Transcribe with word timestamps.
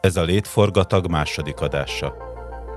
Ez 0.00 0.16
a 0.16 0.22
Létforgatag 0.22 1.10
második 1.10 1.60
adása. 1.60 2.14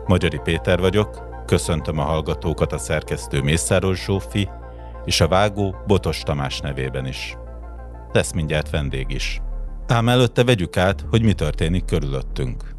Magyari 0.05 0.39
Péter 0.43 0.79
vagyok, 0.79 1.27
köszöntöm 1.45 1.99
a 1.99 2.03
hallgatókat 2.03 2.73
a 2.73 2.77
szerkesztő 2.77 3.41
Mészáros 3.41 4.03
Zsófi, 4.03 4.49
és 5.05 5.21
a 5.21 5.27
vágó 5.27 5.75
Botos 5.87 6.21
Tamás 6.21 6.59
nevében 6.59 7.05
is. 7.05 7.37
Lesz 8.11 8.31
mindjárt 8.31 8.69
vendég 8.69 9.05
is. 9.09 9.41
Ám 9.87 10.09
előtte 10.09 10.43
vegyük 10.43 10.77
át, 10.77 11.05
hogy 11.09 11.21
mi 11.21 11.33
történik 11.33 11.85
körülöttünk. 11.85 12.75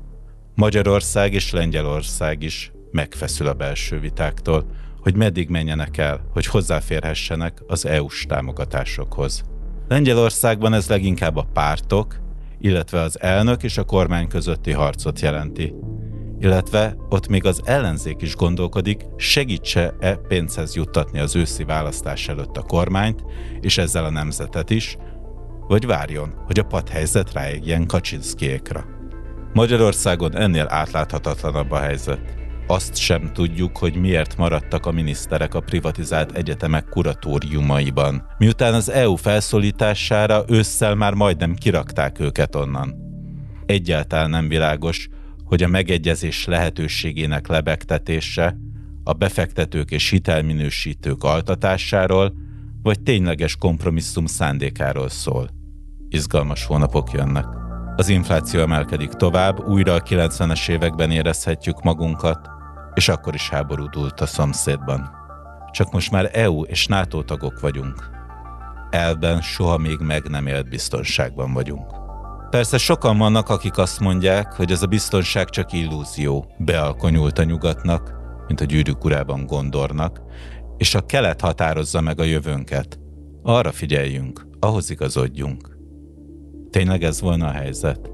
Magyarország 0.55 1.33
és 1.33 1.53
Lengyelország 1.53 2.43
is 2.43 2.73
megfeszül 2.91 3.47
a 3.47 3.55
belső 3.55 4.01
vitáktól, 4.01 4.67
hogy 5.01 5.17
meddig 5.17 5.49
menjenek 5.49 5.97
el, 5.99 6.21
hogy 6.33 6.47
hozzáférhessenek 6.47 7.63
az 7.67 7.87
EU-s 7.87 8.27
támogatásokhoz. 8.27 9.43
Lengyelországban 9.89 10.73
ez 10.73 10.89
leginkább 10.89 11.37
a 11.37 11.47
pártok, 11.53 12.22
illetve 12.63 13.01
az 13.01 13.21
elnök 13.21 13.63
és 13.63 13.79
a 13.79 13.85
kormány 13.85 14.29
közötti 14.29 14.73
harcot 14.73 15.21
jelenti. 15.21 15.75
Illetve 16.39 16.97
ott 17.09 17.29
még 17.29 17.45
az 17.47 17.61
ellenzék 17.65 18.23
is 18.23 18.37
gondolkodik, 18.37 19.05
segítse-e 19.17 20.15
pénzhez 20.15 20.75
juttatni 20.75 21.19
az 21.19 21.37
őszi 21.37 21.65
választás 21.65 22.29
előtt 22.29 22.57
a 22.57 22.63
kormányt, 22.63 23.25
és 23.61 23.79
ezzel 23.79 24.05
a 24.05 24.11
nemzetet 24.11 24.71
is, 24.71 24.97
vagy 25.69 25.87
várjon, 25.87 26.35
hogy 26.47 26.59
a 26.59 26.65
padhelyzet 26.65 27.33
ráégjen 27.33 27.87
Kaczynszkiékra. 27.87 28.85
Magyarországon 29.53 30.37
ennél 30.37 30.67
átláthatatlanabb 30.69 31.71
a 31.71 31.79
helyzet. 31.79 32.21
Azt 32.73 32.97
sem 32.97 33.33
tudjuk, 33.33 33.77
hogy 33.77 33.97
miért 33.97 34.37
maradtak 34.37 34.87
a 34.87 34.93
miniszterek 34.93 35.55
a 35.55 35.61
privatizált 35.61 36.33
egyetemek 36.33 36.89
kuratóriumaiban, 36.89 38.27
miután 38.39 38.75
az 38.75 38.91
EU 38.91 39.15
felszólítására 39.15 40.45
ősszel 40.49 40.95
már 40.95 41.15
majdnem 41.15 41.55
kirakták 41.55 42.21
őket 42.21 42.55
onnan. 42.55 42.95
Egyáltalán 43.67 44.31
nem 44.31 44.49
világos, 44.49 45.09
hogy 45.45 45.63
a 45.63 45.69
megegyezés 45.69 46.45
lehetőségének 46.45 47.47
lebegtetése, 47.47 48.57
a 49.05 49.13
befektetők 49.13 49.91
és 49.91 50.11
hitelminősítők 50.11 51.25
altatásáról, 51.25 52.35
vagy 52.83 53.01
tényleges 53.01 53.57
kompromisszum 53.57 54.27
szándékáról 54.27 55.09
szól. 55.09 55.51
Izgalmas 56.09 56.65
hónapok 56.65 57.13
jönnek. 57.13 57.47
Az 57.97 58.09
infláció 58.09 58.61
emelkedik 58.61 59.11
tovább, 59.11 59.69
újra 59.69 59.95
a 59.95 60.03
90-es 60.03 60.69
években 60.69 61.11
érezhetjük 61.11 61.83
magunkat, 61.83 62.61
és 62.95 63.09
akkor 63.09 63.35
is 63.35 63.49
háború 63.49 63.89
dúlt 63.89 64.21
a 64.21 64.27
szomszédban. 64.27 65.11
Csak 65.71 65.93
most 65.93 66.11
már 66.11 66.31
EU 66.33 66.63
és 66.63 66.87
NATO 66.87 67.23
tagok 67.23 67.61
vagyunk. 67.61 68.11
Elben 68.91 69.41
soha 69.41 69.77
még 69.77 69.99
meg 69.99 70.29
nem 70.29 70.47
élt 70.47 70.69
biztonságban 70.69 71.53
vagyunk. 71.53 72.01
Persze 72.51 72.79
sokan 72.79 73.19
vannak, 73.19 73.49
akik 73.49 73.79
azt 73.79 74.01
mondják, 74.01 74.53
hogy 74.53 74.71
ez 74.71 74.83
a 74.83 74.87
biztonság 74.87 75.49
csak 75.49 75.73
illúzió, 75.73 76.55
bealkonyult 76.59 77.39
a 77.39 77.45
nyugatnak, 77.45 78.15
mint 78.47 78.61
a 78.61 78.65
gyűrűk 78.65 79.05
urában 79.05 79.47
Gondornak, 79.47 80.21
és 80.77 80.95
a 80.95 81.07
kelet 81.07 81.41
határozza 81.41 82.01
meg 82.01 82.21
a 82.21 82.25
jövőnket. 82.25 82.99
Arra 83.43 83.73
figyeljünk, 83.73 84.47
ahhoz 84.59 84.91
igazodjunk. 84.91 85.79
Tényleg 86.71 87.03
ez 87.03 87.21
volna 87.21 87.47
a 87.47 87.53
helyzet? 87.53 88.12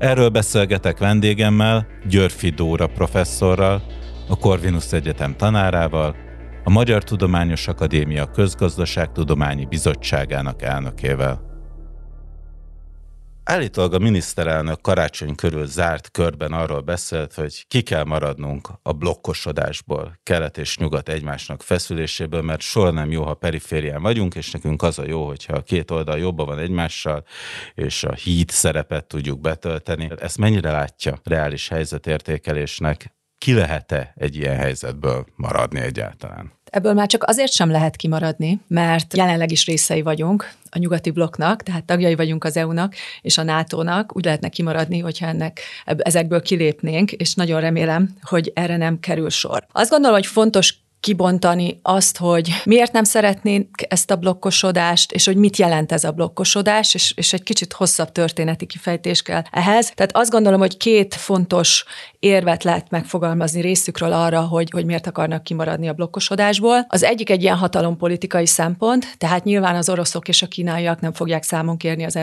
Erről 0.00 0.28
beszélgetek 0.28 0.98
vendégemmel, 0.98 1.86
Györfi 2.08 2.48
Dóra 2.48 2.86
professzorral, 2.86 3.82
a 4.28 4.36
Corvinus 4.36 4.92
Egyetem 4.92 5.36
tanárával, 5.36 6.16
a 6.64 6.70
Magyar 6.70 7.04
Tudományos 7.04 7.68
Akadémia 7.68 8.26
Közgazdaságtudományi 8.26 9.64
Bizottságának 9.64 10.62
elnökével. 10.62 11.49
Állítólag 13.44 13.94
a 13.94 13.98
miniszterelnök 13.98 14.80
karácsony 14.80 15.34
körül 15.34 15.66
zárt 15.66 16.10
körben 16.10 16.52
arról 16.52 16.80
beszélt, 16.80 17.34
hogy 17.34 17.66
ki 17.68 17.82
kell 17.82 18.04
maradnunk 18.04 18.68
a 18.82 18.92
blokkosodásból, 18.92 20.18
kelet 20.22 20.58
és 20.58 20.78
nyugat 20.78 21.08
egymásnak 21.08 21.62
feszüléséből, 21.62 22.42
mert 22.42 22.60
soha 22.60 22.90
nem 22.90 23.10
jó, 23.10 23.24
ha 23.24 23.34
periférián 23.34 24.02
vagyunk, 24.02 24.34
és 24.34 24.50
nekünk 24.50 24.82
az 24.82 24.98
a 24.98 25.06
jó, 25.06 25.26
hogyha 25.26 25.52
a 25.52 25.62
két 25.62 25.90
oldal 25.90 26.18
jobban 26.18 26.46
van 26.46 26.58
egymással, 26.58 27.24
és 27.74 28.04
a 28.04 28.12
híd 28.12 28.48
szerepet 28.48 29.06
tudjuk 29.06 29.40
betölteni. 29.40 30.10
Ezt 30.18 30.38
mennyire 30.38 30.70
látja 30.70 31.18
reális 31.24 31.68
helyzetértékelésnek? 31.68 33.14
Ki 33.38 33.52
lehet-e 33.54 34.12
egy 34.16 34.36
ilyen 34.36 34.56
helyzetből 34.56 35.26
maradni 35.36 35.80
egyáltalán? 35.80 36.59
Ebből 36.70 36.92
már 36.92 37.06
csak 37.06 37.24
azért 37.24 37.52
sem 37.52 37.70
lehet 37.70 37.96
kimaradni, 37.96 38.60
mert 38.66 39.16
jelenleg 39.16 39.50
is 39.50 39.66
részei 39.66 40.02
vagyunk 40.02 40.52
a 40.70 40.78
nyugati 40.78 41.10
blokknak, 41.10 41.62
tehát 41.62 41.84
tagjai 41.84 42.14
vagyunk 42.14 42.44
az 42.44 42.56
EU-nak 42.56 42.94
és 43.22 43.38
a 43.38 43.42
NATO-nak, 43.42 44.16
úgy 44.16 44.24
lehetne 44.24 44.48
kimaradni, 44.48 44.98
hogyha 44.98 45.26
ennek 45.26 45.60
ezekből 45.84 46.42
kilépnénk, 46.42 47.12
és 47.12 47.34
nagyon 47.34 47.60
remélem, 47.60 48.08
hogy 48.22 48.50
erre 48.54 48.76
nem 48.76 49.00
kerül 49.00 49.30
sor. 49.30 49.66
Azt 49.72 49.90
gondolom, 49.90 50.16
hogy 50.16 50.26
fontos 50.26 50.74
kibontani 51.00 51.78
azt, 51.82 52.16
hogy 52.16 52.50
miért 52.64 52.92
nem 52.92 53.04
szeretnénk 53.04 53.68
ezt 53.88 54.10
a 54.10 54.16
blokkosodást, 54.16 55.12
és 55.12 55.26
hogy 55.26 55.36
mit 55.36 55.56
jelent 55.56 55.92
ez 55.92 56.04
a 56.04 56.12
blokkosodás, 56.12 56.94
és, 56.94 57.12
és 57.16 57.32
egy 57.32 57.42
kicsit 57.42 57.72
hosszabb 57.72 58.12
történeti 58.12 58.66
kifejtés 58.66 59.22
kell 59.22 59.42
ehhez. 59.50 59.92
Tehát 59.94 60.16
azt 60.16 60.30
gondolom, 60.30 60.60
hogy 60.60 60.76
két 60.76 61.14
fontos 61.14 61.84
érvet 62.20 62.64
lehet 62.64 62.90
megfogalmazni 62.90 63.60
részükről 63.60 64.12
arra, 64.12 64.40
hogy, 64.40 64.70
hogy 64.70 64.84
miért 64.84 65.06
akarnak 65.06 65.42
kimaradni 65.42 65.88
a 65.88 65.92
blokkosodásból. 65.92 66.84
Az 66.88 67.02
egyik 67.02 67.30
egy 67.30 67.42
ilyen 67.42 67.56
hatalompolitikai 67.56 68.46
szempont, 68.46 69.14
tehát 69.18 69.44
nyilván 69.44 69.76
az 69.76 69.88
oroszok 69.88 70.28
és 70.28 70.42
a 70.42 70.46
kínaiak 70.46 71.00
nem 71.00 71.12
fogják 71.12 71.42
számon 71.42 71.76
kérni 71.76 72.04
az 72.04 72.18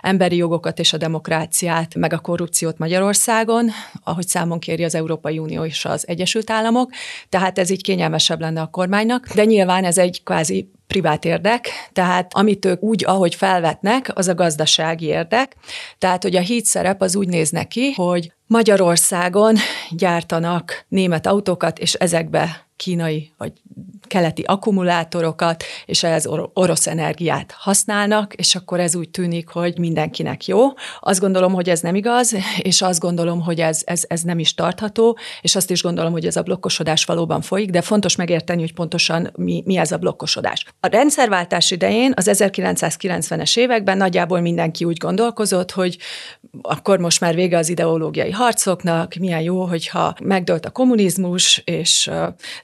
emberi 0.00 0.36
jogokat 0.36 0.78
és 0.78 0.92
a 0.92 0.96
demokráciát, 0.96 1.94
meg 1.94 2.12
a 2.12 2.18
korrupciót 2.18 2.78
Magyarországon, 2.78 3.68
ahogy 4.04 4.26
számon 4.26 4.58
kéri 4.58 4.84
az 4.84 4.94
Európai 4.94 5.38
Unió 5.38 5.64
és 5.64 5.84
az 5.84 6.08
Egyesült 6.08 6.50
Államok. 6.50 6.90
Tehát 7.28 7.58
ez 7.58 7.70
így 7.70 7.82
kényelmes 7.82 8.20
kevesebb 8.20 8.40
lenne 8.40 8.60
a 8.60 8.70
kormánynak, 8.70 9.28
de 9.34 9.44
nyilván 9.44 9.84
ez 9.84 9.98
egy 9.98 10.22
kvázi 10.22 10.70
privát 10.90 11.24
érdek, 11.24 11.68
tehát 11.92 12.34
amit 12.34 12.64
ők 12.64 12.82
úgy, 12.82 13.04
ahogy 13.06 13.34
felvetnek, 13.34 14.10
az 14.14 14.28
a 14.28 14.34
gazdasági 14.34 15.06
érdek. 15.06 15.56
Tehát, 15.98 16.22
hogy 16.22 16.36
a 16.36 16.40
híd 16.40 16.64
szerep 16.64 17.02
az 17.02 17.16
úgy 17.16 17.28
néz 17.28 17.50
neki, 17.50 17.92
hogy 17.92 18.32
Magyarországon 18.46 19.56
gyártanak 19.90 20.84
német 20.88 21.26
autókat, 21.26 21.78
és 21.78 21.94
ezekbe 21.94 22.69
kínai 22.80 23.32
vagy 23.36 23.52
keleti 24.06 24.42
akkumulátorokat, 24.42 25.64
és 25.86 26.02
ehhez 26.02 26.26
orosz 26.54 26.86
energiát 26.86 27.54
használnak, 27.58 28.34
és 28.34 28.54
akkor 28.54 28.80
ez 28.80 28.96
úgy 28.96 29.10
tűnik, 29.10 29.48
hogy 29.48 29.78
mindenkinek 29.78 30.46
jó. 30.46 30.66
Azt 31.00 31.20
gondolom, 31.20 31.52
hogy 31.52 31.70
ez 31.70 31.80
nem 31.80 31.94
igaz, 31.94 32.36
és 32.58 32.82
azt 32.82 33.00
gondolom, 33.00 33.40
hogy 33.40 33.60
ez, 33.60 33.82
ez, 33.84 34.04
ez 34.06 34.22
nem 34.22 34.38
is 34.38 34.54
tartható, 34.54 35.18
és 35.40 35.56
azt 35.56 35.70
is 35.70 35.82
gondolom, 35.82 36.12
hogy 36.12 36.26
ez 36.26 36.36
a 36.36 36.42
blokkosodás 36.42 37.04
valóban 37.04 37.40
folyik, 37.40 37.70
de 37.70 37.80
fontos 37.80 38.16
megérteni, 38.16 38.60
hogy 38.60 38.74
pontosan 38.74 39.30
mi, 39.36 39.62
mi 39.66 39.76
ez 39.76 39.92
a 39.92 39.96
blokkosodás. 39.96 40.64
A 40.80 40.86
rendszerváltás 40.86 41.70
idején, 41.70 42.12
az 42.16 42.30
1990-es 42.32 43.56
években 43.56 43.96
nagyjából 43.96 44.40
mindenki 44.40 44.84
úgy 44.84 44.96
gondolkozott, 44.96 45.70
hogy 45.70 45.98
akkor 46.62 46.98
most 46.98 47.20
már 47.20 47.34
vége 47.34 47.58
az 47.58 47.68
ideológiai 47.68 48.30
harcoknak, 48.30 49.14
milyen 49.14 49.42
jó, 49.42 49.64
hogyha 49.64 50.14
megdőlt 50.22 50.66
a 50.66 50.70
kommunizmus, 50.70 51.62
és 51.64 52.10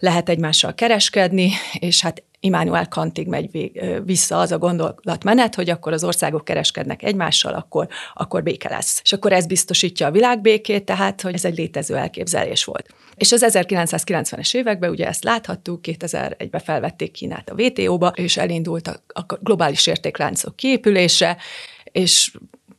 lehet 0.07 0.29
egymással 0.29 0.75
kereskedni, 0.75 1.53
és 1.79 2.01
hát 2.01 2.23
Immanuel 2.41 2.89
Kantig 2.89 3.27
megy 3.27 3.71
vissza 4.05 4.39
az 4.39 4.53
a 4.53 4.59
gondolatmenet, 4.59 5.55
hogy 5.55 5.71
akkor 5.71 5.93
az 5.93 6.05
országok 6.05 6.45
kereskednek 6.45 7.03
egymással, 7.03 7.55
akkor, 7.55 7.89
akkor 8.15 8.43
béke 8.43 8.69
lesz. 8.69 9.01
És 9.05 9.13
akkor 9.13 9.33
ez 9.33 9.47
biztosítja 9.47 10.07
a 10.07 10.11
világbékét, 10.11 10.85
tehát, 10.85 11.21
hogy 11.21 11.35
ez 11.35 11.45
egy 11.45 11.57
létező 11.57 11.97
elképzelés 11.97 12.65
volt. 12.65 12.95
És 13.15 13.33
az 13.33 13.47
1990-es 13.49 14.55
években 14.55 14.91
ugye 14.91 15.07
ezt 15.07 15.25
láthattuk, 15.25 15.81
2001-ben 15.83 16.61
felvették 16.61 17.11
Kínát 17.11 17.51
a 17.51 17.63
WTO-ba, 17.63 18.09
és 18.09 18.37
elindult 18.37 18.89
a, 18.89 18.97
a 19.07 19.35
globális 19.41 19.87
értékláncok 19.87 20.57
kiépülése, 20.57 21.37
és 21.85 22.33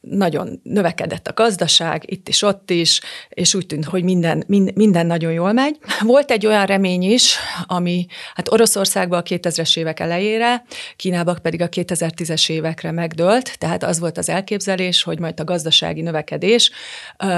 nagyon 0.10 0.60
növekedett 0.64 1.28
a 1.28 1.34
gazdaság, 1.34 2.04
itt 2.06 2.28
is, 2.28 2.42
ott 2.42 2.70
is, 2.70 3.02
és 3.30 3.54
úgy 3.54 3.66
tűnt, 3.66 3.86
hogy 3.86 4.04
minden, 4.04 4.44
minden 4.74 5.06
nagyon 5.06 5.32
jól 5.32 5.52
megy. 5.52 5.78
Volt 6.02 6.32
egy 6.32 6.46
olyan 6.46 6.66
remény 6.66 7.04
is, 7.04 7.36
ami 7.66 8.06
hát 8.34 8.52
Oroszországban 8.52 9.20
a 9.20 9.24
2000-es 9.24 9.78
évek 9.78 10.00
elejére, 10.00 10.64
Kínában 10.96 11.40
pedig 11.42 11.62
a 11.62 11.70
2010-es 11.70 12.50
évekre 12.50 12.92
megdőlt, 12.92 13.60
tehát 13.60 13.84
az 13.84 14.00
volt 14.00 14.18
az 14.18 14.30
elképzelés, 14.30 15.04
hogy 15.04 15.20
majd 15.20 15.40
a 15.40 15.44
gazdasági 15.44 16.02
növekedés 16.02 16.72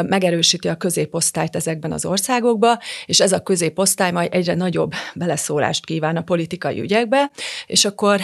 megerősíti 0.08 0.68
a 0.68 0.76
középosztályt 0.76 1.56
ezekben 1.56 1.92
az 1.92 2.06
országokba, 2.06 2.80
és 3.06 3.20
ez 3.20 3.32
a 3.32 3.40
középosztály 3.40 4.12
majd 4.12 4.34
egyre 4.34 4.56
nagyobb 4.56 4.92
beleszólást 5.16 5.86
kíván 5.86 6.18
a 6.18 6.22
politikai 6.22 6.80
ügyekbe, 6.80 7.32
és 7.66 7.86
akkor 7.86 8.20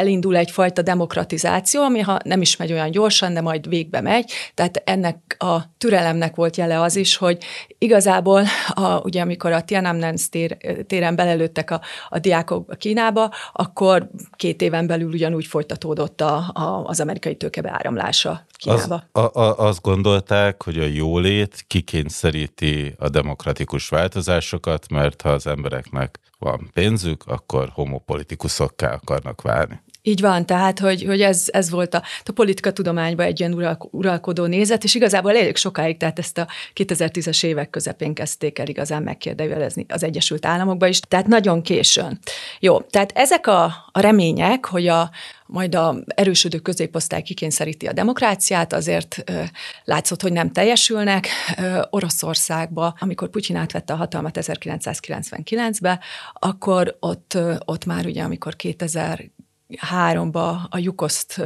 elindul 0.00 0.36
egyfajta 0.36 0.82
demokratizáció, 0.82 1.82
ami 1.82 2.00
ha 2.00 2.18
nem 2.24 2.40
is 2.40 2.56
megy 2.56 2.72
olyan 2.72 2.90
gyorsan, 2.90 3.34
de 3.34 3.40
majd 3.40 3.68
végbe 3.68 4.00
megy. 4.00 4.32
Tehát 4.54 4.82
ennek 4.84 5.36
a 5.38 5.58
türelemnek 5.78 6.34
volt 6.34 6.56
jele 6.56 6.80
az 6.80 6.96
is, 6.96 7.16
hogy 7.16 7.38
igazából, 7.78 8.44
a, 8.68 9.00
ugye 9.02 9.20
amikor 9.20 9.52
a 9.52 9.62
Tiananmen 9.62 10.16
tér, 10.30 10.56
téren 10.86 11.16
belelőttek 11.16 11.70
a, 11.70 11.80
a 12.08 12.18
diákok 12.18 12.78
Kínába, 12.78 13.30
akkor 13.52 14.10
két 14.36 14.62
éven 14.62 14.86
belül 14.86 15.12
ugyanúgy 15.12 15.46
folytatódott 15.46 16.20
a, 16.20 16.36
a, 16.52 16.82
az 16.84 17.00
amerikai 17.00 17.36
tőke 17.36 17.60
beáramlása 17.60 18.46
Kínába. 18.56 19.04
Az, 19.12 19.22
a, 19.34 19.40
a, 19.40 19.58
azt 19.58 19.82
gondolták, 19.82 20.62
hogy 20.62 20.78
a 20.78 20.84
jólét 20.84 21.64
kikényszeríti 21.66 22.94
a 22.98 23.08
demokratikus 23.08 23.88
változásokat, 23.88 24.88
mert 24.90 25.22
ha 25.22 25.28
az 25.28 25.46
embereknek 25.46 26.18
van 26.40 26.70
pénzük, 26.72 27.22
akkor 27.26 27.70
homopolitikusokká 27.72 28.92
akarnak 28.92 29.42
válni. 29.42 29.80
Így 30.02 30.20
van, 30.20 30.46
tehát, 30.46 30.78
hogy, 30.78 31.04
hogy 31.04 31.20
ez, 31.20 31.44
ez 31.52 31.70
volt 31.70 31.94
a, 31.94 32.02
a 32.24 32.32
politika 32.32 32.72
tudományban 32.72 33.26
egy 33.26 33.40
ilyen 33.40 33.78
uralkodó 33.90 34.44
nézet, 34.44 34.84
és 34.84 34.94
igazából 34.94 35.36
elég 35.36 35.56
sokáig, 35.56 35.96
tehát 35.96 36.18
ezt 36.18 36.38
a 36.38 36.46
2010-es 36.74 37.44
évek 37.44 37.70
közepén 37.70 38.14
kezdték 38.14 38.58
el 38.58 38.68
igazán 38.68 39.02
megkérdőjelezni 39.02 39.86
az 39.88 40.02
Egyesült 40.02 40.46
Államokban 40.46 40.88
is, 40.88 41.00
tehát 41.00 41.26
nagyon 41.26 41.62
későn. 41.62 42.18
Jó, 42.60 42.80
tehát 42.80 43.12
ezek 43.14 43.46
a, 43.46 43.64
a 43.92 44.00
remények, 44.00 44.64
hogy 44.64 44.86
a, 44.86 45.10
majd 45.46 45.74
a 45.74 45.96
erősödő 46.06 46.58
középosztály 46.58 47.22
kikényszeríti 47.22 47.86
a 47.86 47.92
demokráciát, 47.92 48.72
azért 48.72 49.22
ö, 49.24 49.42
látszott, 49.84 50.22
hogy 50.22 50.32
nem 50.32 50.52
teljesülnek. 50.52 51.28
Ö, 51.58 51.80
Oroszországba, 51.90 52.96
amikor 52.98 53.28
Putyin 53.28 53.56
átvette 53.56 53.92
a 53.92 53.96
hatalmat 53.96 54.38
1999-be, 54.40 56.00
akkor 56.32 56.96
ott, 57.00 57.34
ö, 57.34 57.54
ott 57.64 57.84
már 57.84 58.06
ugye, 58.06 58.22
amikor 58.22 58.56
2000 58.56 59.30
háromba 59.78 60.66
a 60.70 60.78
Jukoszt 60.78 61.42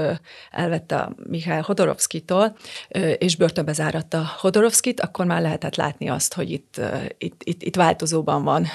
elvette 0.50 1.08
Mihály 1.28 1.60
Hodorovszkitól, 1.60 2.56
és 3.18 3.36
börtönbe 3.36 3.72
záratta 3.72 4.24
Hodorovszkit, 4.38 5.00
akkor 5.00 5.26
már 5.26 5.42
lehetett 5.42 5.76
látni 5.76 6.08
azt, 6.08 6.34
hogy 6.34 6.50
itt, 6.50 6.80
itt, 7.18 7.42
itt, 7.44 7.62
itt 7.62 7.76
változóban 7.76 8.44
van 8.44 8.66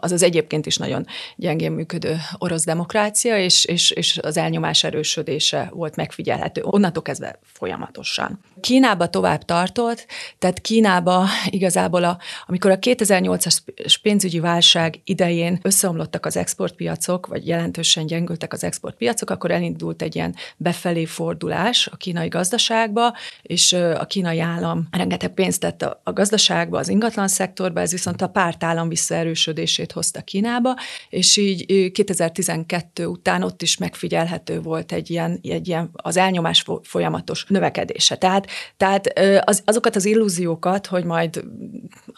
az 0.00 0.12
az 0.12 0.22
egyébként 0.22 0.66
is 0.66 0.76
nagyon 0.76 1.06
gyengén 1.36 1.72
működő 1.72 2.16
orosz 2.38 2.64
demokrácia, 2.64 3.38
és, 3.38 3.64
és, 3.64 3.90
és 3.90 4.18
az 4.22 4.36
elnyomás 4.36 4.84
erősödése 4.84 5.70
volt 5.72 5.96
megfigyelhető. 5.96 6.62
Onnantól 6.64 7.02
kezdve 7.02 7.38
folyamatosan. 7.42 8.40
Kínába 8.60 9.08
tovább 9.08 9.44
tartott, 9.44 10.06
tehát 10.38 10.60
Kínába 10.60 11.26
igazából, 11.46 12.04
a, 12.04 12.18
amikor 12.46 12.70
a 12.70 12.78
2008-as 12.78 13.96
pénzügyi 14.02 14.40
válság 14.40 15.00
idején 15.04 15.58
összeomlottak 15.62 16.26
az 16.26 16.36
exportpiacok, 16.36 17.26
vagy 17.26 17.46
jelentősen 17.46 18.06
gyengültek 18.06 18.52
az 18.52 18.64
export 18.64 18.93
piacok, 18.94 19.30
akkor 19.30 19.50
elindult 19.50 20.02
egy 20.02 20.14
ilyen 20.14 20.34
befelé 20.56 21.04
fordulás 21.04 21.86
a 21.86 21.96
kínai 21.96 22.28
gazdaságba, 22.28 23.14
és 23.42 23.72
a 23.72 24.06
kínai 24.06 24.40
állam 24.40 24.88
rengeteg 24.90 25.34
pénzt 25.34 25.60
tett 25.60 25.82
a 25.82 26.12
gazdaságba, 26.12 26.78
az 26.78 26.88
ingatlan 26.88 27.28
szektorba, 27.28 27.80
ez 27.80 27.90
viszont 27.90 28.22
a 28.22 28.28
pártállam 28.28 28.88
visszaerősödését 28.88 29.92
hozta 29.92 30.20
Kínába, 30.20 30.76
és 31.08 31.36
így 31.36 31.90
2012 31.92 33.06
után 33.06 33.42
ott 33.42 33.62
is 33.62 33.76
megfigyelhető 33.76 34.60
volt 34.60 34.92
egy 34.92 35.10
ilyen, 35.10 35.38
egy 35.42 35.68
ilyen 35.68 35.90
az 35.92 36.16
elnyomás 36.16 36.64
folyamatos 36.82 37.44
növekedése. 37.48 38.16
Tehát, 38.16 38.46
tehát 38.76 39.18
az, 39.44 39.62
azokat 39.64 39.96
az 39.96 40.04
illúziókat, 40.04 40.86
hogy 40.86 41.04
majd 41.04 41.44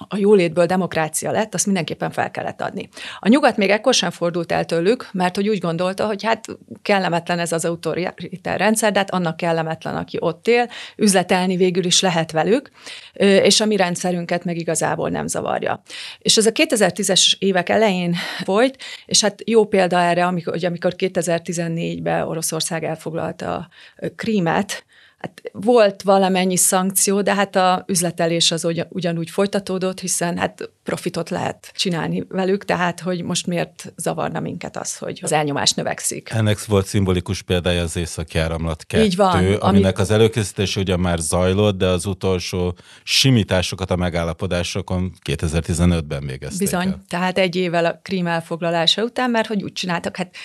a 0.08 0.16
jólétből 0.16 0.66
demokrácia 0.66 1.30
lett, 1.30 1.54
azt 1.54 1.66
mindenképpen 1.66 2.10
fel 2.10 2.30
kellett 2.30 2.60
adni. 2.62 2.88
A 3.18 3.28
nyugat 3.28 3.56
még 3.56 3.70
ekkor 3.70 3.94
sem 3.94 4.10
fordult 4.10 4.52
el 4.52 4.64
tőlük, 4.64 5.08
mert 5.12 5.34
hogy 5.36 5.48
úgy 5.48 5.58
gondolta, 5.58 6.06
hogy 6.06 6.22
hát 6.22 6.46
kellemetlen 6.82 7.38
ez 7.38 7.52
az 7.52 7.64
autoritár 7.64 8.58
rendszer, 8.58 8.92
de 8.92 8.98
hát 8.98 9.10
annak 9.10 9.36
kellemetlen, 9.36 9.96
aki 9.96 10.16
ott 10.20 10.48
él, 10.48 10.70
üzletelni 10.96 11.56
végül 11.56 11.84
is 11.84 12.00
lehet 12.00 12.32
velük, 12.32 12.70
és 13.18 13.60
a 13.60 13.64
mi 13.64 13.76
rendszerünket 13.76 14.44
meg 14.44 14.56
igazából 14.56 15.08
nem 15.08 15.26
zavarja. 15.26 15.82
És 16.18 16.36
ez 16.36 16.46
a 16.46 16.52
2010-es 16.52 17.32
évek 17.38 17.68
elején 17.68 18.14
volt, 18.44 18.76
és 19.06 19.20
hát 19.20 19.42
jó 19.44 19.64
példa 19.64 20.00
erre, 20.00 20.26
amikor, 20.26 20.52
hogy 20.52 20.64
amikor 20.64 20.94
2014-ben 20.96 22.22
Oroszország 22.22 22.84
elfoglalta 22.84 23.54
a 23.54 23.68
Krímet, 24.16 24.84
Hát 25.18 25.42
volt 25.52 26.02
valamennyi 26.02 26.56
szankció, 26.56 27.22
de 27.22 27.34
hát 27.34 27.56
a 27.56 27.84
üzletelés 27.86 28.50
az 28.50 28.66
ugyanúgy 28.88 29.30
folytatódott, 29.30 30.00
hiszen 30.00 30.38
hát 30.38 30.70
profitot 30.82 31.30
lehet 31.30 31.72
csinálni 31.74 32.24
velük, 32.28 32.64
tehát 32.64 33.00
hogy 33.00 33.22
most 33.22 33.46
miért 33.46 33.92
zavarna 33.96 34.40
minket 34.40 34.76
az, 34.76 34.96
hogy 34.96 35.20
az 35.22 35.32
elnyomás 35.32 35.72
növekszik. 35.72 36.30
Ennek 36.30 36.64
volt 36.64 36.86
szimbolikus 36.86 37.42
példája 37.42 37.82
az 37.82 37.96
északi 37.96 38.38
áramlat 38.38 38.84
2, 38.86 39.04
Így 39.04 39.16
van, 39.16 39.54
aminek 39.54 39.60
amit... 39.60 39.98
az 39.98 40.10
előkészítése 40.10 40.80
ugye 40.80 40.96
már 40.96 41.18
zajlott, 41.18 41.78
de 41.78 41.86
az 41.86 42.06
utolsó 42.06 42.76
simításokat 43.02 43.90
a 43.90 43.96
megállapodásokon 43.96 45.12
2015-ben 45.24 46.26
végezték 46.26 46.58
Bizony, 46.58 46.86
el. 46.86 47.02
tehát 47.08 47.38
egy 47.38 47.56
évvel 47.56 47.84
a 47.84 48.00
krím 48.02 48.26
elfoglalása 48.26 49.02
után, 49.02 49.30
mert 49.30 49.48
hogy 49.48 49.62
úgy 49.62 49.72
csináltak, 49.72 50.16
hát 50.16 50.36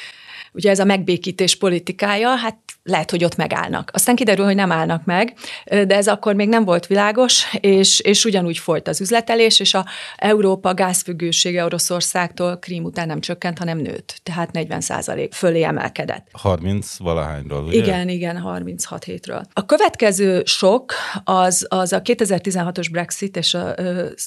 ugye 0.54 0.70
ez 0.70 0.80
a 0.80 0.86
megbékítés 0.86 1.56
politikája, 1.56 2.36
hát 2.36 2.58
lehet, 2.84 3.12
hogy 3.12 3.24
ott 3.24 3.36
megállnak. 3.36 3.90
Aztán 3.94 4.16
kiderül, 4.16 4.46
hogy 4.46 4.56
nem 4.56 4.72
állnak 4.72 5.06
meg, 5.06 5.34
de 5.66 5.96
ez 5.96 6.08
akkor 6.08 6.36
még 6.36 6.50
nem 6.50 6.64
volt 6.64 6.88
világos, 6.88 7.54
és, 7.60 8.00
és 8.00 8.26
ugyanúgy 8.26 8.58
folyt 8.58 8.88
az 8.88 9.02
üzletelés, 9.02 9.60
és 9.60 9.74
a 9.74 9.86
Európa 10.18 10.74
gázfüggősége 10.74 11.64
Oroszországtól 11.64 12.58
Krím 12.58 12.84
után 12.84 13.08
nem 13.08 13.20
csökkent, 13.20 13.58
hanem 13.58 13.78
nőtt. 13.78 14.20
Tehát 14.24 14.52
40 14.52 14.82
százalék 14.82 15.34
fölé 15.34 15.64
emelkedett. 15.64 16.28
30 16.32 16.98
valahányról, 16.98 17.64
ugye? 17.64 17.78
Igen, 17.78 18.10
igen, 18.10 18.38
36 18.38 19.04
hétről. 19.04 19.42
A 19.54 19.66
következő 19.66 20.42
sok 20.46 20.94
az, 21.24 21.66
az 21.70 21.94
a 21.94 22.02
2016-os 22.02 22.88
Brexit 22.92 23.38
és 23.38 23.54
a 23.54 23.76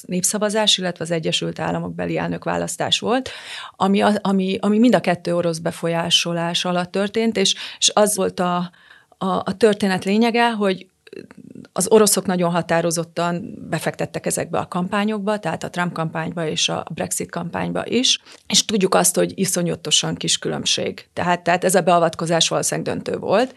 népszavazás, 0.01 0.77
illetve 0.77 1.03
az 1.03 1.11
Egyesült 1.11 1.59
Államok 1.59 1.95
beli 1.95 2.17
elnökválasztás 2.17 2.99
volt, 2.99 3.29
ami, 3.75 4.01
ami, 4.21 4.57
ami 4.59 4.79
mind 4.79 4.95
a 4.95 4.99
kettő 4.99 5.35
orosz 5.35 5.57
befolyásolás 6.23 6.65
alatt 6.65 6.91
történt, 6.91 7.37
és, 7.37 7.55
és 7.77 7.91
az 7.93 8.15
volt 8.15 8.39
a 8.39 8.71
a, 9.17 9.25
a, 9.25 9.57
történet 9.57 10.05
lényege, 10.05 10.51
hogy 10.51 10.87
az 11.73 11.87
oroszok 11.87 12.25
nagyon 12.25 12.51
határozottan 12.51 13.53
befektettek 13.69 14.25
ezekbe 14.25 14.57
a 14.57 14.67
kampányokba, 14.67 15.39
tehát 15.39 15.63
a 15.63 15.69
Trump 15.69 15.93
kampányba 15.93 16.47
és 16.47 16.69
a 16.69 16.85
Brexit 16.93 17.31
kampányba 17.31 17.85
is, 17.87 18.19
és 18.47 18.65
tudjuk 18.65 18.95
azt, 18.95 19.15
hogy 19.15 19.33
iszonyatosan 19.35 20.15
kis 20.15 20.37
különbség. 20.37 21.07
Tehát, 21.13 21.43
tehát 21.43 21.63
ez 21.63 21.75
a 21.75 21.81
beavatkozás 21.81 22.47
valószínűleg 22.47 22.93
döntő 22.93 23.17
volt, 23.17 23.55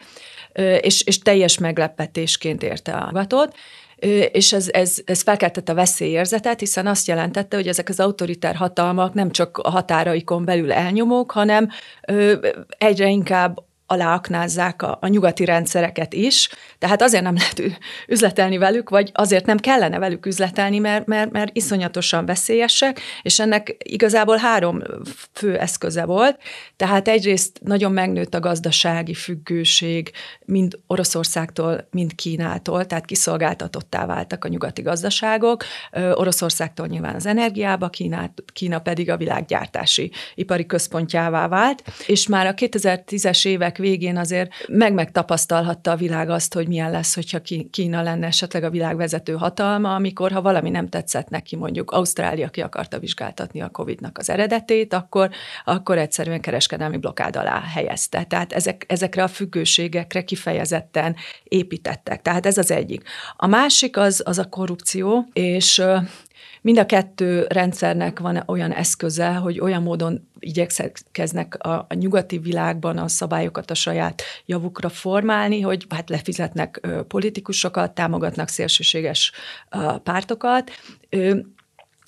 és, 0.80 1.02
és 1.02 1.18
teljes 1.18 1.58
meglepetésként 1.58 2.62
érte 2.62 2.92
a 2.92 3.12
gatot, 3.12 3.56
és 4.32 4.52
ez, 4.52 4.68
ez, 4.72 4.96
ez 5.04 5.22
felkeltette 5.22 5.72
a 5.72 5.74
veszélyérzetet, 5.74 6.60
hiszen 6.60 6.86
azt 6.86 7.06
jelentette, 7.06 7.56
hogy 7.56 7.68
ezek 7.68 7.88
az 7.88 8.00
autoritár 8.00 8.54
hatalmak 8.54 9.14
nem 9.14 9.30
csak 9.30 9.58
a 9.58 9.70
határaikon 9.70 10.44
belül 10.44 10.72
elnyomók, 10.72 11.30
hanem 11.30 11.68
egyre 12.78 13.08
inkább 13.08 13.67
aláaknázzák 13.90 14.82
a, 14.82 14.98
a 15.00 15.06
nyugati 15.06 15.44
rendszereket 15.44 16.12
is, 16.12 16.48
tehát 16.78 17.02
azért 17.02 17.22
nem 17.22 17.34
lehet 17.34 17.80
üzletelni 18.08 18.58
velük, 18.58 18.88
vagy 18.88 19.10
azért 19.14 19.46
nem 19.46 19.56
kellene 19.56 19.98
velük 19.98 20.26
üzletelni, 20.26 20.78
mert, 20.78 21.06
mert, 21.06 21.30
mert 21.30 21.56
iszonyatosan 21.56 22.26
veszélyesek, 22.26 23.00
és 23.22 23.40
ennek 23.40 23.76
igazából 23.78 24.36
három 24.36 24.82
fő 25.32 25.58
eszköze 25.58 26.04
volt. 26.04 26.38
Tehát 26.76 27.08
egyrészt 27.08 27.60
nagyon 27.62 27.92
megnőtt 27.92 28.34
a 28.34 28.40
gazdasági 28.40 29.14
függőség 29.14 30.10
mind 30.44 30.78
Oroszországtól, 30.86 31.88
mind 31.90 32.14
Kínától, 32.14 32.86
tehát 32.86 33.04
kiszolgáltatottá 33.04 34.06
váltak 34.06 34.44
a 34.44 34.48
nyugati 34.48 34.82
gazdaságok. 34.82 35.64
Oroszországtól 35.92 36.86
nyilván 36.86 37.14
az 37.14 37.26
energiába, 37.26 37.88
Kínát, 37.88 38.42
Kína 38.52 38.78
pedig 38.78 39.10
a 39.10 39.16
világgyártási 39.16 40.10
ipari 40.34 40.66
központjává 40.66 41.48
vált, 41.48 41.82
és 42.06 42.26
már 42.26 42.46
a 42.46 42.54
2010-es 42.54 43.46
évek 43.46 43.76
végén 43.78 44.16
azért 44.16 44.50
meg-megtapasztalhatta 44.68 45.90
a 45.90 45.96
világ 45.96 46.30
azt, 46.30 46.54
hogy 46.54 46.68
milyen 46.68 46.90
lesz, 46.90 47.14
hogyha 47.14 47.40
Kína 47.70 48.02
lenne 48.02 48.26
esetleg 48.26 48.64
a 48.64 48.70
világ 48.70 48.96
vezető 48.96 49.32
hatalma, 49.32 49.94
amikor 49.94 50.32
ha 50.32 50.42
valami 50.42 50.70
nem 50.70 50.88
tetszett 50.88 51.28
neki, 51.28 51.56
mondjuk 51.56 51.90
Ausztrália 51.90 52.48
ki 52.48 52.60
akarta 52.60 52.98
vizsgáltatni 52.98 53.60
a 53.60 53.68
COVID-nak 53.68 54.18
az 54.18 54.30
eredetét, 54.30 54.92
akkor, 54.92 55.30
akkor 55.64 55.98
egyszerűen 55.98 56.40
kereskedelmi 56.40 56.96
blokád 56.96 57.36
alá 57.36 57.62
helyezte. 57.74 58.24
Tehát 58.24 58.52
ezek, 58.52 58.84
ezekre 58.88 59.22
a 59.22 59.28
függőségekre 59.28 60.24
kifejezetten 60.24 61.16
építettek. 61.42 62.22
Tehát 62.22 62.46
ez 62.46 62.58
az 62.58 62.70
egyik. 62.70 63.02
A 63.36 63.46
másik 63.46 63.96
az, 63.96 64.22
az 64.24 64.38
a 64.38 64.48
korrupció, 64.48 65.28
és 65.32 65.82
Mind 66.62 66.78
a 66.78 66.86
kettő 66.86 67.46
rendszernek 67.48 68.18
van 68.18 68.42
olyan 68.46 68.72
eszköze, 68.72 69.34
hogy 69.34 69.60
olyan 69.60 69.82
módon 69.82 70.27
igyekeznek 70.38 71.54
a, 71.58 71.86
a 71.88 71.94
nyugati 71.94 72.38
világban 72.38 72.98
a 72.98 73.08
szabályokat 73.08 73.70
a 73.70 73.74
saját 73.74 74.22
javukra 74.46 74.88
formálni, 74.88 75.60
hogy 75.60 75.86
hát 75.88 76.10
lefizetnek 76.10 76.80
politikusokat, 77.08 77.94
támogatnak 77.94 78.48
szélsőséges 78.48 79.32
pártokat, 80.02 80.70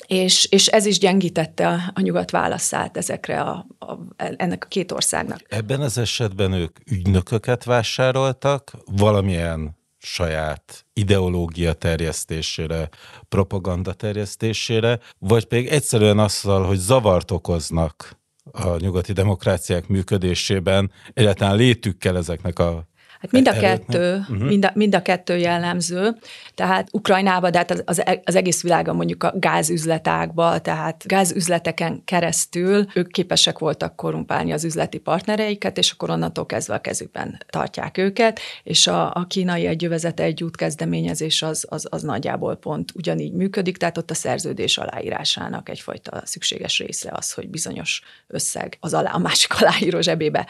és, 0.06 0.46
és 0.50 0.66
ez 0.66 0.86
is 0.86 0.98
gyengítette 0.98 1.68
a, 1.68 1.80
a 1.94 2.00
nyugat 2.00 2.30
válaszát 2.30 2.96
ezekre 2.96 3.40
a, 3.40 3.66
a, 3.78 3.94
ennek 4.16 4.64
a 4.64 4.68
két 4.68 4.92
országnak. 4.92 5.40
Ebben 5.48 5.80
az 5.80 5.98
esetben 5.98 6.52
ők 6.52 6.76
ügynököket 6.90 7.64
vásároltak, 7.64 8.72
valamilyen 8.84 9.78
saját 9.98 10.86
ideológia 10.92 11.72
terjesztésére, 11.72 12.88
propaganda 13.28 13.92
terjesztésére, 13.92 14.98
vagy 15.18 15.44
pedig 15.44 15.66
egyszerűen 15.66 16.18
azzal, 16.18 16.64
hogy 16.64 16.78
zavart 16.78 17.30
okoznak 17.30 18.19
a 18.52 18.76
nyugati 18.76 19.12
demokráciák 19.12 19.88
működésében, 19.88 20.92
egyáltalán 21.14 21.56
létükkel 21.56 22.16
ezeknek 22.16 22.58
a 22.58 22.88
Hát 23.20 23.30
mind 23.30 23.48
a 23.48 23.52
kettő, 23.52 24.16
uh-huh. 24.16 24.38
mind, 24.38 24.64
a, 24.64 24.70
mind 24.74 24.94
a 24.94 25.02
kettő 25.02 25.36
jellemző. 25.36 26.16
Tehát 26.54 26.88
Ukrajnában, 26.92 27.50
de 27.50 27.58
hát 27.58 27.70
az, 27.70 27.82
az, 27.84 28.02
az 28.24 28.34
egész 28.34 28.62
világon 28.62 28.96
mondjuk 28.96 29.22
a 29.22 29.32
gázüzletákban, 29.36 30.62
tehát 30.62 31.06
gázüzleteken 31.06 32.04
keresztül 32.04 32.86
ők 32.94 33.12
képesek 33.12 33.58
voltak 33.58 33.96
korumpálni 33.96 34.52
az 34.52 34.64
üzleti 34.64 34.98
partnereiket, 34.98 35.78
és 35.78 35.90
akkor 35.90 36.10
onnantól 36.10 36.46
kezdve 36.46 36.74
a 36.74 36.80
kezükben 36.80 37.40
tartják 37.48 37.98
őket, 37.98 38.40
és 38.62 38.86
a, 38.86 39.14
a 39.14 39.24
kínai 39.28 39.66
egyövezet 39.66 40.20
egy 40.20 40.44
út 40.44 40.56
kezdeményezés 40.56 41.42
az, 41.42 41.66
az, 41.68 41.86
az 41.90 42.02
nagyjából 42.02 42.56
pont 42.56 42.92
ugyanígy 42.94 43.32
működik, 43.32 43.76
tehát 43.76 43.98
ott 43.98 44.10
a 44.10 44.14
szerződés 44.14 44.78
aláírásának 44.78 45.68
egyfajta 45.68 46.22
szükséges 46.24 46.78
része 46.78 47.10
az, 47.12 47.32
hogy 47.32 47.48
bizonyos 47.48 48.02
összeg 48.26 48.76
az 48.80 48.94
alá, 48.94 49.10
a 49.10 49.18
másik 49.18 49.54
aláíró 49.60 50.00
zsebébe, 50.00 50.46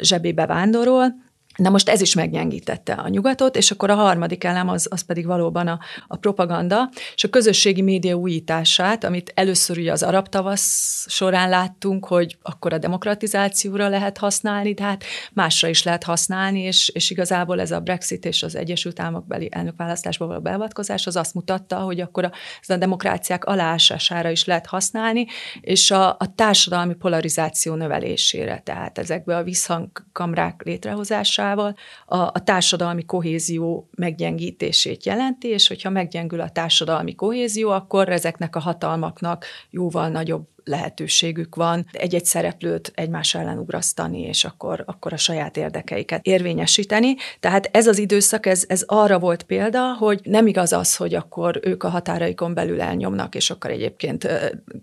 zsebébe 0.00 0.46
vándorol, 0.46 1.30
Na 1.56 1.70
most 1.70 1.88
ez 1.88 2.00
is 2.00 2.14
meggyengítette 2.14 2.92
a 2.92 3.08
nyugatot, 3.08 3.56
és 3.56 3.70
akkor 3.70 3.90
a 3.90 3.94
harmadik 3.94 4.44
elem 4.44 4.68
az, 4.68 4.86
az 4.90 5.02
pedig 5.02 5.26
valóban 5.26 5.66
a, 5.66 5.78
a 6.06 6.16
propaganda, 6.16 6.90
és 7.14 7.24
a 7.24 7.28
közösségi 7.28 7.82
média 7.82 8.14
újítását, 8.14 9.04
amit 9.04 9.32
először 9.34 9.78
ugye 9.78 9.92
az 9.92 10.02
arab 10.02 10.28
tavasz 10.28 11.06
során 11.08 11.48
láttunk, 11.48 12.06
hogy 12.06 12.36
akkor 12.42 12.72
a 12.72 12.78
demokratizációra 12.78 13.88
lehet 13.88 14.18
használni, 14.18 14.72
de 14.74 14.82
hát 14.82 15.04
másra 15.32 15.68
is 15.68 15.82
lehet 15.82 16.04
használni, 16.04 16.60
és, 16.60 16.88
és 16.88 17.10
igazából 17.10 17.60
ez 17.60 17.70
a 17.70 17.80
Brexit 17.80 18.24
és 18.24 18.42
az 18.42 18.56
Egyesült 18.56 19.00
Államok 19.00 19.26
beli 19.26 19.48
elnökválasztásba 19.50 20.26
való 20.26 20.40
beavatkozás 20.40 21.06
az 21.06 21.16
azt 21.16 21.34
mutatta, 21.34 21.78
hogy 21.78 22.00
akkor 22.00 22.24
a, 22.24 22.32
ez 22.60 22.70
a 22.70 22.76
demokráciák 22.76 23.44
aláásására 23.44 24.30
is 24.30 24.44
lehet 24.44 24.66
használni, 24.66 25.26
és 25.60 25.90
a, 25.90 26.08
a 26.08 26.34
társadalmi 26.34 26.94
polarizáció 26.94 27.74
növelésére, 27.74 28.60
tehát 28.64 28.98
ezekbe 28.98 29.36
a 29.36 29.42
visszhangkamrák 29.42 30.62
létrehozása 30.64 31.41
hatásával 31.42 31.74
a, 32.06 32.16
a 32.16 32.42
társadalmi 32.44 33.04
kohézió 33.04 33.88
meggyengítését 33.96 35.04
jelenti, 35.04 35.48
és 35.48 35.68
hogyha 35.68 35.90
meggyengül 35.90 36.40
a 36.40 36.50
társadalmi 36.50 37.14
kohézió, 37.14 37.70
akkor 37.70 38.08
ezeknek 38.08 38.56
a 38.56 38.60
hatalmaknak 38.60 39.44
jóval 39.70 40.08
nagyobb 40.08 40.51
lehetőségük 40.64 41.54
van 41.54 41.86
egy-egy 41.92 42.24
szereplőt 42.24 42.92
egymás 42.94 43.34
ellen 43.34 43.58
ugrasztani, 43.58 44.20
és 44.20 44.44
akkor, 44.44 44.82
akkor 44.86 45.12
a 45.12 45.16
saját 45.16 45.56
érdekeiket 45.56 46.26
érvényesíteni. 46.26 47.14
Tehát 47.40 47.68
ez 47.72 47.86
az 47.86 47.98
időszak, 47.98 48.46
ez, 48.46 48.64
ez 48.68 48.82
arra 48.86 49.18
volt 49.18 49.42
példa, 49.42 49.94
hogy 49.94 50.20
nem 50.24 50.46
igaz 50.46 50.72
az, 50.72 50.96
hogy 50.96 51.14
akkor 51.14 51.60
ők 51.62 51.82
a 51.82 51.88
határaikon 51.88 52.54
belül 52.54 52.80
elnyomnak, 52.80 53.34
és 53.34 53.50
akkor 53.50 53.70
egyébként 53.70 54.28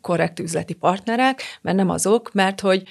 korrekt 0.02 0.40
üzleti 0.40 0.74
partnerek, 0.74 1.42
mert 1.62 1.78
nem 1.78 1.90
azok, 1.90 2.34
mert 2.34 2.60
hogy 2.60 2.84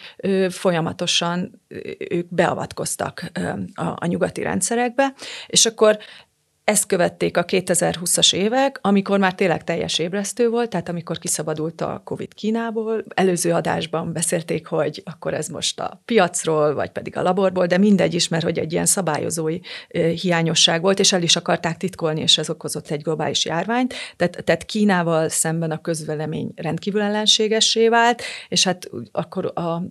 folyamatosan 0.48 1.62
ők 2.08 2.34
beavatkoztak 2.34 3.30
a, 3.74 3.82
a 3.96 4.06
nyugati 4.06 4.42
rendszerekbe, 4.42 5.12
és 5.46 5.66
akkor 5.66 5.98
ezt 6.68 6.86
követték 6.86 7.36
a 7.36 7.44
2020-as 7.44 8.34
évek, 8.34 8.78
amikor 8.82 9.18
már 9.18 9.34
tényleg 9.34 9.64
teljes 9.64 9.98
ébresztő 9.98 10.48
volt, 10.48 10.70
tehát 10.70 10.88
amikor 10.88 11.18
kiszabadult 11.18 11.80
a 11.80 12.00
COVID 12.04 12.34
Kínából. 12.34 13.04
Előző 13.08 13.52
adásban 13.52 14.12
beszélték, 14.12 14.66
hogy 14.66 15.02
akkor 15.04 15.34
ez 15.34 15.48
most 15.48 15.80
a 15.80 16.00
piacról, 16.04 16.74
vagy 16.74 16.90
pedig 16.90 17.16
a 17.16 17.22
laborból, 17.22 17.66
de 17.66 17.78
mindegy 17.78 18.14
is, 18.14 18.28
mert 18.28 18.44
hogy 18.44 18.58
egy 18.58 18.72
ilyen 18.72 18.86
szabályozói 18.86 19.58
hiányosság 20.20 20.80
volt, 20.80 20.98
és 20.98 21.12
el 21.12 21.22
is 21.22 21.36
akarták 21.36 21.76
titkolni, 21.76 22.20
és 22.20 22.38
ez 22.38 22.50
okozott 22.50 22.90
egy 22.90 23.02
globális 23.02 23.44
járványt. 23.44 23.94
Tehát, 24.16 24.44
tehát 24.44 24.64
Kínával 24.64 25.28
szemben 25.28 25.70
a 25.70 25.80
közvelemény 25.80 26.52
rendkívül 26.56 27.00
ellenségessé 27.00 27.88
vált, 27.88 28.22
és 28.48 28.64
hát 28.64 28.90
akkor 29.12 29.52
a 29.54 29.82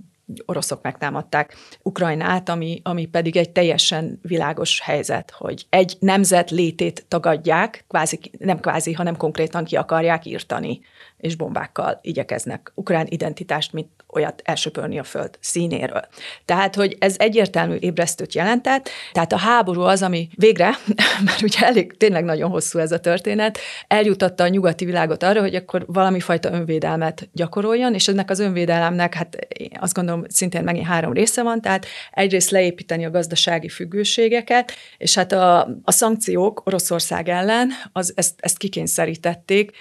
oroszok 0.46 0.82
megtámadták 0.82 1.56
Ukrajnát, 1.84 2.50
ami, 2.50 2.82
ami 2.84 3.06
pedig 3.06 3.38
egy 3.38 3.50
teljesen 3.50 4.20
világos 4.22 4.82
helyzet, 4.82 5.32
hogy 5.32 5.66
egy 5.70 5.98
nemzet 6.00 6.52
létét 6.52 7.06
tagadják, 7.08 7.86
kvázi, 7.88 8.20
nem 8.40 8.60
kvázi, 8.60 8.94
hanem 8.94 9.18
konkrétan 9.18 9.64
ki 9.64 9.76
akarják 9.76 10.26
írtani, 10.26 10.80
és 11.18 11.36
bombákkal 11.36 12.00
igyekeznek 12.02 12.72
ukrán 12.76 13.06
identitást, 13.10 13.74
mint 13.74 13.90
olyat 14.14 14.42
elsöpörni 14.46 15.00
a 15.00 15.04
föld 15.04 15.38
színéről. 15.40 16.08
Tehát, 16.46 16.76
hogy 16.76 16.96
ez 17.00 17.16
egyértelmű 17.18 17.76
ébresztőt 17.80 18.34
jelentett, 18.34 18.90
tehát 19.12 19.34
a 19.34 19.38
háború 19.38 19.82
az, 19.82 20.02
ami 20.02 20.30
végre, 20.36 20.70
mert 21.26 21.42
ugye 21.42 21.60
elég 21.60 21.98
tényleg 21.98 22.24
nagyon 22.24 22.50
hosszú 22.50 22.80
ez 22.80 22.92
a 22.92 23.00
történet, 23.00 23.60
eljutatta 23.88 24.44
a 24.44 24.48
nyugati 24.48 24.86
világot 24.86 25.24
arra, 25.24 25.42
hogy 25.42 25.56
akkor 25.56 25.86
valami 25.88 26.20
fajta 26.20 26.52
önvédelmet 26.52 27.30
gyakoroljon, 27.34 27.94
és 27.94 28.08
ennek 28.08 28.30
az 28.30 28.40
önvédelemnek, 28.40 29.14
hát 29.14 29.48
azt 29.80 29.94
gondolom, 29.94 30.24
szintén 30.28 30.64
megint 30.64 30.86
három 30.86 31.14
része 31.14 31.44
van, 31.44 31.62
tehát 31.62 31.86
egyrészt 32.12 32.50
leépíteni 32.50 33.06
a 33.06 33.10
gazdasági 33.10 33.70
függőségeket, 33.70 34.72
és 34.98 35.16
hát 35.16 35.32
a, 35.32 35.60
a 35.84 35.92
szankciók 35.92 36.62
Oroszország 36.66 37.30
ellen, 37.30 37.72
az, 37.92 38.14
ezt, 38.16 38.34
ezt 38.40 38.58
kikényszerítették, 38.58 39.72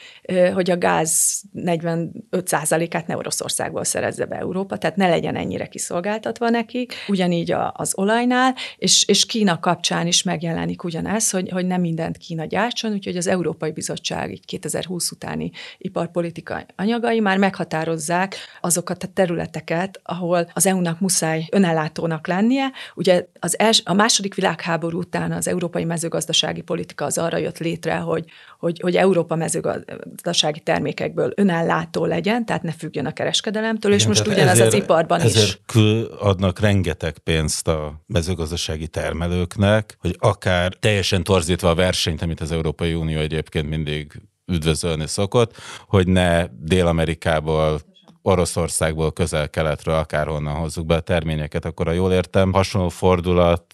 hogy 0.55 0.71
a 0.71 0.78
gáz 0.78 1.25
45%-át 1.54 3.06
ne 3.06 3.16
Oroszországból 3.16 3.85
szerezze 3.85 4.25
be 4.25 4.37
Európa, 4.37 4.76
tehát 4.76 4.97
ne 4.97 5.09
legyen 5.09 5.37
ennyire 5.37 5.66
kiszolgáltatva 5.66 6.49
nekik, 6.49 6.95
ugyanígy 7.09 7.52
a, 7.52 7.73
az 7.76 7.92
olajnál, 7.97 8.54
és, 8.76 9.04
és 9.09 9.26
Kína 9.26 9.61
kapcsán 9.61 10.06
is 10.06 10.23
megjelenik 10.23 10.85
ugyanez, 10.85 11.30
hogy, 11.30 11.50
hogy 11.50 11.66
nem 11.66 11.80
mindent 11.80 12.16
Kína 12.16 12.45
gyártson, 12.45 12.92
úgyhogy 12.92 13.16
az 13.16 13.26
Európai 13.26 13.73
Bizottság 13.73 14.30
így 14.30 14.45
2020 14.45 15.11
utáni 15.11 15.50
iparpolitikai 15.78 16.62
anyagai 16.76 17.21
már 17.21 17.38
meghatározzák 17.38 18.37
azokat 18.61 19.02
a 19.02 19.06
területeket, 19.06 20.00
ahol 20.02 20.50
az 20.52 20.66
EU-nak 20.66 21.00
muszáj 21.00 21.47
önellátónak 21.50 22.26
lennie. 22.26 22.73
Ugye 22.95 23.26
az 23.40 23.59
els, 23.59 23.83
a 23.85 23.92
második 23.92 24.35
világháború 24.35 24.99
után 24.99 25.33
az 25.33 25.49
európai 25.49 25.85
mezőgazdasági 25.85 26.61
politika 26.61 27.04
az 27.04 27.18
arra 27.18 27.37
jött 27.37 27.59
létre, 27.59 27.97
hogy, 27.97 28.25
hogy, 28.66 28.80
hogy 28.80 28.96
Európa 28.96 29.35
mezőgazdasági 29.35 30.61
termékekből 30.61 31.32
önellátó 31.37 32.04
legyen, 32.04 32.46
tehát 32.46 32.62
ne 32.62 32.73
függjön 32.73 33.06
a 33.06 33.12
kereskedelemtől, 33.12 33.92
Igen, 33.92 34.02
és 34.02 34.06
most 34.06 34.26
ugyanez 34.26 34.52
ezért, 34.52 34.66
az 34.66 34.75
iparban 34.75 35.20
ezért 35.20 35.35
is. 35.35 35.58
Ezért 35.75 36.11
adnak 36.20 36.61
rengeteg 36.61 37.18
pénzt 37.18 37.68
a 37.68 38.02
mezőgazdasági 38.06 38.87
termelőknek, 38.88 39.96
hogy 40.00 40.16
akár 40.18 40.73
teljesen 40.80 41.23
torzítva 41.23 41.70
a 41.70 41.75
versenyt, 41.75 42.23
amit 42.23 42.40
az 42.40 42.52
Európai 42.52 42.94
Unió 42.94 43.18
egyébként 43.18 43.68
mindig 43.68 44.23
üdvözölni 44.46 45.06
szokott, 45.06 45.56
hogy 45.88 46.08
ne 46.08 46.46
Dél-Amerikából 46.46 47.80
Oroszországból, 48.26 49.12
közel-keletről, 49.12 49.95
akárhonnan 49.95 50.54
hozzuk 50.54 50.87
be 50.87 50.95
a 50.95 51.00
terményeket, 51.00 51.64
akkor 51.64 51.88
a 51.88 51.92
jól 51.92 52.12
értem, 52.12 52.52
hasonló 52.52 52.88
fordulat 52.88 53.66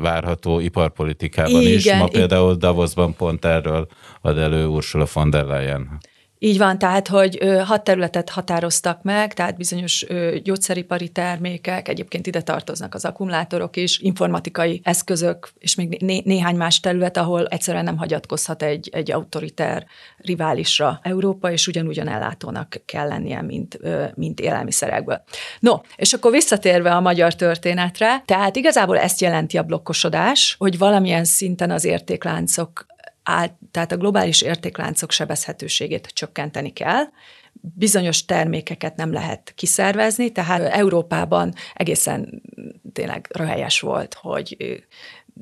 várható 0.00 0.60
iparpolitikában 0.60 1.60
Igen, 1.60 1.72
is. 1.72 1.94
Ma 1.94 2.06
például 2.06 2.54
Davosban 2.54 3.14
pont 3.16 3.44
erről 3.44 3.86
ad 4.20 4.38
elő 4.38 4.66
Ursula 4.66 5.06
von 5.12 5.30
der 5.30 5.44
Leyen. 5.44 6.00
Így 6.44 6.58
van, 6.58 6.78
tehát, 6.78 7.08
hogy 7.08 7.38
hat 7.64 7.84
területet 7.84 8.30
határoztak 8.30 9.02
meg, 9.02 9.34
tehát 9.34 9.56
bizonyos 9.56 10.06
gyógyszeripari 10.42 11.08
termékek, 11.08 11.88
egyébként 11.88 12.26
ide 12.26 12.40
tartoznak 12.40 12.94
az 12.94 13.04
akkumulátorok 13.04 13.76
is, 13.76 13.98
informatikai 13.98 14.80
eszközök, 14.84 15.48
és 15.58 15.74
még 15.74 16.00
né- 16.00 16.24
néhány 16.24 16.56
más 16.56 16.80
terület, 16.80 17.16
ahol 17.16 17.46
egyszerűen 17.46 17.84
nem 17.84 17.96
hagyatkozhat 17.96 18.62
egy, 18.62 18.88
egy 18.92 19.12
autoriter 19.12 19.86
riválisra 20.16 21.00
Európa, 21.02 21.52
és 21.52 21.66
ugyanúgyan 21.66 22.08
ellátónak 22.08 22.80
kell 22.84 23.08
lennie, 23.08 23.42
mint, 23.42 23.78
mint 24.14 24.40
élelmiszerekből. 24.40 25.22
No, 25.60 25.80
és 25.96 26.12
akkor 26.12 26.30
visszatérve 26.30 26.90
a 26.90 27.00
magyar 27.00 27.34
történetre, 27.34 28.22
tehát 28.26 28.56
igazából 28.56 28.98
ezt 28.98 29.20
jelenti 29.20 29.58
a 29.58 29.62
blokkosodás, 29.62 30.54
hogy 30.58 30.78
valamilyen 30.78 31.24
szinten 31.24 31.70
az 31.70 31.84
értékláncok 31.84 32.86
áll, 33.22 33.46
tehát 33.70 33.92
a 33.92 33.96
globális 33.96 34.42
értékláncok 34.42 35.10
sebezhetőségét 35.10 36.06
csökkenteni 36.06 36.72
kell, 36.72 37.04
bizonyos 37.60 38.24
termékeket 38.24 38.96
nem 38.96 39.12
lehet 39.12 39.52
kiszervezni, 39.56 40.32
tehát 40.32 40.72
Európában 40.72 41.54
egészen 41.74 42.42
tényleg 42.92 43.28
röhelyes 43.32 43.80
volt, 43.80 44.14
hogy 44.14 44.56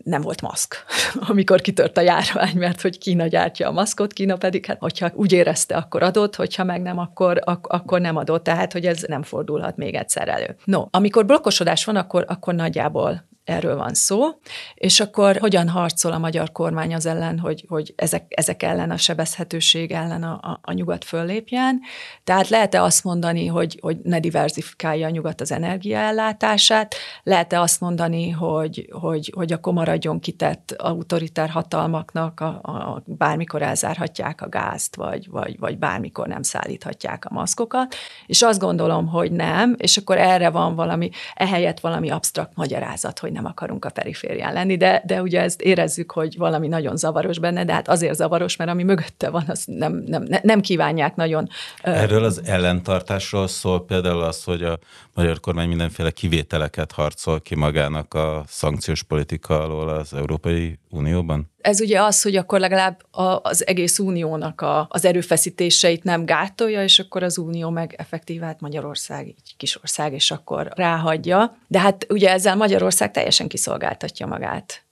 nem 0.05 0.21
volt 0.21 0.41
maszk, 0.41 0.85
amikor 1.31 1.61
kitört 1.61 1.97
a 1.97 2.01
járvány, 2.01 2.57
mert 2.57 2.81
hogy 2.81 2.99
Kína 2.99 3.27
gyártja 3.27 3.69
a 3.69 3.73
maszkot, 3.73 4.13
Kína 4.13 4.37
pedig, 4.37 4.67
hát 4.67 4.79
hogyha 4.81 5.11
úgy 5.15 5.33
érezte, 5.33 5.77
akkor 5.77 6.03
adott, 6.03 6.37
hogyha 6.37 6.65
meg 6.65 6.83
nem, 6.83 6.99
akkor, 6.99 7.41
ak- 7.45 7.67
akkor 7.67 8.01
nem 8.01 8.17
adott, 8.17 8.45
tehát 8.45 8.73
hogy 8.73 8.87
ez 8.87 9.03
nem 9.03 9.23
fordulhat 9.23 9.77
még 9.77 9.95
egyszer 9.95 10.29
elő. 10.29 10.57
No, 10.65 10.85
amikor 10.91 11.27
blokkosodás 11.27 11.85
van, 11.85 11.97
akkor, 11.97 12.25
akkor 12.29 12.55
nagyjából 12.55 13.29
erről 13.51 13.77
van 13.77 13.95
szó, 13.95 14.29
és 14.75 15.01
akkor 15.01 15.37
hogyan 15.37 15.69
harcol 15.69 16.13
a 16.13 16.19
magyar 16.19 16.53
kormány 16.53 16.95
az 16.95 17.07
ellen, 17.07 17.39
hogy, 17.39 17.65
hogy 17.69 17.93
ezek, 17.97 18.25
ezek 18.29 18.63
ellen 18.63 18.91
a 18.91 18.97
sebezhetőség 18.97 19.93
ellen 19.93 20.23
a, 20.23 20.33
a, 20.33 20.59
a 20.63 20.73
nyugat 20.73 21.05
föllépjen. 21.05 21.81
Tehát 22.25 22.49
lehet-e 22.49 22.83
azt 22.83 23.05
mondani, 23.05 23.47
hogy, 23.47 23.79
hogy 23.81 23.99
ne 24.03 24.21
diversifikálja 24.21 25.07
a 25.07 25.11
nyugat 25.11 25.41
az 25.41 25.53
energiaellátását, 25.53 26.95
lehet-e 27.23 27.61
azt 27.61 27.81
mondani, 27.81 28.31
hogy, 28.31 28.89
hogy, 28.93 29.33
hogy 29.37 29.53
akkor 29.53 29.73
maradjon 29.73 30.21
kitett 30.21 30.75
autoritár 30.79 31.49
hatalmaknak, 31.49 32.41
a, 32.41 32.47
a, 32.47 33.03
bármikor 33.07 33.63
elzárhatják 33.63 34.43
a 34.43 34.49
gázt, 34.49 34.97
vagy, 34.97 35.29
vagy, 35.31 35.59
vagy 35.59 35.79
bármikor 35.79 36.27
nem 36.27 36.43
szállíthatják 36.43 37.25
a 37.25 37.33
maszkokat, 37.33 37.95
és 38.27 38.43
azt 38.43 38.61
gondolom, 38.61 39.07
hogy 39.07 39.33
nem, 39.33 39.75
és 39.79 39.97
akkor 39.97 40.19
erre 40.19 40.51
van 40.51 40.75
valami, 40.75 41.11
ehelyett 41.35 41.81
valami 41.81 42.11
absztrakt 42.11 42.57
magyarázat, 42.57 43.19
hogy 43.19 43.33
nem 43.33 43.40
akarunk 43.45 43.85
a 43.85 43.91
periférián 43.91 44.53
lenni, 44.53 44.77
de, 44.77 45.03
de 45.07 45.23
ugye 45.23 45.41
ezt 45.41 45.61
érezzük, 45.61 46.11
hogy 46.11 46.37
valami 46.37 46.69
nagyon 46.69 46.97
zavaros 46.97 47.39
benne, 47.39 47.65
de 47.65 47.73
hát 47.73 47.89
azért 47.89 48.15
zavaros, 48.15 48.57
mert 48.57 48.71
ami 48.71 48.83
mögötte 48.83 49.31
van, 49.31 49.45
azt 49.49 49.67
nem, 49.67 50.03
nem, 50.07 50.25
nem 50.43 50.61
kívánják 50.61 51.17
nagyon. 51.17 51.49
Erről 51.83 52.25
az 52.25 52.43
ellentartásról 52.45 53.49
szól 53.49 53.85
például 53.85 54.23
az, 54.23 54.45
hogy 54.45 54.63
a 54.63 54.79
magyar 55.21 55.41
kormány 55.41 55.69
mindenféle 55.69 56.11
kivételeket 56.11 56.93
harcol 56.93 57.41
ki 57.41 57.55
magának 57.55 58.15
a 58.15 58.45
szankciós 58.47 59.03
politika 59.03 59.63
alól 59.63 59.89
az 59.89 60.15
Európai 60.15 60.79
Unióban? 60.91 61.51
Ez 61.61 61.81
ugye 61.81 62.03
az, 62.03 62.23
hogy 62.23 62.37
akkor 62.37 62.61
legalább 62.61 63.01
az 63.43 63.67
egész 63.67 63.99
uniónak 63.99 64.61
a, 64.61 64.87
az 64.91 65.05
erőfeszítéseit 65.05 66.05
nem 66.05 66.25
gátolja, 66.25 66.83
és 66.83 66.99
akkor 66.99 67.23
az 67.23 67.39
unió 67.39 67.71
meg 67.71 67.95
effektív, 67.99 68.41
hát 68.41 68.61
Magyarország 68.61 69.27
egy 69.27 69.55
kis 69.57 69.77
ország, 69.77 70.13
és 70.13 70.31
akkor 70.31 70.69
ráhagyja. 70.75 71.57
De 71.67 71.81
hát 71.81 72.07
ugye 72.09 72.31
ezzel 72.31 72.57
Magyarország 72.57 73.11
teljesen 73.11 73.49
kiszolgáltatja 73.49 74.27
magát 74.27 74.85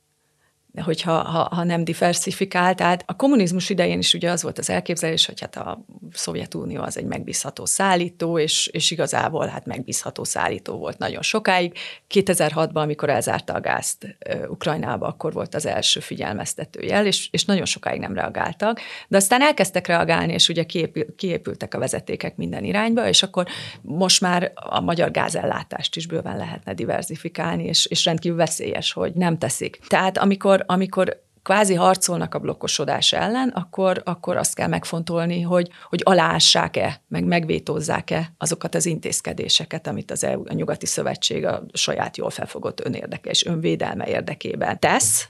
hogyha 0.74 1.12
ha, 1.12 1.48
ha 1.54 1.64
nem 1.64 1.84
diversifikál. 1.84 2.74
Tehát 2.74 3.02
a 3.06 3.16
kommunizmus 3.16 3.70
idején 3.70 3.98
is 3.98 4.14
ugye 4.14 4.30
az 4.30 4.42
volt 4.42 4.58
az 4.58 4.70
elképzelés, 4.70 5.26
hogy 5.26 5.40
hát 5.40 5.56
a 5.56 5.84
Szovjetunió 6.12 6.82
az 6.82 6.98
egy 6.98 7.04
megbízható 7.04 7.64
szállító, 7.64 8.38
és, 8.38 8.66
és 8.66 8.90
igazából 8.90 9.46
hát 9.46 9.66
megbízható 9.66 10.24
szállító 10.24 10.76
volt 10.76 10.98
nagyon 10.98 11.22
sokáig. 11.22 11.72
2006-ban, 12.14 12.74
amikor 12.74 13.08
elzárta 13.08 13.52
a 13.52 13.60
gázt 13.60 14.18
Ukrajnába, 14.48 15.06
akkor 15.06 15.32
volt 15.32 15.54
az 15.54 15.66
első 15.66 16.00
figyelmeztető 16.00 16.80
jel, 16.82 17.06
és, 17.06 17.28
és 17.30 17.44
nagyon 17.44 17.64
sokáig 17.64 18.00
nem 18.00 18.14
reagáltak. 18.14 18.80
De 19.08 19.16
aztán 19.16 19.42
elkezdtek 19.42 19.86
reagálni, 19.86 20.32
és 20.32 20.48
ugye 20.48 20.64
kiépül, 20.64 21.14
kiépültek 21.16 21.74
a 21.74 21.78
vezetékek 21.78 22.36
minden 22.36 22.64
irányba, 22.64 23.08
és 23.08 23.22
akkor 23.22 23.46
most 23.82 24.20
már 24.20 24.52
a 24.54 24.80
magyar 24.80 25.10
gázellátást 25.10 25.96
is 25.96 26.06
bőven 26.06 26.36
lehetne 26.36 26.74
diversifikálni, 26.74 27.64
és, 27.64 27.86
és 27.86 28.04
rendkívül 28.04 28.38
veszélyes, 28.38 28.92
hogy 28.92 29.12
nem 29.12 29.38
teszik. 29.38 29.78
Tehát 29.86 30.18
amikor 30.18 30.57
amikor 30.66 31.26
kvázi 31.42 31.74
harcolnak 31.74 32.34
a 32.34 32.38
blokkosodás 32.38 33.12
ellen, 33.12 33.48
akkor, 33.48 34.02
akkor 34.04 34.36
azt 34.36 34.54
kell 34.54 34.68
megfontolni, 34.68 35.40
hogy, 35.40 35.70
hogy 35.88 36.00
alássák-e, 36.04 37.02
meg 37.08 37.24
megvétózzák-e 37.24 38.32
azokat 38.38 38.74
az 38.74 38.86
intézkedéseket, 38.86 39.86
amit 39.86 40.10
az 40.10 40.24
EU, 40.24 40.42
a 40.48 40.52
Nyugati 40.52 40.86
Szövetség 40.86 41.44
a 41.44 41.62
saját 41.72 42.16
jól 42.16 42.30
felfogott 42.30 42.84
önérdeke 42.84 43.30
és 43.30 43.44
önvédelme 43.44 44.06
érdekében 44.06 44.78
tesz, 44.78 45.28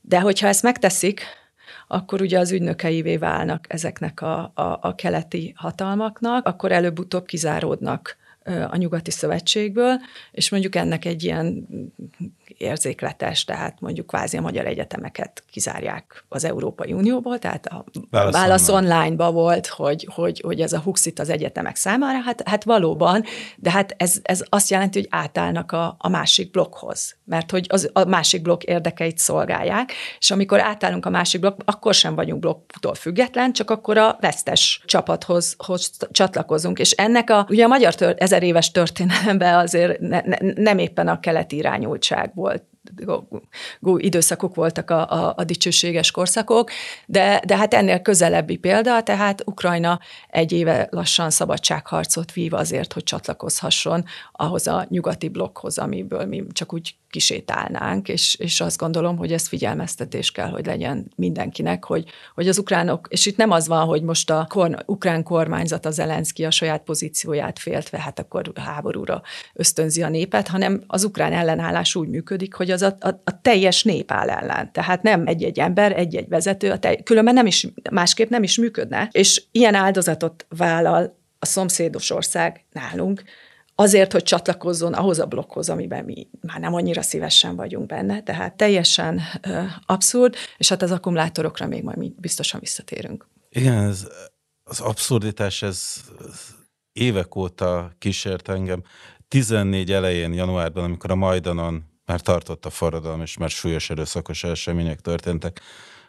de 0.00 0.20
hogyha 0.20 0.46
ezt 0.46 0.62
megteszik, 0.62 1.22
akkor 1.88 2.20
ugye 2.20 2.38
az 2.38 2.52
ügynökeivé 2.52 3.16
válnak 3.16 3.64
ezeknek 3.68 4.20
a, 4.22 4.52
a, 4.54 4.78
a 4.80 4.94
keleti 4.94 5.52
hatalmaknak, 5.56 6.46
akkor 6.46 6.72
előbb-utóbb 6.72 7.24
kizáródnak 7.24 8.16
a 8.44 8.76
nyugati 8.76 9.10
szövetségből, 9.10 10.00
és 10.32 10.50
mondjuk 10.50 10.74
ennek 10.74 11.04
egy 11.04 11.24
ilyen 11.24 11.68
érzékletes, 12.58 13.44
tehát 13.44 13.80
mondjuk 13.80 14.06
kvázi 14.06 14.36
a 14.36 14.40
magyar 14.40 14.66
egyetemeket 14.66 15.44
kizárják 15.50 16.24
az 16.28 16.44
Európai 16.44 16.92
Unióból, 16.92 17.38
tehát 17.38 17.66
a 17.66 17.84
Válasz, 18.10 18.32
Válasz 18.32 18.68
online-ba 18.68 19.32
volt, 19.32 19.66
hogy, 19.66 20.08
hogy, 20.14 20.40
hogy 20.40 20.60
ez 20.60 20.72
a 20.72 20.80
huxit 20.80 21.18
az 21.18 21.28
egyetemek 21.28 21.76
számára, 21.76 22.20
hát, 22.20 22.48
hát 22.48 22.64
valóban, 22.64 23.24
de 23.56 23.70
hát 23.70 23.94
ez, 23.96 24.18
ez 24.22 24.42
azt 24.48 24.70
jelenti, 24.70 24.98
hogy 24.98 25.08
átállnak 25.10 25.72
a, 25.72 25.96
a 25.98 26.08
másik 26.08 26.50
blokkhoz, 26.50 27.16
mert 27.24 27.50
hogy 27.50 27.66
az, 27.68 27.90
a 27.92 28.04
másik 28.04 28.42
blokk 28.42 28.62
érdekeit 28.62 29.18
szolgálják, 29.18 29.92
és 30.18 30.30
amikor 30.30 30.60
átállunk 30.60 31.06
a 31.06 31.10
másik 31.10 31.40
blokk, 31.40 31.60
akkor 31.64 31.94
sem 31.94 32.14
vagyunk 32.14 32.40
blokktól 32.40 32.94
független, 32.94 33.52
csak 33.52 33.70
akkor 33.70 33.98
a 33.98 34.16
vesztes 34.20 34.82
csapathoz 34.84 35.54
hoz 35.58 35.90
csatlakozunk, 36.10 36.78
és 36.78 36.90
ennek 36.90 37.30
a, 37.30 37.46
ugye 37.48 37.64
a 37.64 37.68
magyar 37.68 37.94
tör, 37.94 38.14
ezer 38.32 38.42
éves 38.42 38.70
történelemben 38.70 39.58
azért 39.58 40.00
ne, 40.00 40.20
ne, 40.24 40.36
nem 40.54 40.78
éppen 40.78 41.08
a 41.08 41.20
keleti 41.20 41.56
irányultság 41.56 42.30
volt 42.34 42.62
időszakok 43.96 44.54
voltak 44.54 44.90
a, 44.90 45.10
a, 45.10 45.34
a 45.36 45.44
dicsőséges 45.44 46.10
korszakok, 46.10 46.70
de, 47.06 47.42
de 47.46 47.56
hát 47.56 47.74
ennél 47.74 48.00
közelebbi 48.00 48.56
példa, 48.56 49.02
tehát 49.02 49.42
Ukrajna 49.46 50.00
egy 50.28 50.52
éve 50.52 50.88
lassan 50.90 51.30
szabadságharcot 51.30 52.32
vív 52.32 52.54
azért, 52.54 52.92
hogy 52.92 53.02
csatlakozhasson 53.02 54.04
ahhoz 54.32 54.66
a 54.66 54.86
nyugati 54.88 55.28
blokkhoz, 55.28 55.78
amiből 55.78 56.26
mi 56.26 56.44
csak 56.52 56.72
úgy 56.72 56.94
kisétálnánk, 57.10 58.08
és, 58.08 58.34
és 58.34 58.60
azt 58.60 58.78
gondolom, 58.78 59.16
hogy 59.16 59.32
ez 59.32 59.48
figyelmeztetés 59.48 60.30
kell, 60.30 60.48
hogy 60.48 60.66
legyen 60.66 61.12
mindenkinek, 61.16 61.84
hogy, 61.84 62.04
hogy 62.34 62.48
az 62.48 62.58
ukránok, 62.58 63.06
és 63.10 63.26
itt 63.26 63.36
nem 63.36 63.50
az 63.50 63.68
van, 63.68 63.84
hogy 63.86 64.02
most 64.02 64.30
a 64.30 64.46
kor, 64.48 64.82
ukrán 64.86 65.22
kormányzat, 65.22 65.86
a 65.86 65.90
Zelenszky 65.90 66.44
a 66.44 66.50
saját 66.50 66.82
pozícióját 66.82 67.58
féltve, 67.58 67.98
hát 67.98 68.18
akkor 68.18 68.52
háborúra 68.54 69.22
ösztönzi 69.54 70.02
a 70.02 70.08
népet, 70.08 70.48
hanem 70.48 70.82
az 70.86 71.04
ukrán 71.04 71.32
ellenállás 71.32 71.94
úgy 71.94 72.08
működik, 72.08 72.54
hogy 72.54 72.70
az 72.70 72.82
a, 72.82 72.96
a, 73.00 73.08
a 73.08 73.40
teljes 73.40 73.84
nép 73.84 74.12
áll 74.12 74.30
ellen. 74.30 74.72
Tehát 74.72 75.02
nem 75.02 75.26
egy-egy 75.26 75.58
ember, 75.58 75.98
egy-egy 75.98 76.28
vezető, 76.28 76.70
a 76.70 76.78
telj, 76.78 77.02
különben 77.02 77.34
nem 77.34 77.46
is, 77.46 77.66
másképp 77.90 78.30
nem 78.30 78.42
is 78.42 78.58
működne. 78.58 79.08
És 79.12 79.42
ilyen 79.52 79.74
áldozatot 79.74 80.46
vállal 80.48 81.18
a 81.38 81.46
szomszédos 81.46 82.10
ország 82.10 82.64
nálunk, 82.72 83.22
azért, 83.80 84.12
hogy 84.12 84.22
csatlakozzon 84.22 84.92
ahhoz 84.92 85.18
a 85.18 85.26
blokkhoz, 85.26 85.68
amiben 85.68 86.04
mi 86.04 86.28
már 86.40 86.60
nem 86.60 86.74
annyira 86.74 87.02
szívesen 87.02 87.56
vagyunk 87.56 87.86
benne, 87.86 88.22
tehát 88.22 88.56
teljesen 88.56 89.20
ö, 89.42 89.62
abszurd, 89.86 90.34
és 90.56 90.68
hát 90.68 90.82
az 90.82 90.90
akkumulátorokra 90.90 91.66
még 91.66 91.82
majd 91.82 91.96
mi 91.96 92.14
biztosan 92.18 92.60
visszatérünk. 92.60 93.26
Igen, 93.48 93.78
ez, 93.78 94.08
az 94.64 94.80
abszurditás, 94.80 95.62
ez, 95.62 96.04
ez 96.28 96.54
évek 96.92 97.36
óta 97.36 97.92
kísért 97.98 98.48
engem. 98.48 98.82
14 99.28 99.92
elején, 99.92 100.32
januárban, 100.32 100.84
amikor 100.84 101.10
a 101.10 101.14
Majdanon 101.14 101.84
már 102.04 102.20
tartott 102.20 102.66
a 102.66 102.70
forradalom, 102.70 103.20
és 103.20 103.36
már 103.36 103.50
súlyos 103.50 103.90
erőszakos 103.90 104.44
események 104.44 105.00
történtek, 105.00 105.60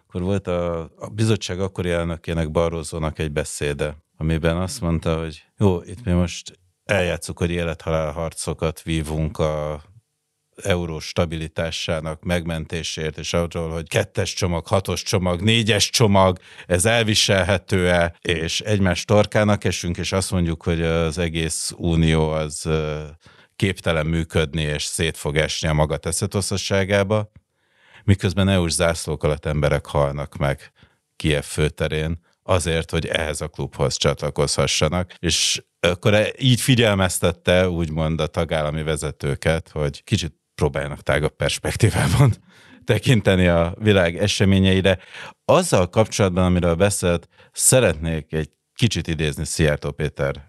akkor 0.07 0.21
volt 0.21 0.47
a, 0.47 0.79
a 0.79 1.07
bizottság 1.13 1.59
akkori 1.59 1.89
elnökének 1.89 2.51
Barrózónak 2.51 3.19
egy 3.19 3.31
beszéde, 3.31 3.97
amiben 4.17 4.57
azt 4.57 4.81
mondta, 4.81 5.19
hogy 5.19 5.43
jó, 5.57 5.81
itt 5.81 6.03
mi 6.03 6.11
most 6.11 6.59
eljátszuk, 6.85 7.37
hogy 7.37 7.51
élethalál 7.51 8.11
harcokat 8.11 8.81
vívunk 8.81 9.37
a 9.37 9.81
euró 10.63 10.99
stabilitásának 10.99 12.23
megmentésért, 12.23 13.17
és 13.17 13.33
arról, 13.33 13.69
hogy 13.69 13.87
kettes 13.87 14.33
csomag, 14.33 14.67
hatos 14.67 15.03
csomag, 15.03 15.41
négyes 15.41 15.89
csomag, 15.89 16.39
ez 16.65 16.85
elviselhető-e, 16.85 18.15
és 18.21 18.61
egymás 18.61 19.05
torkának 19.05 19.63
esünk, 19.63 19.97
és 19.97 20.11
azt 20.11 20.31
mondjuk, 20.31 20.63
hogy 20.63 20.81
az 20.81 21.17
egész 21.17 21.73
unió 21.77 22.29
az 22.29 22.69
képtelen 23.55 24.05
működni, 24.05 24.61
és 24.61 24.83
szét 24.83 25.17
fog 25.17 25.37
esni 25.37 25.67
a 25.67 25.73
maga 25.73 25.97
teszetoszosságába, 25.97 27.31
miközben 28.03 28.49
EU-s 28.49 28.71
zászlók 28.71 29.23
alatt 29.23 29.45
emberek 29.45 29.85
halnak 29.85 30.37
meg 30.37 30.71
Kiev 31.15 31.43
főterén, 31.43 32.19
azért, 32.43 32.91
hogy 32.91 33.05
ehhez 33.05 33.41
a 33.41 33.47
klubhoz 33.47 33.97
csatlakozhassanak, 33.97 35.13
és 35.19 35.63
akkor 35.79 36.13
e- 36.13 36.33
így 36.37 36.61
figyelmeztette 36.61 37.69
úgymond 37.69 38.21
a 38.21 38.27
tagállami 38.27 38.83
vezetőket, 38.83 39.69
hogy 39.69 40.03
kicsit 40.03 40.33
próbáljanak 40.55 41.01
tágabb 41.01 41.35
perspektívában 41.35 42.33
tekinteni 42.85 43.47
a 43.47 43.75
világ 43.79 44.17
eseményeire. 44.17 44.97
Azzal 45.45 45.89
kapcsolatban, 45.89 46.45
amiről 46.45 46.75
beszélt, 46.75 47.27
szeretnék 47.51 48.33
egy 48.33 48.49
kicsit 48.73 49.07
idézni 49.07 49.45
Szijjártó 49.45 49.91
Péter 49.91 50.47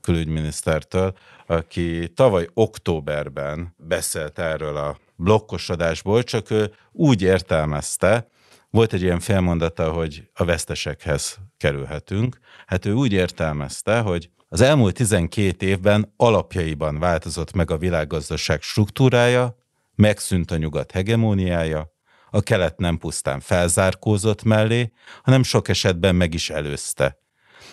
külügyminisztertől, 0.00 1.16
aki 1.46 2.12
tavaly 2.14 2.48
októberben 2.54 3.74
beszélt 3.76 4.38
erről 4.38 4.76
a 4.76 4.98
blokkosodásból, 5.16 6.22
csak 6.22 6.50
ő 6.50 6.72
úgy 6.92 7.22
értelmezte, 7.22 8.28
volt 8.70 8.92
egy 8.92 9.02
ilyen 9.02 9.20
félmondata, 9.20 9.90
hogy 9.90 10.30
a 10.34 10.44
vesztesekhez 10.44 11.38
kerülhetünk. 11.56 12.38
Hát 12.66 12.86
ő 12.86 12.92
úgy 12.92 13.12
értelmezte, 13.12 14.00
hogy 14.00 14.30
az 14.48 14.60
elmúlt 14.60 14.94
12 14.94 15.66
évben 15.66 16.12
alapjaiban 16.16 16.98
változott 16.98 17.52
meg 17.52 17.70
a 17.70 17.78
világgazdaság 17.78 18.62
struktúrája, 18.62 19.56
megszűnt 19.94 20.50
a 20.50 20.56
nyugat 20.56 20.90
hegemóniája, 20.90 21.96
a 22.30 22.40
kelet 22.40 22.78
nem 22.78 22.98
pusztán 22.98 23.40
felzárkózott 23.40 24.42
mellé, 24.42 24.92
hanem 25.22 25.42
sok 25.42 25.68
esetben 25.68 26.14
meg 26.14 26.34
is 26.34 26.50
előzte. 26.50 27.18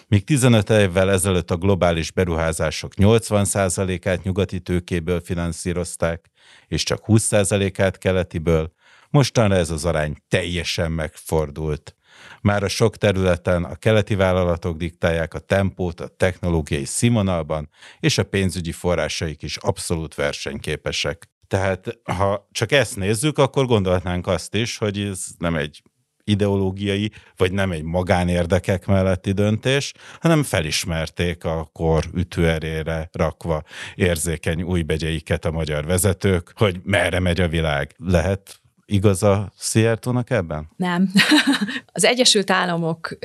Míg 0.07 0.23
15 0.23 0.69
évvel 0.69 1.11
ezelőtt 1.11 1.51
a 1.51 1.57
globális 1.57 2.11
beruházások 2.11 2.91
80%-át 2.95 4.23
nyugati 4.23 4.59
tőkéből 4.59 5.19
finanszírozták, 5.19 6.31
és 6.67 6.83
csak 6.83 7.03
20%-át 7.07 7.97
keletiből, 7.97 8.73
mostanra 9.15 9.55
ez 9.55 9.69
az 9.69 9.85
arány 9.85 10.15
teljesen 10.27 10.91
megfordult. 10.91 11.95
Már 12.41 12.63
a 12.63 12.67
sok 12.67 12.97
területen 12.97 13.63
a 13.63 13.75
keleti 13.75 14.15
vállalatok 14.15 14.77
diktálják 14.77 15.33
a 15.33 15.39
tempót 15.39 15.99
a 15.99 16.07
technológiai 16.07 16.85
színvonalban, 16.85 17.69
és 17.99 18.17
a 18.17 18.23
pénzügyi 18.23 18.71
forrásaik 18.71 19.43
is 19.43 19.57
abszolút 19.57 20.15
versenyképesek. 20.15 21.29
Tehát 21.47 21.99
ha 22.03 22.47
csak 22.51 22.71
ezt 22.71 22.95
nézzük, 22.95 23.37
akkor 23.37 23.65
gondolhatnánk 23.65 24.27
azt 24.27 24.55
is, 24.55 24.77
hogy 24.77 24.99
ez 24.99 25.25
nem 25.37 25.55
egy 25.55 25.81
ideológiai, 26.23 27.11
vagy 27.35 27.51
nem 27.51 27.71
egy 27.71 27.83
magánérdekek 27.83 28.85
melletti 28.85 29.31
döntés, 29.31 29.93
hanem 30.19 30.43
felismerték 30.43 31.43
a 31.43 31.69
kor 31.73 32.03
ütőerére 32.13 33.09
rakva 33.11 33.63
érzékeny 33.95 34.61
új 34.61 34.81
begyeiket 34.81 35.45
a 35.45 35.51
magyar 35.51 35.85
vezetők, 35.85 36.51
hogy 36.55 36.79
merre 36.83 37.19
megy 37.19 37.41
a 37.41 37.47
világ. 37.47 37.95
Lehet 37.97 38.63
igaz 38.85 39.23
a 39.23 39.51
Szijjártónak 39.57 40.29
ebben? 40.29 40.69
Nem. 40.75 41.11
Az 41.97 42.03
Egyesült 42.03 42.51
Államok 42.51 43.17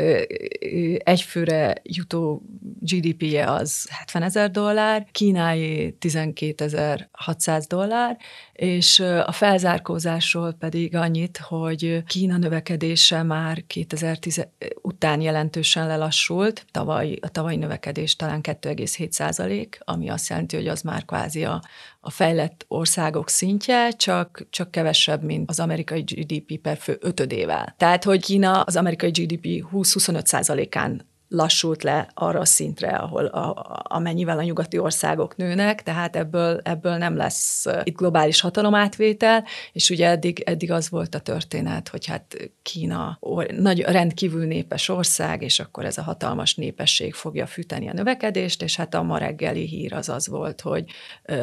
egyfőre 0.99 1.75
jutó 1.83 2.43
GDP-je 2.81 3.51
az 3.51 3.89
70 3.91 4.23
ezer 4.23 4.51
dollár, 4.51 5.07
Kínái 5.13 5.97
12 5.99 7.09
600 7.11 7.67
dollár, 7.67 8.17
és 8.53 9.01
a 9.01 9.33
felzárkózásról 9.33 10.53
pedig 10.53 10.97
annyit, 10.97 11.39
hogy 11.39 12.03
Kína 12.07 12.37
növekedése 12.37 13.23
már 13.23 13.65
2010 13.67 14.47
után 14.83 15.21
jelentősen 15.21 15.87
lelassult, 15.87 16.67
tavaly, 16.71 17.19
a 17.21 17.29
tavalyi 17.29 17.57
növekedés 17.57 18.17
talán 18.17 18.41
2,7 18.43 19.11
százalék, 19.11 19.79
ami 19.85 20.09
azt 20.09 20.29
jelenti, 20.29 20.57
hogy 20.57 20.69
az 20.69 20.83
már 20.83 21.05
kvázi 21.05 21.45
a, 21.45 21.63
a 22.01 22.11
fejlett 22.11 22.65
országok 22.69 23.29
szintje, 23.29 23.91
csak, 23.91 24.47
csak 24.51 24.71
kevesebb, 24.71 25.23
mint 25.23 25.51
az 25.51 25.61
amerikai 25.61 26.01
GDP 26.01 26.59
per 26.59 26.77
fő 26.77 26.99
ötödével. 27.01 27.75
Tehát, 27.77 28.05
hogy 28.05 28.25
Kína 28.25 28.61
az 28.61 28.77
amerikai 28.77 29.11
GDP 29.11 29.47
20-25 29.73 30.25
százalékán 30.25 31.10
lassult 31.31 31.83
le 31.83 32.11
arra 32.15 32.41
a 32.41 32.45
szintre, 32.45 32.89
ahol 32.89 33.25
a, 33.25 33.83
amennyivel 33.89 34.39
a 34.39 34.43
nyugati 34.43 34.79
országok 34.79 35.37
nőnek, 35.37 35.83
tehát 35.83 36.17
ebből, 36.17 36.61
ebből 36.65 36.97
nem 36.97 37.17
lesz 37.17 37.67
itt 37.83 37.97
globális 37.97 38.41
hatalomátvétel, 38.41 39.45
és 39.73 39.91
ugye 39.91 40.09
eddig, 40.09 40.43
eddig 40.47 40.71
az 40.71 40.91
volt 40.91 41.15
a 41.15 41.19
történet, 41.19 41.89
hogy 41.89 42.07
hát 42.07 42.51
Kína 42.63 43.19
nagy, 43.57 43.81
rendkívül 43.81 44.47
népes 44.47 44.89
ország, 44.89 45.43
és 45.43 45.61
akkor 45.61 45.85
ez 45.85 45.99
a 45.99 46.03
hatalmas 46.03 46.55
népesség 46.55 47.15
fogja 47.15 47.47
fűteni 47.47 47.89
a 47.89 47.93
növekedést, 47.93 48.63
és 48.63 48.77
hát 48.77 48.95
a 48.95 49.03
ma 49.03 49.19
reggeli 49.19 49.67
hír 49.67 49.93
az 49.93 50.09
az 50.09 50.29
volt, 50.29 50.61
hogy 50.61 50.85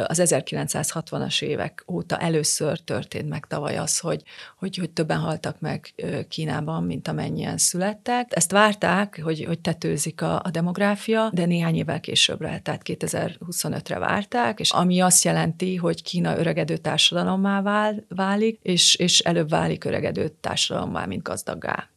az 0.08 0.22
1960-as 0.26 1.42
évek 1.42 1.84
óta 1.92 2.18
először 2.18 2.80
történt 2.80 3.30
meg 3.30 3.46
tavaly 3.46 3.78
az, 3.78 4.00
hogy, 4.00 4.24
hogy, 4.58 4.78
hogy 4.78 4.90
többen 4.90 5.20
haltak 5.20 5.60
meg 5.60 5.94
Kínában, 6.30 6.84
mint 6.84 7.08
amennyien 7.08 7.58
születtek. 7.58 8.28
Ezt 8.30 8.52
várták, 8.52 9.20
hogy, 9.24 9.44
hogy 9.44 9.60
tetőzik 9.78 10.22
a, 10.22 10.42
a 10.44 10.50
demográfia, 10.50 11.30
de 11.34 11.46
néhány 11.46 11.76
évvel 11.76 12.00
későbbre, 12.00 12.60
tehát 12.60 12.82
2025-re 12.86 14.00
várták, 14.00 14.60
és 14.60 14.72
ami 14.72 15.00
azt 15.00 15.24
jelenti, 15.24 15.76
hogy 15.76 16.04
Kína 16.04 16.38
öregedő 16.38 16.78
társadalommá 16.78 17.62
vál, 17.62 18.06
válik, 18.10 18.60
és, 18.62 18.96
és 18.96 19.20
előbb 19.20 19.50
válik 19.50 19.84
öregedő 19.84 20.28
társadalommá, 20.42 21.06
mint 21.06 21.24
gazdaggá 21.24 21.90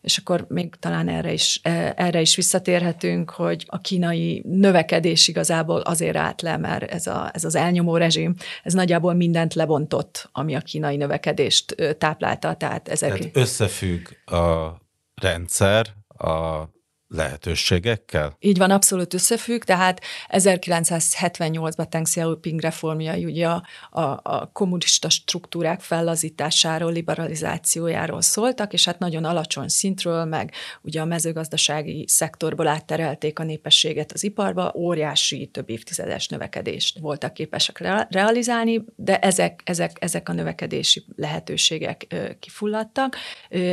és 0.00 0.18
akkor 0.18 0.46
még 0.48 0.74
talán 0.74 1.08
erre 1.08 1.32
is, 1.32 1.60
e, 1.62 1.94
erre 1.96 2.20
is 2.20 2.36
visszatérhetünk, 2.36 3.30
hogy 3.30 3.64
a 3.66 3.80
kínai 3.80 4.42
növekedés 4.46 5.28
igazából 5.28 5.80
azért 5.80 6.16
állt 6.16 6.42
le, 6.42 6.56
mert 6.56 6.82
ez, 6.82 7.06
a, 7.06 7.30
ez 7.34 7.44
az 7.44 7.54
elnyomó 7.54 7.96
rezsim, 7.96 8.34
ez 8.62 8.72
nagyjából 8.72 9.14
mindent 9.14 9.54
lebontott, 9.54 10.28
ami 10.32 10.54
a 10.54 10.60
kínai 10.60 10.96
növekedést 10.96 11.96
táplálta. 11.98 12.54
Tehát, 12.54 12.88
ezek... 12.88 13.18
tehát 13.18 13.36
összefügg 13.36 14.08
a 14.24 14.74
rendszer, 15.14 15.86
a 16.08 16.64
lehetőségekkel? 17.08 18.36
Így 18.40 18.58
van, 18.58 18.70
abszolút 18.70 19.14
összefügg, 19.14 19.62
tehát 19.62 20.00
1978-ban 20.28 21.86
Deng 21.90 22.04
Xiaoping 22.04 22.60
reformjai 22.60 23.24
ugye 23.24 23.48
a, 23.48 23.62
a, 23.90 24.00
a 24.22 24.50
kommunista 24.52 25.08
struktúrák 25.10 25.80
fellazításáról, 25.80 26.92
liberalizációjáról 26.92 28.22
szóltak, 28.22 28.72
és 28.72 28.84
hát 28.84 28.98
nagyon 28.98 29.24
alacsony 29.24 29.68
szintről, 29.68 30.24
meg 30.24 30.52
ugye 30.82 31.00
a 31.00 31.04
mezőgazdasági 31.04 32.04
szektorból 32.08 32.66
átterelték 32.66 33.38
a 33.38 33.42
népességet 33.42 34.12
az 34.12 34.24
iparba, 34.24 34.72
óriási 34.76 35.46
több 35.46 35.70
évtizedes 35.70 36.28
növekedést 36.28 36.98
voltak 36.98 37.32
képesek 37.32 37.78
realizálni, 38.10 38.84
de 38.96 39.18
ezek, 39.18 39.60
ezek, 39.64 39.96
ezek 40.00 40.28
a 40.28 40.32
növekedési 40.32 41.04
lehetőségek 41.16 42.16
kifulladtak, 42.40 43.16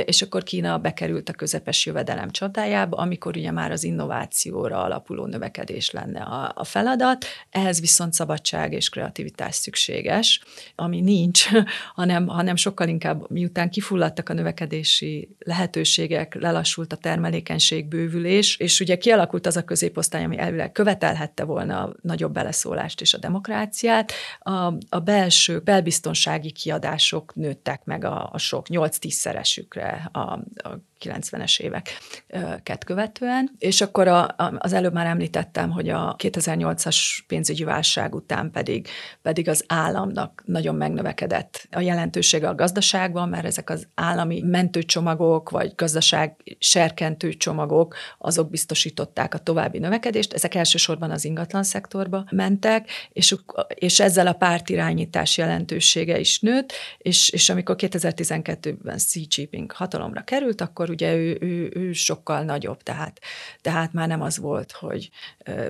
és 0.06 0.21
akkor 0.21 0.43
Kína 0.43 0.78
bekerült 0.78 1.30
a 1.30 1.34
közepes 1.34 1.86
jövedelem 1.86 2.30
csatájába, 2.30 2.98
amikor 2.98 3.24
akkor 3.25 3.38
ugye 3.38 3.51
már 3.51 3.71
az 3.71 3.83
innovációra 3.83 4.83
alapuló 4.83 5.25
növekedés 5.25 5.91
lenne 5.91 6.21
a, 6.21 6.51
a 6.55 6.63
feladat, 6.63 7.25
ehhez 7.49 7.79
viszont 7.79 8.13
szabadság 8.13 8.73
és 8.73 8.89
kreativitás 8.89 9.55
szükséges, 9.55 10.41
ami 10.75 11.01
nincs, 11.01 11.47
hanem, 11.99 12.27
hanem 12.27 12.55
sokkal 12.55 12.88
inkább 12.88 13.29
miután 13.29 13.69
kifulladtak 13.69 14.29
a 14.29 14.33
növekedési 14.33 15.35
lehetőségek, 15.39 16.33
lelassult 16.33 16.93
a 16.93 16.95
termelékenység, 16.95 17.88
bővülés, 17.88 18.57
és 18.57 18.79
ugye 18.79 18.97
kialakult 18.97 19.45
az 19.45 19.57
a 19.57 19.63
középosztály, 19.63 20.23
ami 20.23 20.38
elvileg 20.38 20.71
követelhette 20.71 21.43
volna 21.43 21.93
nagyobb 22.01 22.33
beleszólást 22.33 23.01
és 23.01 23.13
a 23.13 23.17
demokráciát, 23.17 24.11
a, 24.39 24.73
a 24.89 24.99
belső, 25.03 25.59
belbiztonsági 25.59 26.51
kiadások 26.51 27.35
nőttek 27.35 27.83
meg 27.83 28.03
a, 28.03 28.29
a 28.31 28.38
sok 28.38 28.65
8-10 28.69 29.09
szeresükre 29.09 30.09
a, 30.11 30.19
a 30.19 30.79
90-es 31.05 31.59
éveket 31.59 32.83
követően. 32.83 33.51
És 33.57 33.81
akkor 33.81 34.07
a, 34.07 34.23
a, 34.23 34.53
az 34.57 34.73
előbb 34.73 34.93
már 34.93 35.05
említettem, 35.05 35.71
hogy 35.71 35.89
a 35.89 36.15
2008-as 36.17 36.97
pénzügyi 37.27 37.63
válság 37.63 38.15
után 38.15 38.51
pedig, 38.51 38.87
pedig 39.21 39.49
az 39.49 39.63
államnak 39.67 40.43
nagyon 40.45 40.75
megnövekedett 40.75 41.67
a 41.71 41.79
jelentősége 41.79 42.47
a 42.47 42.55
gazdaságban, 42.55 43.29
mert 43.29 43.45
ezek 43.45 43.69
az 43.69 43.87
állami 43.93 44.41
mentőcsomagok, 44.41 45.49
vagy 45.49 45.73
gazdaság 45.75 46.55
serkentő 46.59 47.33
csomagok, 47.33 47.95
azok 48.17 48.49
biztosították 48.49 49.33
a 49.33 49.37
további 49.37 49.79
növekedést. 49.79 50.33
Ezek 50.33 50.55
elsősorban 50.55 51.11
az 51.11 51.25
ingatlan 51.25 51.63
szektorba 51.63 52.25
mentek, 52.31 52.89
és, 53.09 53.35
és 53.67 53.99
ezzel 53.99 54.27
a 54.27 54.33
pártirányítás 54.33 55.37
jelentősége 55.37 56.19
is 56.19 56.39
nőtt, 56.39 56.73
és, 56.97 57.29
és 57.29 57.49
amikor 57.49 57.75
2012-ben 57.77 58.97
Xi 58.97 59.27
Jinping 59.29 59.71
hatalomra 59.71 60.21
került, 60.21 60.61
akkor 60.61 60.89
ugye 60.95 61.15
ő, 61.15 61.38
ő, 61.41 61.71
ő 61.73 61.91
sokkal 61.93 62.43
nagyobb, 62.43 62.84
tehát, 62.84 63.19
tehát 63.62 63.93
már 63.93 64.08
nem 64.08 64.21
az 64.21 64.38
volt, 64.38 64.71
hogy 64.71 65.10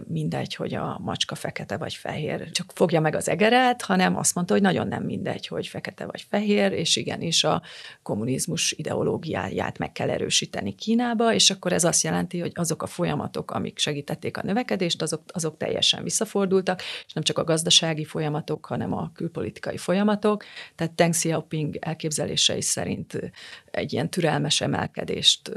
mindegy, 0.07 0.55
hogy 0.55 0.73
a 0.73 0.99
macska 1.03 1.35
fekete 1.35 1.77
vagy 1.77 1.93
fehér, 1.93 2.51
csak 2.51 2.71
fogja 2.75 2.99
meg 2.99 3.15
az 3.15 3.29
egeret, 3.29 3.81
hanem 3.81 4.17
azt 4.17 4.35
mondta, 4.35 4.53
hogy 4.53 4.61
nagyon 4.61 4.87
nem 4.87 5.03
mindegy, 5.03 5.47
hogy 5.47 5.67
fekete 5.67 6.05
vagy 6.05 6.25
fehér, 6.29 6.71
és 6.71 6.95
igenis 6.95 7.43
a 7.43 7.61
kommunizmus 8.01 8.71
ideológiáját 8.71 9.77
meg 9.77 9.91
kell 9.91 10.09
erősíteni 10.09 10.75
Kínába, 10.75 11.33
és 11.33 11.49
akkor 11.49 11.73
ez 11.73 11.83
azt 11.83 12.03
jelenti, 12.03 12.39
hogy 12.39 12.51
azok 12.53 12.83
a 12.83 12.87
folyamatok, 12.87 13.51
amik 13.51 13.77
segítették 13.77 14.37
a 14.37 14.43
növekedést, 14.43 15.01
azok, 15.01 15.21
azok 15.27 15.57
teljesen 15.57 16.03
visszafordultak, 16.03 16.81
és 17.05 17.13
nem 17.13 17.23
csak 17.23 17.37
a 17.37 17.43
gazdasági 17.43 18.05
folyamatok, 18.05 18.65
hanem 18.65 18.93
a 18.93 19.11
külpolitikai 19.13 19.77
folyamatok. 19.77 20.43
Tehát 20.75 20.95
Deng 20.95 21.13
Xiaoping 21.13 21.77
elképzelései 21.79 22.61
szerint 22.61 23.33
egy 23.71 23.93
ilyen 23.93 24.09
türelmes 24.09 24.61
emelkedést 25.05 25.51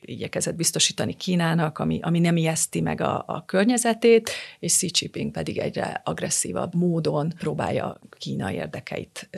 igyekezett 0.00 0.54
biztosítani 0.54 1.14
Kínának, 1.14 1.78
ami, 1.78 1.98
ami 2.02 2.18
nem 2.18 2.36
ijeszti 2.36 2.80
meg 2.80 3.00
a, 3.00 3.24
a 3.26 3.44
környezetét, 3.44 4.30
és 4.58 4.72
Xi 4.72 4.90
Jinping 5.00 5.30
pedig 5.30 5.58
egyre 5.58 6.00
agresszívabb 6.04 6.74
módon 6.74 7.32
próbálja 7.38 8.00
Kína 8.18 8.52
érdekeit 8.52 9.28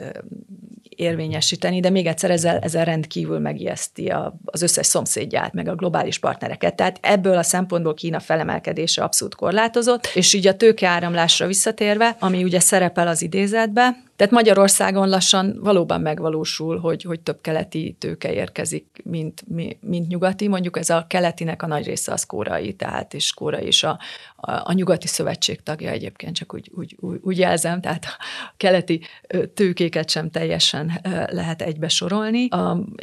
érvényesíteni, 0.89 1.79
de 1.79 1.89
még 1.89 2.05
egyszer 2.05 2.31
ezzel, 2.31 2.59
ezzel 2.59 2.85
rendkívül 2.85 3.39
megijeszti 3.39 4.07
a, 4.07 4.35
az 4.45 4.61
összes 4.61 4.85
szomszédját, 4.85 5.53
meg 5.53 5.67
a 5.67 5.75
globális 5.75 6.19
partnereket. 6.19 6.75
Tehát 6.75 6.99
ebből 7.01 7.37
a 7.37 7.43
szempontból 7.43 7.93
Kína 7.93 8.19
felemelkedése 8.19 9.03
abszolút 9.03 9.35
korlátozott, 9.35 10.09
és 10.13 10.33
így 10.33 10.47
a 10.47 10.55
tőkeáramlásra 10.55 11.47
visszatérve, 11.47 12.15
ami 12.19 12.43
ugye 12.43 12.59
szerepel 12.59 13.07
az 13.07 13.21
idézetbe, 13.21 14.03
Tehát 14.15 14.33
Magyarországon 14.33 15.09
lassan 15.09 15.59
valóban 15.61 16.01
megvalósul, 16.01 16.79
hogy, 16.79 17.03
hogy 17.03 17.19
több 17.19 17.41
keleti 17.41 17.95
tőke 17.99 18.33
érkezik, 18.33 19.01
mint, 19.03 19.43
mint 19.79 20.07
nyugati. 20.07 20.47
Mondjuk 20.47 20.77
ez 20.77 20.89
a 20.89 21.05
keletinek 21.09 21.63
a 21.63 21.67
nagy 21.67 21.85
része 21.85 22.11
az 22.11 22.23
kórai, 22.23 22.73
tehát 22.73 23.13
és 23.13 23.33
kórai 23.33 23.67
is 23.67 23.83
a, 23.83 23.99
a, 24.35 24.51
a 24.63 24.73
nyugati 24.73 25.07
szövetség 25.07 25.63
tagja 25.63 25.89
egyébként, 25.89 26.35
csak 26.35 26.53
úgy, 26.53 26.71
úgy, 26.75 26.97
úgy, 26.99 27.19
úgy 27.21 27.37
jelzem, 27.37 27.81
tehát 27.81 28.05
a 28.05 28.53
keleti 28.57 29.01
tőkéket 29.53 30.09
sem 30.09 30.29
teljesen 30.29 30.99
lehet 31.29 31.61
egybe 31.61 31.87
sorolni. 31.87 32.47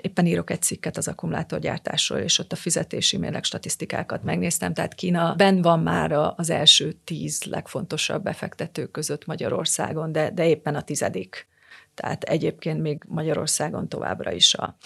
Éppen 0.02 0.26
írok 0.26 0.50
egy 0.50 0.62
cikket 0.62 0.96
az 0.96 1.08
akkumulátorgyártásról, 1.08 2.18
és 2.18 2.38
ott 2.38 2.52
a 2.52 2.56
fizetési 2.56 3.16
mérleg 3.16 3.44
statisztikákat 3.44 4.22
megnéztem, 4.22 4.74
tehát 4.74 4.94
Kína 4.94 5.34
ben 5.36 5.62
van 5.62 5.80
már 5.80 6.12
az 6.36 6.50
első 6.50 6.96
tíz 7.04 7.42
legfontosabb 7.44 8.22
befektetők 8.22 8.90
között 8.90 9.26
Magyarországon, 9.26 10.12
de, 10.12 10.30
de 10.30 10.46
éppen 10.46 10.74
a 10.74 10.82
tizedik 11.02 11.46
tehát 11.94 12.22
egyébként 12.22 12.80
még 12.80 13.02
Magyarországon 13.08 13.88
továbbra 13.88 14.32
is 14.32 14.54
a, 14.54 14.76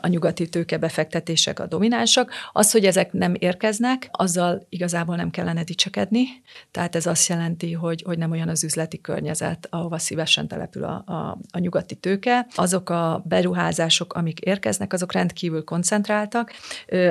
a 0.00 0.06
nyugati 0.06 0.48
tőkebefektetések 0.48 1.58
a 1.58 1.66
dominánsak. 1.66 2.30
Az, 2.52 2.70
hogy 2.70 2.84
ezek 2.84 3.12
nem 3.12 3.34
érkeznek, 3.38 4.08
azzal 4.12 4.66
igazából 4.68 5.16
nem 5.16 5.30
kellene 5.30 5.64
dicsekedni. 5.64 6.26
Tehát 6.70 6.96
ez 6.96 7.06
azt 7.06 7.28
jelenti, 7.28 7.72
hogy, 7.72 8.02
hogy 8.02 8.18
nem 8.18 8.30
olyan 8.30 8.48
az 8.48 8.64
üzleti 8.64 9.00
környezet, 9.00 9.66
ahova 9.70 9.98
szívesen 9.98 10.48
települ 10.48 10.84
a, 10.84 11.02
a, 11.06 11.38
a 11.50 11.58
nyugati 11.58 11.94
tőke. 11.94 12.46
Azok 12.54 12.90
a 12.90 13.22
beruházások, 13.26 14.12
amik 14.12 14.40
érkeznek, 14.40 14.92
azok 14.92 15.12
rendkívül 15.12 15.64
koncentráltak. 15.64 16.52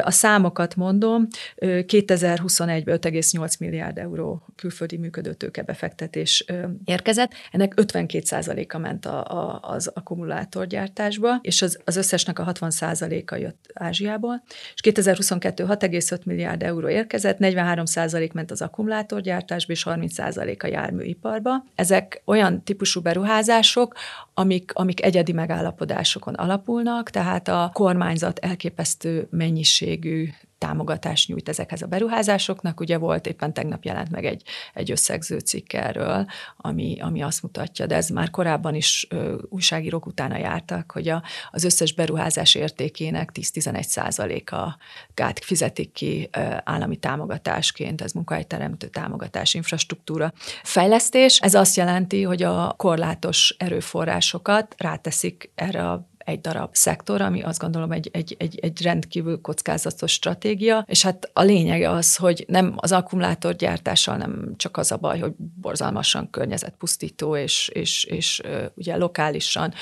A 0.01 0.12
számokat 0.12 0.75
mondom, 0.75 1.27
2021-ben 1.58 2.99
5,8 3.01 3.60
milliárd 3.60 3.97
euró 3.97 4.45
külföldi 4.56 4.97
működő 4.97 5.34
tőkebefektetés 5.34 6.45
érkezett, 6.86 7.32
ennek 7.51 7.73
52%-a 7.75 8.77
ment 8.77 9.06
a, 9.06 9.30
a, 9.31 9.59
az 9.61 9.87
akkumulátorgyártásba, 9.93 11.39
és 11.41 11.61
az, 11.61 11.79
az 11.85 11.95
összesnek 11.95 12.39
a 12.39 12.51
60%-a 12.51 13.35
jött 13.35 13.71
Ázsiából, 13.73 14.43
és 14.73 14.81
2022 14.81 15.65
6,5 15.65 16.23
milliárd 16.25 16.63
euró 16.63 16.89
érkezett, 16.89 17.37
43% 17.39 18.31
ment 18.33 18.51
az 18.51 18.61
akkumulátorgyártásba, 18.61 19.71
és 19.71 19.85
30% 19.89 20.63
a 20.63 20.67
járműiparba. 20.67 21.63
Ezek 21.75 22.21
olyan 22.25 22.63
típusú 22.63 23.01
beruházások, 23.01 23.95
amik, 24.33 24.71
amik 24.73 25.03
egyedi 25.05 25.31
megállapodásokon 25.31 26.33
alapulnak, 26.33 27.09
tehát 27.09 27.47
a 27.47 27.69
kormányzat 27.73 28.39
elképesztő 28.39 29.27
mennyiségű 29.29 30.29
támogatást 30.62 31.28
nyújt 31.28 31.50
ezekhez 31.50 31.82
a 31.82 31.88
beruházásoknak. 31.88 32.80
Ugye 32.80 32.97
volt, 32.97 33.28
éppen 33.28 33.54
tegnap 33.54 33.84
jelent 33.84 34.10
meg 34.10 34.26
egy, 34.26 34.43
egy 34.74 34.91
összegző 34.91 35.39
cikk 35.39 35.74
erről, 35.74 36.26
ami, 36.58 36.97
ami 37.00 37.21
azt 37.21 37.41
mutatja, 37.41 37.86
de 37.86 37.95
ez 37.95 38.10
már 38.10 38.30
korábban 38.30 38.76
is 38.76 39.08
ö, 39.10 39.38
újságírók 39.50 40.06
utána 40.06 40.38
jártak, 40.38 40.91
hogy 40.91 41.08
a, 41.10 41.24
az 41.52 41.63
összes 41.63 41.93
beruházás 41.93 42.56
értékének 42.56 43.30
10-11 43.34 43.82
százaléka 43.82 44.78
gát 45.13 45.43
fizetik 45.43 45.91
ki 45.91 46.30
ö, 46.32 46.39
állami 46.63 46.95
támogatásként, 46.95 48.02
ez 48.02 48.12
munkahelyteremtő 48.12 48.88
támogatás, 48.88 49.54
infrastruktúra 49.54 50.34
fejlesztés. 50.63 51.39
Ez 51.39 51.54
azt 51.54 51.76
jelenti, 51.76 52.24
hogy 52.24 52.43
a 52.43 52.74
korlátos 52.78 53.56
erőforrásokat 53.58 54.76
ráteszik 54.78 55.52
erre 55.56 55.89
a 55.89 56.10
egy 56.31 56.41
darab 56.41 56.69
szektor, 56.71 57.21
ami 57.21 57.41
azt 57.41 57.59
gondolom 57.59 57.91
egy, 57.91 58.09
egy, 58.13 58.35
egy, 58.39 58.59
egy 58.61 58.81
rendkívül 58.81 59.41
kockázatos 59.41 60.11
stratégia, 60.11 60.85
és 60.87 61.03
hát 61.03 61.29
a 61.33 61.41
lényege 61.41 61.89
az, 61.89 62.15
hogy 62.15 62.45
nem 62.47 62.73
az 62.75 62.91
akkumulátorgyártással 62.91 64.17
nem 64.17 64.53
csak 64.57 64.77
az 64.77 64.91
a 64.91 64.97
baj, 64.97 65.19
hogy 65.19 65.33
borzalmasan 65.61 66.29
környezetpusztító, 66.29 67.35
és, 67.35 67.69
és, 67.73 68.03
és 68.03 68.41
ugye 68.75 68.97
lokálisan 68.97 69.73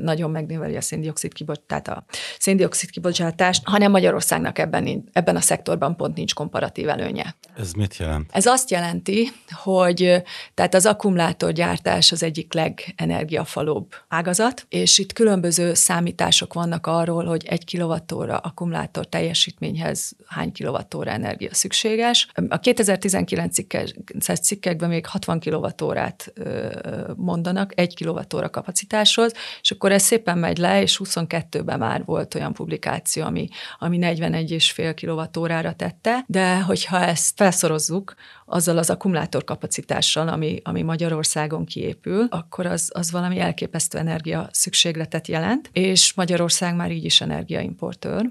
nagyon 0.00 0.30
megnöveli 0.30 0.76
a 0.76 0.80
széndiokszid 0.80 1.32
tehát 1.66 1.88
a 1.88 2.04
széndiokszid 2.38 2.90
kibocsátást, 2.90 3.62
hanem 3.64 3.90
Magyarországnak 3.90 4.58
ebben, 4.58 5.10
ebben 5.12 5.36
a 5.36 5.40
szektorban 5.40 5.96
pont 5.96 6.16
nincs 6.16 6.34
komparatív 6.34 6.88
előnye. 6.88 7.34
Ez 7.56 7.72
mit 7.72 7.96
jelent? 7.96 8.30
Ez 8.32 8.46
azt 8.46 8.70
jelenti, 8.70 9.30
hogy 9.50 10.22
tehát 10.54 10.74
az 10.74 10.86
akkumulátorgyártás 10.86 12.12
az 12.12 12.22
egyik 12.22 12.52
legenergiafalóbb 12.52 13.94
ágazat, 14.08 14.66
és 14.68 14.98
itt 14.98 15.12
különböző 15.12 15.74
számítások 15.90 16.52
vannak 16.52 16.86
arról, 16.86 17.24
hogy 17.24 17.46
egy 17.46 17.64
kilovattóra 17.64 18.36
akkumulátor 18.36 19.06
teljesítményhez 19.06 20.12
hány 20.26 20.52
kilovattóra 20.52 21.10
energia 21.10 21.54
szükséges. 21.54 22.28
A 22.48 22.58
2019 22.58 23.54
cikkes, 23.54 23.94
cikkekben 24.40 24.88
még 24.88 25.06
60 25.06 25.40
kilovattórát 25.40 26.32
mondanak 27.16 27.72
egy 27.80 27.94
kilovattóra 27.94 28.50
kapacitáshoz, 28.50 29.32
és 29.60 29.70
akkor 29.70 29.92
ez 29.92 30.02
szépen 30.02 30.38
megy 30.38 30.58
le, 30.58 30.82
és 30.82 31.00
22-ben 31.04 31.78
már 31.78 32.04
volt 32.04 32.34
olyan 32.34 32.52
publikáció, 32.52 33.24
ami, 33.24 33.48
ami 33.78 33.98
41,5 34.00 34.92
kilovattórára 34.94 35.72
tette, 35.72 36.24
de 36.26 36.60
hogyha 36.60 37.00
ezt 37.00 37.32
felszorozzuk, 37.36 38.14
azzal 38.50 38.78
az 38.78 38.90
akkumulátor 38.90 39.44
kapacitással, 39.44 40.28
ami, 40.28 40.60
ami 40.64 40.82
Magyarországon 40.82 41.64
kiépül, 41.64 42.26
akkor 42.30 42.66
az, 42.66 42.90
az 42.94 43.10
valami 43.10 43.38
elképesztő 43.38 43.98
energia 43.98 44.48
szükségletet 44.52 45.28
jelent, 45.28 45.70
és 45.72 46.14
Magyarország 46.14 46.74
már 46.74 46.90
így 46.90 47.04
is 47.04 47.20
energiaimportőr, 47.20 48.30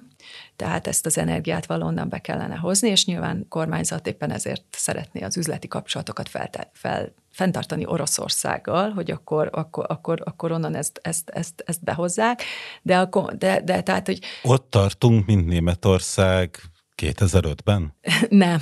tehát 0.55 0.88
ezt 0.88 1.05
az 1.05 1.17
energiát 1.17 1.65
valonnan 1.65 2.10
be 2.10 2.19
kellene 2.19 2.55
hozni, 2.55 2.89
és 2.89 3.05
nyilván 3.05 3.45
kormányzat 3.49 4.08
éppen 4.08 4.32
ezért 4.32 4.63
szeretné 4.71 5.21
az 5.21 5.38
üzleti 5.38 5.67
kapcsolatokat 5.67 6.29
fel, 6.29 6.49
fel, 6.73 7.13
fenntartani 7.32 7.86
Oroszországgal, 7.86 8.89
hogy 8.89 9.12
akkor, 9.12 9.49
akkor, 9.51 9.86
akkor, 9.88 10.21
akkor 10.23 10.51
onnan 10.51 10.75
ezt, 10.75 10.99
ezt, 11.03 11.29
ezt, 11.29 11.63
ezt 11.65 11.84
behozzák, 11.84 12.43
de, 12.82 12.97
akkor, 12.97 13.38
de, 13.38 13.62
de 13.62 13.82
tehát, 13.82 14.05
hogy... 14.05 14.19
Ott 14.43 14.69
tartunk, 14.69 15.25
mint 15.25 15.47
Németország 15.47 16.60
2005-ben? 17.00 17.94
Nem. 18.30 18.62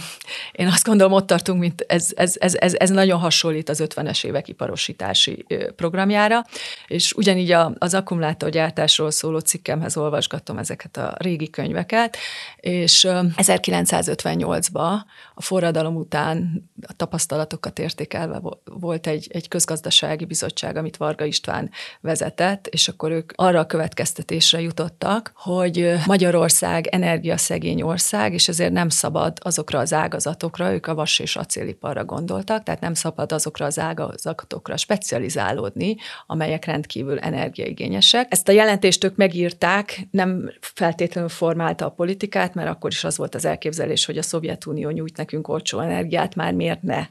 Én 0.51 0.67
azt 0.67 0.83
gondolom, 0.83 1.13
ott 1.13 1.27
tartunk, 1.27 1.59
mint 1.59 1.85
ez, 1.87 2.09
ez, 2.15 2.35
ez, 2.39 2.55
ez, 2.55 2.73
ez 2.73 2.89
nagyon 2.89 3.19
hasonlít 3.19 3.69
az 3.69 3.83
50-es 3.85 4.25
évek 4.25 4.47
iparosítási 4.47 5.45
programjára, 5.75 6.45
és 6.87 7.13
ugyanígy 7.13 7.55
az 7.77 7.93
akkumulátorgyártásról 7.93 9.11
szóló 9.11 9.39
cikkemhez 9.39 9.97
olvasgatom 9.97 10.57
ezeket 10.57 10.97
a 10.97 11.15
régi 11.17 11.49
könyveket, 11.49 12.17
és 12.55 13.05
1958-ban 13.09 14.95
a 15.33 15.41
forradalom 15.41 15.95
után 15.95 16.63
a 16.87 16.93
tapasztalatokat 16.93 17.79
értékelve 17.79 18.41
volt 18.63 19.07
egy, 19.07 19.27
egy 19.31 19.47
közgazdasági 19.47 20.25
bizottság, 20.25 20.75
amit 20.77 20.97
Varga 20.97 21.25
István 21.25 21.69
vezetett, 22.01 22.67
és 22.67 22.87
akkor 22.87 23.11
ők 23.11 23.31
arra 23.35 23.59
a 23.59 23.65
következtetésre 23.65 24.61
jutottak, 24.61 25.31
hogy 25.35 25.93
Magyarország 26.05 26.87
energiaszegény 26.87 27.81
ország, 27.81 28.26
ország, 28.27 28.33
és 28.33 28.47
ezért 28.47 28.71
nem 28.71 28.89
szabad 28.89 29.37
azokra 29.41 29.79
az 29.79 29.93
ágazatokra, 29.93 30.73
ők 30.73 30.87
a 30.87 30.95
vas 30.95 31.19
és 31.19 31.35
acéliparra 31.35 32.05
gondoltak, 32.05 32.63
tehát 32.63 32.81
nem 32.81 32.93
szabad 32.93 33.31
azokra 33.31 33.65
az 33.65 33.79
ágazatokra 33.79 34.77
specializálódni, 34.77 35.95
amelyek 36.27 36.65
rendkívül 36.65 37.19
energiaigényesek. 37.19 38.27
Ezt 38.29 38.47
a 38.47 38.51
jelentést 38.51 39.03
ők 39.03 39.15
megírták, 39.15 40.07
nem 40.11 40.51
feltétlenül 40.59 41.29
formálta 41.29 41.85
a 41.85 41.89
politikát, 41.89 42.53
mert 42.53 42.69
akkor 42.69 42.91
is 42.91 43.03
az 43.03 43.17
volt 43.17 43.35
az 43.35 43.45
elképzelés, 43.45 44.05
hogy 44.05 44.17
a 44.17 44.21
Szovjetunió 44.21 44.89
nyújt 44.89 45.17
nekünk 45.17 45.47
olcsó 45.47 45.79
energiát, 45.79 46.35
már 46.35 46.53
miért 46.53 46.81
ne 46.81 47.07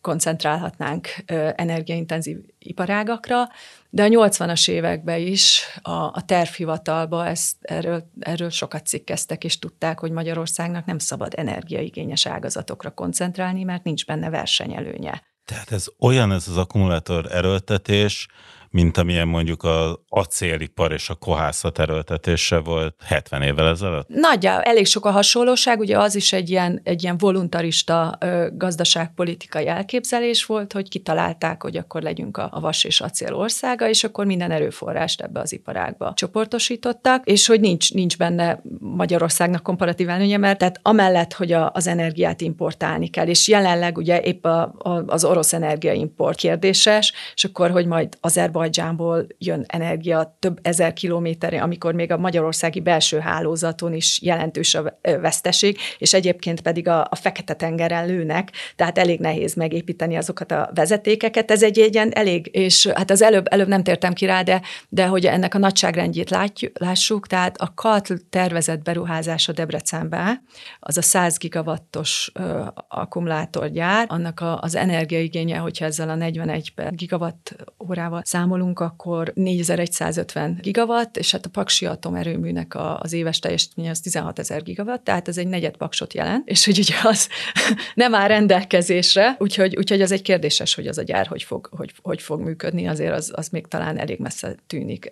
koncentrálhatnánk 0.00 1.08
energiaintenzív 1.56 2.38
iparágakra, 2.62 3.48
de 3.90 4.02
a 4.02 4.08
80-as 4.08 4.68
években 4.68 5.20
is 5.20 5.62
a, 5.82 5.90
a 5.90 6.22
tervhivatalba 6.26 7.26
ezt, 7.26 7.56
erről, 7.60 8.10
erről 8.20 8.50
sokat 8.50 8.86
cikkeztek, 8.86 9.44
és 9.44 9.58
tudták, 9.58 9.98
hogy 9.98 10.10
Magyarországnak 10.10 10.84
nem 10.84 10.98
szabad 10.98 11.34
energiaigényes 11.36 12.26
ágazatokra 12.26 12.90
koncentrálni, 12.90 13.62
mert 13.62 13.84
nincs 13.84 14.06
benne 14.06 14.30
versenyelőnye. 14.30 15.22
Tehát 15.44 15.72
ez 15.72 15.86
olyan 15.98 16.32
ez 16.32 16.48
az 16.48 16.56
akkumulátor 16.56 17.32
erőltetés, 17.32 18.28
mint 18.72 18.96
amilyen 18.96 19.28
mondjuk 19.28 19.62
az 19.64 19.98
acélipar 20.08 20.92
és 20.92 21.08
a 21.08 21.14
kohászat 21.14 21.78
erőltetése 21.78 22.58
volt 22.58 22.94
70 23.04 23.42
évvel 23.42 23.68
ezelőtt? 23.68 24.08
Nagyja, 24.08 24.62
elég 24.62 24.86
sok 24.86 25.06
a 25.06 25.10
hasonlóság, 25.10 25.78
ugye 25.78 25.98
az 25.98 26.14
is 26.14 26.32
egy 26.32 26.50
ilyen, 26.50 26.80
egy 26.84 27.02
ilyen 27.02 27.18
voluntarista 27.18 28.16
ö, 28.20 28.46
gazdaságpolitikai 28.52 29.68
elképzelés 29.68 30.44
volt, 30.44 30.72
hogy 30.72 30.88
kitalálták, 30.88 31.62
hogy 31.62 31.76
akkor 31.76 32.02
legyünk 32.02 32.36
a, 32.36 32.48
a 32.52 32.60
vas 32.60 32.84
és 32.84 33.00
acél 33.00 33.34
országa, 33.34 33.88
és 33.88 34.04
akkor 34.04 34.26
minden 34.26 34.50
erőforrást 34.50 35.20
ebbe 35.20 35.40
az 35.40 35.52
iparágba 35.52 36.12
csoportosítottak, 36.16 37.26
és 37.26 37.46
hogy 37.46 37.60
nincs, 37.60 37.92
nincs 37.92 38.16
benne 38.18 38.62
Magyarországnak 38.78 39.62
komparatív 39.62 40.08
előnye, 40.08 40.36
mert 40.36 40.58
tehát 40.58 40.80
amellett, 40.82 41.32
hogy 41.32 41.52
a, 41.52 41.70
az 41.74 41.86
energiát 41.86 42.40
importálni 42.40 43.08
kell, 43.08 43.26
és 43.26 43.48
jelenleg 43.48 43.96
ugye 43.96 44.20
épp 44.20 44.44
a, 44.44 44.62
a, 44.78 45.02
az 45.06 45.24
orosz 45.24 45.52
energiaimport 45.52 46.38
kérdéses, 46.38 47.12
és 47.34 47.44
akkor, 47.44 47.70
hogy 47.70 47.86
majd 47.86 48.16
Azerbajdzsán 48.20 48.61
Azerbajdzsánból 48.62 49.26
jön 49.38 49.64
energia 49.68 50.36
több 50.38 50.58
ezer 50.62 50.92
kilométerre, 50.92 51.62
amikor 51.62 51.94
még 51.94 52.12
a 52.12 52.18
magyarországi 52.18 52.80
belső 52.80 53.18
hálózaton 53.18 53.92
is 53.94 54.20
jelentős 54.22 54.74
a 54.74 54.98
veszteség, 55.00 55.78
és 55.98 56.14
egyébként 56.14 56.60
pedig 56.60 56.88
a, 56.88 57.00
a 57.10 57.16
Fekete-tengeren 57.16 58.06
lőnek, 58.06 58.50
tehát 58.76 58.98
elég 58.98 59.20
nehéz 59.20 59.54
megépíteni 59.54 60.16
azokat 60.16 60.52
a 60.52 60.70
vezetékeket. 60.74 61.50
Ez 61.50 61.62
egy 61.62 61.76
ilyen 61.92 62.12
elég, 62.12 62.48
és 62.52 62.86
hát 62.86 63.10
az 63.10 63.22
előbb, 63.22 63.46
előbb 63.50 63.68
nem 63.68 63.82
tértem 63.82 64.12
ki 64.12 64.26
rá, 64.26 64.42
de, 64.42 64.60
de 64.88 65.06
hogy 65.06 65.26
ennek 65.26 65.54
a 65.54 65.58
nagyságrendjét 65.58 66.30
látjuk, 66.30 66.78
lássuk, 66.78 67.26
tehát 67.26 67.56
a 67.56 67.72
KATL 67.74 68.14
tervezett 68.30 68.82
beruházása 68.82 69.52
Debrecenbe, 69.52 70.42
az 70.80 70.96
a 70.96 71.02
100 71.02 71.38
gigawattos 71.38 72.30
ö, 72.34 72.64
akkumulátorgyár, 72.88 74.06
annak 74.08 74.40
a, 74.40 74.60
az 74.60 74.74
energiaigénye, 74.74 75.56
hogyha 75.56 75.84
ezzel 75.84 76.08
a 76.08 76.14
41 76.14 76.72
gigawatt 76.90 77.56
órával 77.88 78.22
számolunk, 78.24 78.80
akkor 78.80 79.32
4150 79.34 80.58
gigawatt, 80.60 81.16
és 81.16 81.30
hát 81.30 81.46
a 81.46 81.48
Paksi 81.48 81.86
atomerőműnek 81.86 82.74
a, 82.74 82.98
az 83.00 83.12
éves 83.12 83.38
teljesítménye 83.38 83.90
az 83.90 84.00
16 84.00 84.38
ezer 84.38 84.62
gigawatt, 84.62 85.04
tehát 85.04 85.28
ez 85.28 85.38
egy 85.38 85.46
negyed 85.46 85.76
paksot 85.76 86.14
jelent, 86.14 86.48
és 86.48 86.64
hogy 86.64 86.78
ugye 86.78 86.94
az 87.02 87.28
nem 87.94 88.14
áll 88.14 88.28
rendelkezésre, 88.28 89.36
úgyhogy, 89.38 89.76
úgyhogy 89.76 90.02
az 90.02 90.12
egy 90.12 90.22
kérdéses, 90.22 90.74
hogy 90.74 90.86
az 90.86 90.98
a 90.98 91.02
gyár 91.02 91.26
hogy 91.26 91.42
fog, 91.42 91.68
hogy, 91.70 91.92
hogy 92.02 92.22
fog 92.22 92.40
működni, 92.40 92.86
azért 92.86 93.12
az, 93.12 93.32
az 93.34 93.48
még 93.48 93.66
talán 93.66 93.98
elég 93.98 94.18
messze 94.18 94.54
tűnik 94.66 95.08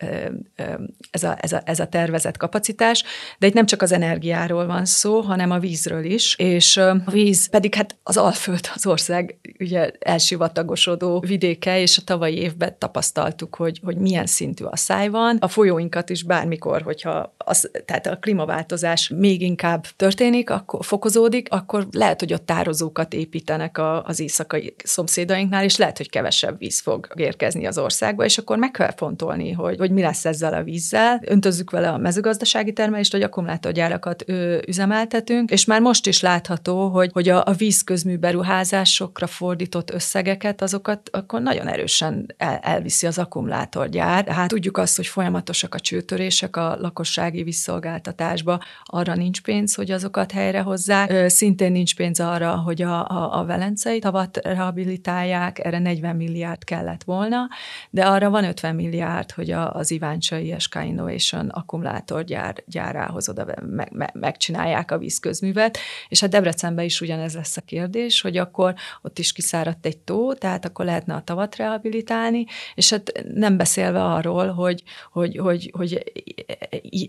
ez 1.10 1.22
a, 1.22 1.36
ez, 1.40 1.52
a, 1.52 1.62
ez 1.64 1.80
a 1.80 1.86
tervezett 1.86 2.36
kapacitás, 2.36 3.04
de 3.38 3.46
itt 3.46 3.54
nem 3.54 3.66
csak 3.66 3.82
az 3.82 3.92
energiáról 3.92 4.66
van 4.66 4.84
szó, 4.84 5.20
hanem 5.20 5.50
a 5.50 5.58
vízről 5.58 6.04
is, 6.04 6.34
és 6.38 6.76
a 6.76 7.02
víz 7.10 7.48
pedig 7.48 7.74
hát 7.74 7.96
az 8.02 8.16
Alföld 8.16 8.68
az 8.74 8.86
ország 8.86 9.38
ugye 9.58 9.90
elsivatagosodó 9.98 11.20
vidéke, 11.20 11.80
és 11.80 11.98
a 11.98 12.02
tavalyi 12.04 12.36
évben 12.36 12.59
tapasztaltuk, 12.68 13.54
hogy, 13.54 13.80
hogy 13.84 13.96
milyen 13.96 14.26
szintű 14.26 14.64
a 14.64 14.76
száj 14.76 15.08
van. 15.08 15.36
A 15.40 15.48
folyóinkat 15.48 16.10
is 16.10 16.22
bármikor, 16.22 16.82
hogyha 16.82 17.34
az, 17.36 17.70
tehát 17.84 18.06
a 18.06 18.16
klímaváltozás 18.16 19.08
még 19.08 19.42
inkább 19.42 19.86
történik, 19.96 20.50
akkor 20.50 20.84
fokozódik, 20.84 21.48
akkor 21.50 21.86
lehet, 21.90 22.20
hogy 22.20 22.32
ott 22.32 22.46
tározókat 22.46 23.14
építenek 23.14 23.78
a, 23.78 24.04
az 24.04 24.20
éjszakai 24.20 24.74
szomszédainknál, 24.84 25.64
és 25.64 25.76
lehet, 25.76 25.96
hogy 25.96 26.10
kevesebb 26.10 26.58
víz 26.58 26.80
fog 26.80 27.08
érkezni 27.14 27.66
az 27.66 27.78
országba, 27.78 28.24
és 28.24 28.38
akkor 28.38 28.58
meg 28.58 28.70
kell 28.70 28.92
fontolni, 28.96 29.52
hogy, 29.52 29.78
hogy 29.78 29.90
mi 29.90 30.00
lesz 30.00 30.24
ezzel 30.24 30.54
a 30.54 30.62
vízzel. 30.62 31.20
Öntözzük 31.24 31.70
vele 31.70 31.90
a 31.90 31.98
mezőgazdasági 31.98 32.72
termelést, 32.72 33.12
vagy 33.12 33.22
akkumulátorgyárakat 33.22 34.24
ő, 34.26 34.62
üzemeltetünk, 34.66 35.50
és 35.50 35.64
már 35.64 35.80
most 35.80 36.06
is 36.06 36.20
látható, 36.20 36.88
hogy, 36.88 37.10
hogy 37.12 37.28
a, 37.28 37.42
a 37.46 37.52
vízközmű 37.52 38.16
beruházásokra 38.16 39.26
fordított 39.26 39.90
összegeket, 39.90 40.62
azokat 40.62 41.10
akkor 41.12 41.40
nagyon 41.40 41.68
erősen 41.68 42.34
el, 42.36 42.49
elviszi 42.58 43.06
az 43.06 43.18
akkumulátorgyár. 43.18 44.28
Hát 44.28 44.48
tudjuk 44.48 44.76
azt, 44.76 44.96
hogy 44.96 45.06
folyamatosak 45.06 45.74
a 45.74 45.80
csőtörések 45.80 46.56
a 46.56 46.76
lakossági 46.80 47.42
visszolgáltatásba, 47.42 48.60
arra 48.84 49.14
nincs 49.14 49.40
pénz, 49.40 49.74
hogy 49.74 49.90
azokat 49.90 50.32
helyrehozzák. 50.32 51.28
Szintén 51.28 51.72
nincs 51.72 51.96
pénz 51.96 52.20
arra, 52.20 52.56
hogy 52.56 52.82
a, 52.82 53.08
a, 53.08 53.38
a 53.38 53.44
velencei 53.44 53.98
tavat 53.98 54.36
rehabilitálják, 54.42 55.58
erre 55.64 55.78
40 55.78 56.16
milliárd 56.16 56.64
kellett 56.64 57.02
volna, 57.02 57.48
de 57.90 58.06
arra 58.06 58.30
van 58.30 58.44
50 58.44 58.74
milliárd, 58.74 59.30
hogy 59.30 59.50
a, 59.50 59.74
az 59.74 59.90
Iváncsai 59.90 60.54
SK 60.58 60.78
Innovation 60.84 61.48
akkumulátorgyár 61.48 62.62
gyárához 62.66 63.28
oda 63.28 63.44
me, 63.70 63.88
me, 63.92 64.10
megcsinálják 64.12 64.90
a 64.90 64.98
vízközművet, 64.98 65.78
és 66.08 66.20
hát 66.20 66.30
Debrecenben 66.30 66.84
is 66.84 67.00
ugyanez 67.00 67.34
lesz 67.34 67.56
a 67.56 67.60
kérdés, 67.60 68.20
hogy 68.20 68.36
akkor 68.36 68.74
ott 69.02 69.18
is 69.18 69.32
kiszáradt 69.32 69.86
egy 69.86 69.98
tó, 69.98 70.34
tehát 70.34 70.64
akkor 70.64 70.84
lehetne 70.84 71.14
a 71.14 71.22
tavat 71.22 71.56
rehabilitálni, 71.56 72.39
és 72.74 72.90
hát 72.90 73.12
nem 73.34 73.56
beszélve 73.56 74.04
arról, 74.04 74.46
hogy, 74.52 74.82
hogy, 75.12 75.36
hogy, 75.36 75.70
hogy 75.72 76.12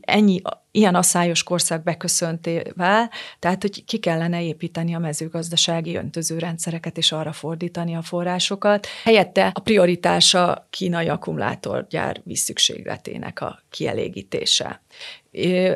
ennyi, 0.02 0.42
ilyen 0.72 0.96
asszályos 0.96 1.44
korszak 1.44 1.84
beköszöntével, 1.84 3.10
tehát 3.40 3.62
hogy 3.62 3.86
ki 3.86 3.98
kellene 3.98 4.44
építeni 4.44 4.96
a 4.96 5.00
mezőgazdasági 5.00 5.96
öntözőrendszereket, 5.96 6.98
és 6.98 7.12
arra 7.12 7.32
fordítani 7.32 7.96
a 7.96 8.02
forrásokat. 8.02 8.88
Helyette 9.04 9.52
a 9.54 9.60
prioritása 9.60 10.68
kínai 10.70 11.08
akkumulátorgyár 11.08 12.22
vízszükségletének 12.24 13.42
a 13.42 13.60
kielégítése. 13.70 14.82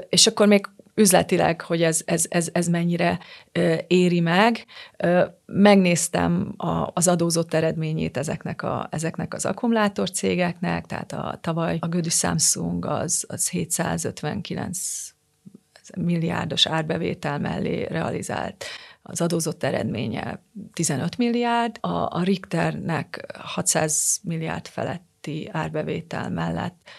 És 0.09 0.27
akkor 0.27 0.47
még 0.47 0.65
üzletileg, 0.95 1.61
hogy 1.61 1.81
ez, 1.81 2.01
ez, 2.05 2.25
ez, 2.29 2.49
ez 2.51 2.67
mennyire 2.67 3.19
éri 3.87 4.19
meg. 4.19 4.65
Megnéztem 5.45 6.53
a, 6.57 6.89
az 6.93 7.07
adózott 7.07 7.53
eredményét 7.53 8.17
ezeknek, 8.17 8.61
a, 8.61 8.87
ezeknek 8.91 9.33
az 9.33 9.45
akkumulátor 9.45 10.11
cégeknek, 10.11 10.85
tehát 10.85 11.11
a 11.11 11.37
tavaly 11.41 11.77
a 11.79 11.87
Gödű 11.87 12.09
Samsung 12.09 12.85
az, 12.85 13.25
az 13.27 13.49
759 13.49 14.79
milliárdos 15.97 16.65
árbevétel 16.65 17.39
mellé 17.39 17.83
realizált 17.83 18.65
az 19.07 19.21
adózott 19.21 19.63
eredménye 19.63 20.43
15 20.73 21.17
milliárd, 21.17 21.77
a, 21.81 21.87
a 21.87 22.23
Richternek 22.23 23.25
600 23.37 24.19
milliárd 24.23 24.67
feletti 24.67 25.49
árbevétel 25.51 26.29
mellett 26.29 26.89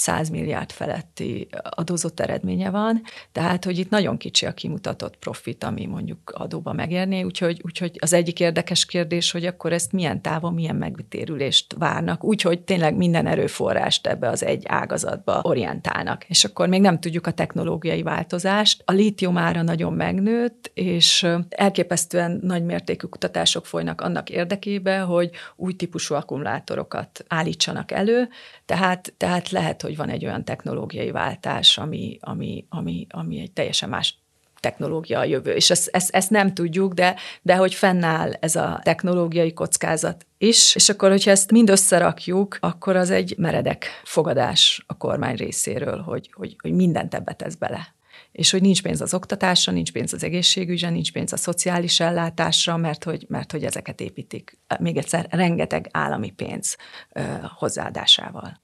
100 0.00 0.28
milliárd 0.28 0.72
feletti 0.72 1.48
adózott 1.70 2.20
eredménye 2.20 2.70
van, 2.70 3.02
tehát 3.32 3.64
hogy 3.64 3.78
itt 3.78 3.90
nagyon 3.90 4.16
kicsi 4.16 4.46
a 4.46 4.52
kimutatott 4.52 5.16
profit, 5.16 5.64
ami 5.64 5.86
mondjuk 5.86 6.30
adóba 6.34 6.72
megérné, 6.72 7.22
úgyhogy, 7.22 7.60
úgyhogy 7.64 7.96
az 8.00 8.12
egyik 8.12 8.40
érdekes 8.40 8.86
kérdés, 8.86 9.30
hogy 9.30 9.46
akkor 9.46 9.72
ezt 9.72 9.92
milyen 9.92 10.22
távon, 10.22 10.54
milyen 10.54 10.76
megtérülést 10.76 11.74
várnak, 11.78 12.24
úgyhogy 12.24 12.60
tényleg 12.60 12.96
minden 12.96 13.26
erőforrást 13.26 14.06
ebbe 14.06 14.28
az 14.28 14.44
egy 14.44 14.64
ágazatba 14.66 15.40
orientálnak. 15.42 16.24
És 16.28 16.44
akkor 16.44 16.68
még 16.68 16.80
nem 16.80 17.00
tudjuk 17.00 17.26
a 17.26 17.30
technológiai 17.30 18.02
változást. 18.02 18.82
A 18.84 18.92
lítium 18.92 19.36
ára 19.36 19.62
nagyon 19.62 19.92
megnőtt, 19.92 20.70
és 20.74 21.26
elképesztően 21.48 22.40
nagy 22.42 22.64
mértékű 22.64 23.06
kutatások 23.06 23.66
folynak 23.66 24.00
annak 24.00 24.30
érdekében, 24.30 25.04
hogy 25.04 25.30
új 25.56 25.72
típusú 25.72 26.14
akkumulátorokat 26.14 27.24
állítsanak 27.28 27.92
elő, 27.92 28.28
tehát, 28.66 29.12
tehát 29.16 29.50
lehet, 29.50 29.82
hogy 29.82 29.89
van 29.96 30.08
egy 30.08 30.24
olyan 30.24 30.44
technológiai 30.44 31.10
váltás, 31.10 31.78
ami, 31.78 32.18
ami, 32.20 32.66
ami, 32.68 33.06
ami 33.10 33.40
egy 33.40 33.52
teljesen 33.52 33.88
más 33.88 34.18
technológia 34.60 35.18
a 35.18 35.24
jövő. 35.24 35.52
És 35.52 35.70
ezt, 35.70 35.88
ezt, 35.88 36.14
ezt 36.14 36.30
nem 36.30 36.54
tudjuk, 36.54 36.92
de, 36.92 37.16
de 37.42 37.56
hogy 37.56 37.74
fennáll 37.74 38.32
ez 38.32 38.56
a 38.56 38.80
technológiai 38.82 39.52
kockázat 39.52 40.26
is, 40.38 40.74
és 40.74 40.88
akkor, 40.88 41.10
hogyha 41.10 41.30
ezt 41.30 41.50
mind 41.50 41.70
összerakjuk, 41.70 42.58
akkor 42.60 42.96
az 42.96 43.10
egy 43.10 43.34
meredek 43.38 43.86
fogadás 44.04 44.84
a 44.86 44.96
kormány 44.96 45.36
részéről, 45.36 45.98
hogy, 45.98 46.30
hogy, 46.32 46.56
hogy 46.62 46.72
mindent 46.72 47.14
ebbe 47.14 47.32
tesz 47.32 47.54
bele 47.54 47.94
és 48.32 48.50
hogy 48.50 48.60
nincs 48.60 48.82
pénz 48.82 49.00
az 49.00 49.14
oktatásra, 49.14 49.72
nincs 49.72 49.92
pénz 49.92 50.12
az 50.12 50.24
egészségügyre, 50.24 50.90
nincs 50.90 51.12
pénz 51.12 51.32
a 51.32 51.36
szociális 51.36 52.00
ellátásra, 52.00 52.76
mert 52.76 53.04
hogy, 53.04 53.24
mert 53.28 53.52
hogy 53.52 53.64
ezeket 53.64 54.00
építik. 54.00 54.58
Még 54.78 54.96
egyszer, 54.96 55.26
rengeteg 55.30 55.88
állami 55.90 56.30
pénz 56.30 56.76
ö, 57.12 57.22
hozzáadásával. 57.58 58.60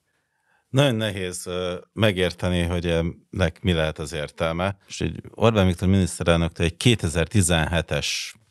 Nagyon 0.76 0.94
nehéz 0.94 1.48
megérteni, 1.92 2.62
hogy 2.62 2.86
ennek 2.86 3.62
mi 3.62 3.72
lehet 3.72 3.98
az 3.98 4.12
értelme. 4.12 4.76
És 4.88 5.00
egy 5.00 5.20
Orbán 5.34 5.66
Viktor 5.66 5.88
miniszterelnöktől 5.88 6.66
egy 6.66 6.74
2017-es 6.84 8.06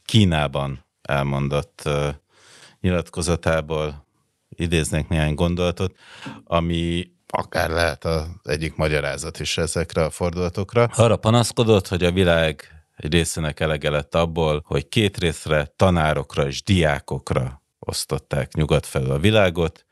Kínában 0.06 0.86
elmondott 1.02 1.90
nyilatkozatából 2.82 4.06
idéznék 4.50 5.08
néhány 5.08 5.34
gondolatot, 5.34 5.96
ami 6.44 7.12
akár 7.28 7.70
lehet 7.70 8.06
az 8.06 8.26
egyik 8.44 8.76
magyarázat 8.76 9.40
is 9.40 9.58
ezekre 9.58 10.04
a 10.04 10.10
fordulatokra. 10.10 10.84
Arra 10.84 11.18
panaszkodott, 11.18 11.88
hogy 11.88 12.04
a 12.04 12.12
világ 12.12 12.86
egy 12.96 13.12
részének 13.12 13.60
elege 13.60 13.90
lett 13.90 14.16
abból, 14.16 14.64
hogy 14.66 14.88
két 14.88 15.18
részre, 15.18 15.74
tanárokra 15.76 16.48
és 16.48 16.64
diákokra 16.64 17.62
osztották 17.80 18.54
nyugat 18.54 18.86
felől 18.86 19.12
a 19.12 19.20
világot, 19.20 19.86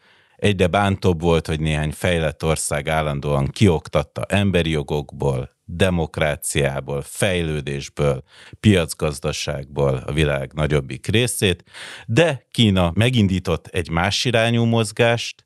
Egyre 0.44 0.68
bántóbb 0.68 1.22
volt, 1.22 1.48
hogy 1.48 1.60
néhány 1.60 1.92
fejlett 1.92 2.44
ország 2.44 2.88
állandóan 2.88 3.48
kioktatta 3.48 4.26
emberi 4.26 4.70
jogokból, 4.70 5.56
demokráciából, 5.66 7.02
fejlődésből, 7.02 8.24
piacgazdaságból 8.60 10.04
a 10.06 10.12
világ 10.12 10.54
nagyobbik 10.54 11.08
részét, 11.08 11.64
de 12.06 12.48
Kína 12.52 12.92
megindított 12.96 13.68
egy 13.68 13.90
más 13.90 14.26
irányú 14.26 14.64
mozgást, 14.64 15.46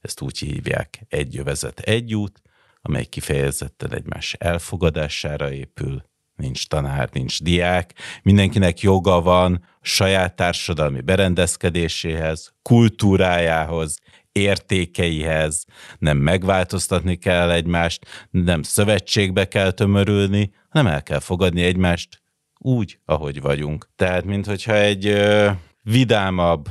ezt 0.00 0.20
úgy 0.20 0.38
hívják 0.38 1.04
egy 1.08 1.34
jövezet, 1.34 1.80
egy 1.80 2.14
út, 2.14 2.42
amely 2.82 3.04
kifejezetten 3.04 3.94
egymás 3.94 4.32
elfogadására 4.38 5.52
épül, 5.52 6.04
nincs 6.36 6.66
tanár, 6.66 7.08
nincs 7.12 7.42
diák, 7.42 7.94
mindenkinek 8.22 8.80
joga 8.80 9.20
van 9.20 9.64
saját 9.80 10.36
társadalmi 10.36 11.00
berendezkedéséhez, 11.00 12.54
kultúrájához, 12.62 13.98
értékeihez, 14.34 15.64
nem 15.98 16.16
megváltoztatni 16.16 17.16
kell 17.16 17.50
egymást, 17.50 18.06
nem 18.30 18.62
szövetségbe 18.62 19.48
kell 19.48 19.70
tömörülni, 19.70 20.52
hanem 20.68 20.92
el 20.92 21.02
kell 21.02 21.18
fogadni 21.18 21.62
egymást 21.62 22.22
úgy, 22.58 22.98
ahogy 23.04 23.40
vagyunk. 23.40 23.88
Tehát, 23.96 24.24
minthogyha 24.24 24.74
egy 24.74 25.06
ö, 25.06 25.50
vidámabb, 25.82 26.68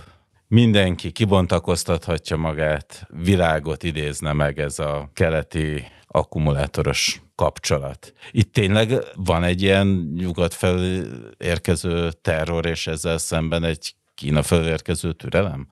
mindenki 0.47 1.12
kibontakoztathatja 1.12 2.38
magát, 2.38 3.08
világot 3.23 3.84
idézne 3.84 4.34
meg 4.34 4.60
ez 4.60 4.80
a 4.80 5.10
keleti 5.13 5.86
akkumulátoros 6.08 7.21
kapcsolat. 7.36 8.13
Itt 8.32 8.54
tényleg 8.54 8.93
van 9.15 9.43
egy 9.43 9.62
ilyen 9.62 10.13
nyugat 10.15 10.54
felé 10.54 11.02
érkező 11.38 12.12
terror, 12.12 12.65
és 12.65 12.88
ezzel 12.88 13.17
szemben 13.17 13.63
egy 13.63 13.95
Kína 14.15 14.43
felé 14.43 14.76
türelem? 15.17 15.67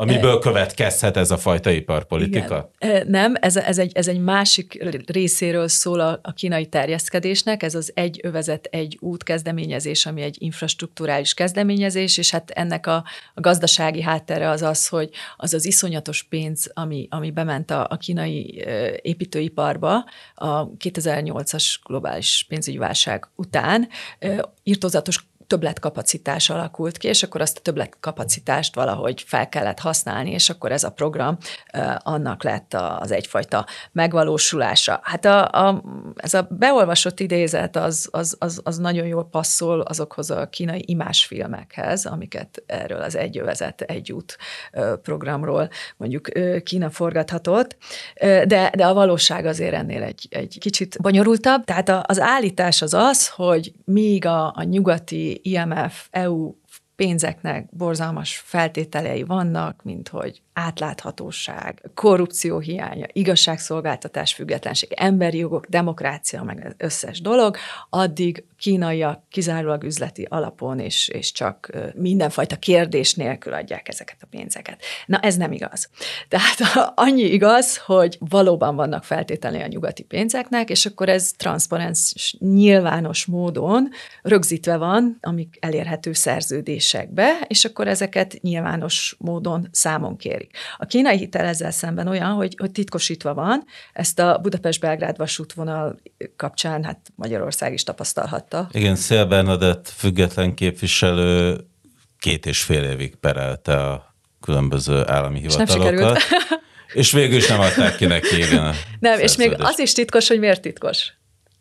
Amiből 0.00 0.38
következhet 0.38 1.16
ez 1.16 1.30
a 1.30 1.38
fajta 1.38 1.70
iparpolitika? 1.70 2.70
Igen. 2.78 3.06
Nem, 3.08 3.34
ez, 3.40 3.56
ez, 3.56 3.78
egy, 3.78 3.92
ez 3.94 4.08
egy 4.08 4.20
másik 4.20 4.84
részéről 5.06 5.68
szól 5.68 6.00
a, 6.00 6.18
a 6.22 6.32
kínai 6.32 6.66
terjeszkedésnek, 6.66 7.62
ez 7.62 7.74
az 7.74 7.90
egy 7.94 8.20
övezet, 8.22 8.68
egy 8.70 8.96
út 9.00 9.22
kezdeményezés, 9.22 10.06
ami 10.06 10.22
egy 10.22 10.36
infrastruktúrális 10.38 11.34
kezdeményezés, 11.34 12.18
és 12.18 12.30
hát 12.30 12.50
ennek 12.50 12.86
a, 12.86 13.04
a 13.34 13.40
gazdasági 13.40 14.02
háttere 14.02 14.48
az 14.48 14.62
az, 14.62 14.88
hogy 14.88 15.10
az 15.36 15.54
az 15.54 15.64
iszonyatos 15.64 16.22
pénz, 16.22 16.70
ami, 16.74 17.06
ami 17.10 17.30
bement 17.30 17.70
a, 17.70 17.86
a 17.90 17.96
kínai 17.96 18.64
építőiparba 19.02 20.04
a 20.34 20.70
2008-as 20.70 21.74
globális 21.84 22.44
pénzügyi 22.48 22.78
válság 22.78 23.28
után, 23.36 23.88
írtozatos 24.62 25.28
többletkapacitás 25.50 26.50
alakult 26.50 26.98
ki, 26.98 27.08
és 27.08 27.22
akkor 27.22 27.40
azt 27.40 27.58
a 27.58 27.60
többletkapacitást 27.60 28.74
valahogy 28.74 29.24
fel 29.26 29.48
kellett 29.48 29.78
használni, 29.78 30.30
és 30.30 30.50
akkor 30.50 30.72
ez 30.72 30.84
a 30.84 30.90
program 30.90 31.36
annak 31.98 32.42
lett 32.42 32.74
az 32.74 33.10
egyfajta 33.10 33.66
megvalósulása. 33.92 35.00
Hát 35.02 35.24
a, 35.24 35.48
a, 35.48 35.82
ez 36.16 36.34
a 36.34 36.46
beolvasott 36.50 37.20
idézet 37.20 37.76
az, 37.76 38.08
az, 38.10 38.36
az, 38.38 38.60
az 38.64 38.78
nagyon 38.78 39.06
jól 39.06 39.28
passzol 39.28 39.80
azokhoz 39.80 40.30
a 40.30 40.48
kínai 40.48 40.84
imásfilmekhez, 40.86 42.06
amiket 42.06 42.62
erről 42.66 43.02
az 43.02 43.16
egyövezet, 43.16 43.80
egy 43.80 44.12
út 44.12 44.36
programról 45.02 45.68
mondjuk 45.96 46.28
Kína 46.64 46.90
forgathatott, 46.90 47.76
de, 48.20 48.72
de 48.76 48.86
a 48.86 48.94
valóság 48.94 49.46
azért 49.46 49.74
ennél 49.74 50.02
egy, 50.02 50.26
egy 50.30 50.56
kicsit 50.60 50.96
bonyolultabb. 51.00 51.64
Tehát 51.64 51.88
az 52.06 52.20
állítás 52.20 52.82
az 52.82 52.94
az, 52.94 53.28
hogy 53.28 53.72
míg 53.84 54.26
a, 54.26 54.52
a 54.56 54.62
nyugati 54.62 55.39
IMF, 55.42 56.08
EU 56.10 56.54
pénzeknek 56.96 57.76
borzalmas 57.76 58.36
feltételei 58.36 59.22
vannak, 59.22 59.82
mint 59.82 60.08
hogy 60.08 60.42
átláthatóság, 60.52 61.90
korrupció 61.94 62.58
hiánya, 62.58 63.06
igazságszolgáltatás 63.12 64.34
függetlenség, 64.34 64.92
emberi 64.92 65.38
jogok, 65.38 65.66
demokrácia, 65.66 66.42
meg 66.42 66.64
az 66.66 66.74
összes 66.76 67.20
dolog, 67.20 67.56
addig 67.90 68.44
kínaiak 68.58 69.22
kizárólag 69.28 69.84
üzleti 69.84 70.26
alapon 70.28 70.78
és, 70.78 71.08
és 71.08 71.32
csak 71.32 71.70
mindenfajta 71.94 72.56
kérdés 72.56 73.14
nélkül 73.14 73.52
adják 73.52 73.88
ezeket 73.88 74.16
a 74.20 74.26
pénzeket. 74.30 74.82
Na 75.06 75.18
ez 75.18 75.36
nem 75.36 75.52
igaz. 75.52 75.88
Tehát 76.28 76.58
annyi 77.06 77.22
igaz, 77.22 77.76
hogy 77.76 78.16
valóban 78.18 78.76
vannak 78.76 79.04
feltételei 79.04 79.62
a 79.62 79.66
nyugati 79.66 80.02
pénzeknek, 80.02 80.70
és 80.70 80.86
akkor 80.86 81.08
ez 81.08 81.32
transzparens, 81.36 82.36
nyilvános 82.38 83.24
módon 83.24 83.88
rögzítve 84.22 84.76
van, 84.76 85.18
amik 85.20 85.56
elérhető 85.60 86.12
szerződésekbe, 86.12 87.40
és 87.46 87.64
akkor 87.64 87.88
ezeket 87.88 88.38
nyilvános 88.42 89.16
módon 89.18 89.68
számon 89.70 90.16
kérik. 90.40 90.56
A 90.76 90.86
kínai 90.86 91.16
hitel 91.16 91.46
ezzel 91.46 91.70
szemben 91.70 92.08
olyan, 92.08 92.30
hogy, 92.30 92.54
hogy 92.58 92.70
titkosítva 92.70 93.34
van, 93.34 93.64
ezt 93.92 94.18
a 94.18 94.38
Budapest-Belgrád 94.42 95.16
vasútvonal 95.16 96.00
kapcsán 96.36 96.84
hát 96.84 96.98
Magyarország 97.14 97.72
is 97.72 97.82
tapasztalhatta. 97.82 98.68
Igen, 98.72 98.96
Szél 98.96 99.24
Bernadett 99.24 99.88
független 99.96 100.54
képviselő 100.54 101.60
két 102.18 102.46
és 102.46 102.62
fél 102.62 102.82
évig 102.82 103.14
perelte 103.14 103.86
a 103.86 104.14
különböző 104.40 105.02
állami 105.06 105.40
hivatalokat. 105.40 106.16
És, 106.16 106.24
és 107.00 107.12
végül 107.12 107.36
is 107.36 107.48
nem 107.48 107.60
adták 107.60 107.96
ki 107.96 108.06
neki, 108.06 108.36
igen. 108.36 108.74
Nem, 108.98 109.18
és 109.18 109.36
még 109.36 109.54
az 109.58 109.78
is 109.78 109.92
titkos, 109.92 110.28
hogy 110.28 110.38
miért 110.38 110.60
titkos. 110.60 111.12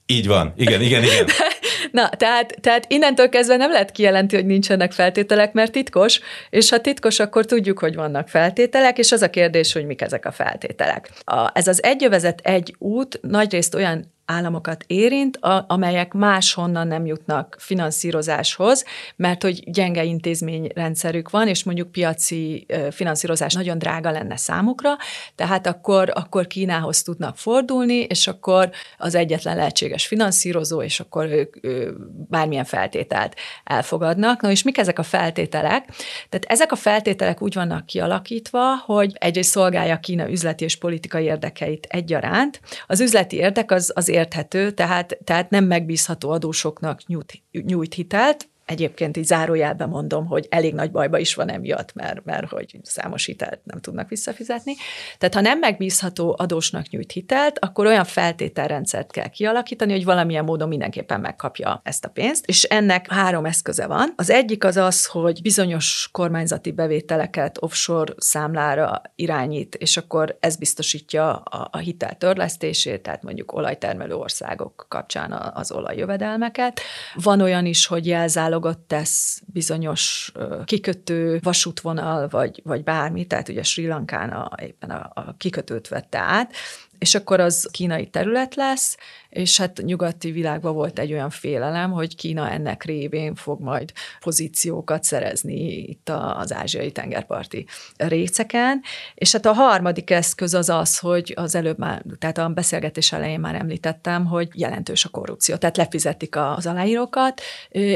Így 0.06 0.28
van, 0.28 0.54
igen, 0.56 0.82
igen, 0.82 1.04
igen. 1.04 1.26
Na, 1.92 2.10
tehát, 2.10 2.56
tehát 2.62 2.86
innentől 2.88 3.30
kezdve 3.30 3.56
nem 3.56 3.72
lehet 3.72 3.92
kijelenti, 3.92 4.36
hogy 4.36 4.46
nincsenek 4.46 4.92
feltételek, 4.92 5.54
mert 5.54 5.72
titkos, 5.72 6.20
és 6.50 6.70
ha 6.70 6.82
titkos, 6.82 7.20
akkor 7.20 7.46
tudjuk, 7.46 7.80
hogy 7.80 7.96
vannak 7.96 8.28
feltételek, 8.28 8.98
és 8.98 9.12
az 9.12 9.22
a 9.22 9.30
kérdés, 9.30 9.74
hogy 9.74 9.86
mik 9.86 10.02
ezek 10.02 10.26
a 10.26 10.32
feltételek. 10.32 11.10
A, 11.24 11.50
ez 11.54 11.68
az 11.68 11.84
egyövezet 11.84 12.40
egy 12.44 12.76
út 12.78 13.20
nagyrészt 13.22 13.76
olyan 13.76 14.18
államokat 14.30 14.84
érint, 14.88 15.38
a, 15.38 15.66
amelyek 15.68 16.14
máshonnan 16.14 16.88
nem 16.88 17.06
jutnak 17.06 17.56
finanszírozáshoz, 17.60 18.86
mert 19.16 19.44
hogy 19.44 19.72
gyenge 19.72 20.04
intézményrendszerük 20.04 21.30
van, 21.30 21.48
és 21.48 21.64
mondjuk 21.64 21.92
piaci 21.92 22.66
finanszírozás 22.92 23.54
nagyon 23.54 23.78
drága 23.78 24.12
lenne 24.12 24.38
számukra, 24.38 24.90
tehát 25.36 25.68
akkor, 25.68 26.12
akkor 26.16 26.48
Kínához 26.48 27.02
tudnak 27.02 27.38
fordulni, 27.38 27.96
és 27.96 28.28
akkor 28.28 28.70
az 28.98 29.16
egyetlen 29.16 29.56
lehetséges 29.56 30.08
finanszírozó, 30.08 30.82
és 30.82 31.00
akkor 31.00 31.26
ők 31.26 31.56
ő, 31.62 31.96
bármilyen 32.30 32.66
feltételt 32.66 33.36
elfogadnak. 33.64 34.42
Na 34.42 34.52
és 34.52 34.64
mik 34.64 34.78
ezek 34.78 35.00
a 35.00 35.04
feltételek? 35.04 35.86
Tehát 36.30 36.46
ezek 36.48 36.72
a 36.72 36.76
feltételek 36.76 37.42
úgy 37.42 37.54
vannak 37.54 37.86
kialakítva, 37.86 38.76
hogy 38.86 39.12
egyrészt 39.14 39.50
szolgálja 39.50 40.00
Kína 40.00 40.30
üzleti 40.30 40.64
és 40.64 40.78
politikai 40.78 41.24
érdekeit 41.24 41.86
egyaránt. 41.90 42.62
Az 42.88 43.00
üzleti 43.00 43.36
érdek 43.36 43.72
az, 43.72 43.92
az 43.96 44.10
érthető, 44.20 44.72
tehát, 44.72 45.18
tehát 45.24 45.50
nem 45.50 45.66
megbízható 45.66 46.30
adósoknak 46.30 47.06
nyújt, 47.08 47.42
nyújt 47.52 47.94
hitelt, 47.94 48.48
Egyébként 48.70 49.18
így 49.18 49.26
zárójelben 49.26 49.90
mondom, 49.90 50.26
hogy 50.26 50.48
elég 50.50 50.74
nagy 50.74 50.92
bajba 50.92 51.18
is 51.18 51.36
van 51.36 51.50
emiatt, 51.50 51.94
mert, 51.94 52.26
mert 52.26 52.50
hogy 52.50 52.80
számos 52.84 53.26
hitelt 53.26 53.60
nem 53.64 53.80
tudnak 53.80 54.10
visszafizetni. 54.10 54.74
Tehát 55.18 55.36
ha 55.36 55.42
nem 55.42 55.60
megbízható 55.60 56.36
adósnak 56.38 56.90
nyújt 56.90 57.12
hitelt, 57.12 57.60
akkor 57.60 57.86
olyan 57.86 58.04
feltételrendszert 58.04 59.12
kell 59.12 59.28
kialakítani, 59.28 59.92
hogy 59.92 60.06
valamilyen 60.06 60.44
módon 60.44 60.68
mindenképpen 60.68 61.20
megkapja 61.20 61.82
ezt 61.84 62.06
a 62.06 62.10
pénzt. 62.10 62.46
És 62.46 62.64
ennek 62.64 63.12
három 63.12 63.46
eszköze 63.46 63.88
van. 63.88 64.14
Az 64.16 64.30
egyik 64.30 64.64
az 64.64 64.78
az, 64.78 65.06
hogy 65.06 65.42
bizonyos 65.42 66.10
kormányzati 66.12 66.72
bevételeket 66.72 67.58
offshore 67.62 68.14
számlára 68.18 69.02
irányít, 69.16 69.76
és 69.76 69.98
akkor 69.98 70.38
ez 70.40 70.56
biztosítja 70.56 71.36
a, 71.36 71.68
a 71.72 71.78
hitel 71.78 72.18
törlesztését, 72.18 73.02
tehát 73.02 73.24
mondjuk 73.24 73.54
olajtermelő 73.54 74.16
országok 74.16 74.86
kapcsán 74.90 75.32
az 75.54 75.72
olajjövedelmeket. 75.72 76.80
Van 77.14 77.42
olyan 77.42 77.66
is, 77.66 77.86
hogy 77.86 78.08
jelzálog 78.08 78.58
dolgot 78.60 78.80
tesz 78.80 79.42
bizonyos 79.46 80.32
kikötő, 80.66 81.40
vasútvonal, 81.44 82.28
vagy, 82.28 82.62
vagy 82.64 82.84
bármi, 82.84 83.26
tehát 83.26 83.50
ugye 83.50 83.64
Sri 83.64 83.88
Lankán 83.88 84.30
a, 84.30 84.50
éppen 84.62 84.90
a, 84.90 85.12
a 85.14 85.36
kikötőt 85.38 85.88
vette 85.88 86.18
át, 86.18 86.54
és 86.98 87.16
akkor 87.16 87.40
az 87.40 87.70
kínai 87.72 88.08
terület 88.08 88.56
lesz, 88.56 88.98
és 89.30 89.58
hát 89.58 89.82
nyugati 89.84 90.32
világban 90.32 90.74
volt 90.74 91.00
egy 91.00 91.14
olyan 91.14 91.30
félelem, 91.30 91.92
hogy 91.92 92.16
Kína 92.16 92.50
ennek 92.50 92.84
révén 92.84 93.36
fog 93.36 93.62
majd 93.62 93.92
pozíciókat 94.20 95.04
szerezni 95.04 95.78
itt 95.78 96.10
az 96.10 96.54
ázsiai 96.54 96.92
tengerparti 96.92 97.66
részeken, 97.98 98.82
és 99.16 99.32
hát 99.32 99.46
a 99.46 99.54
harmadik 99.54 100.10
eszköz 100.10 100.54
az 100.54 100.70
az, 100.70 100.98
hogy 100.98 101.34
az 101.36 101.56
előbb 101.56 101.78
már, 101.78 102.04
tehát 102.20 102.38
a 102.38 102.48
beszélgetés 102.48 103.12
elején 103.12 103.40
már 103.40 103.56
említettem, 103.56 104.26
hogy 104.26 104.48
jelentős 104.54 105.06
a 105.06 105.10
korrupció, 105.10 105.56
tehát 105.56 105.78
lefizetik 105.78 106.36
az 106.36 106.66
aláírókat, 106.66 107.42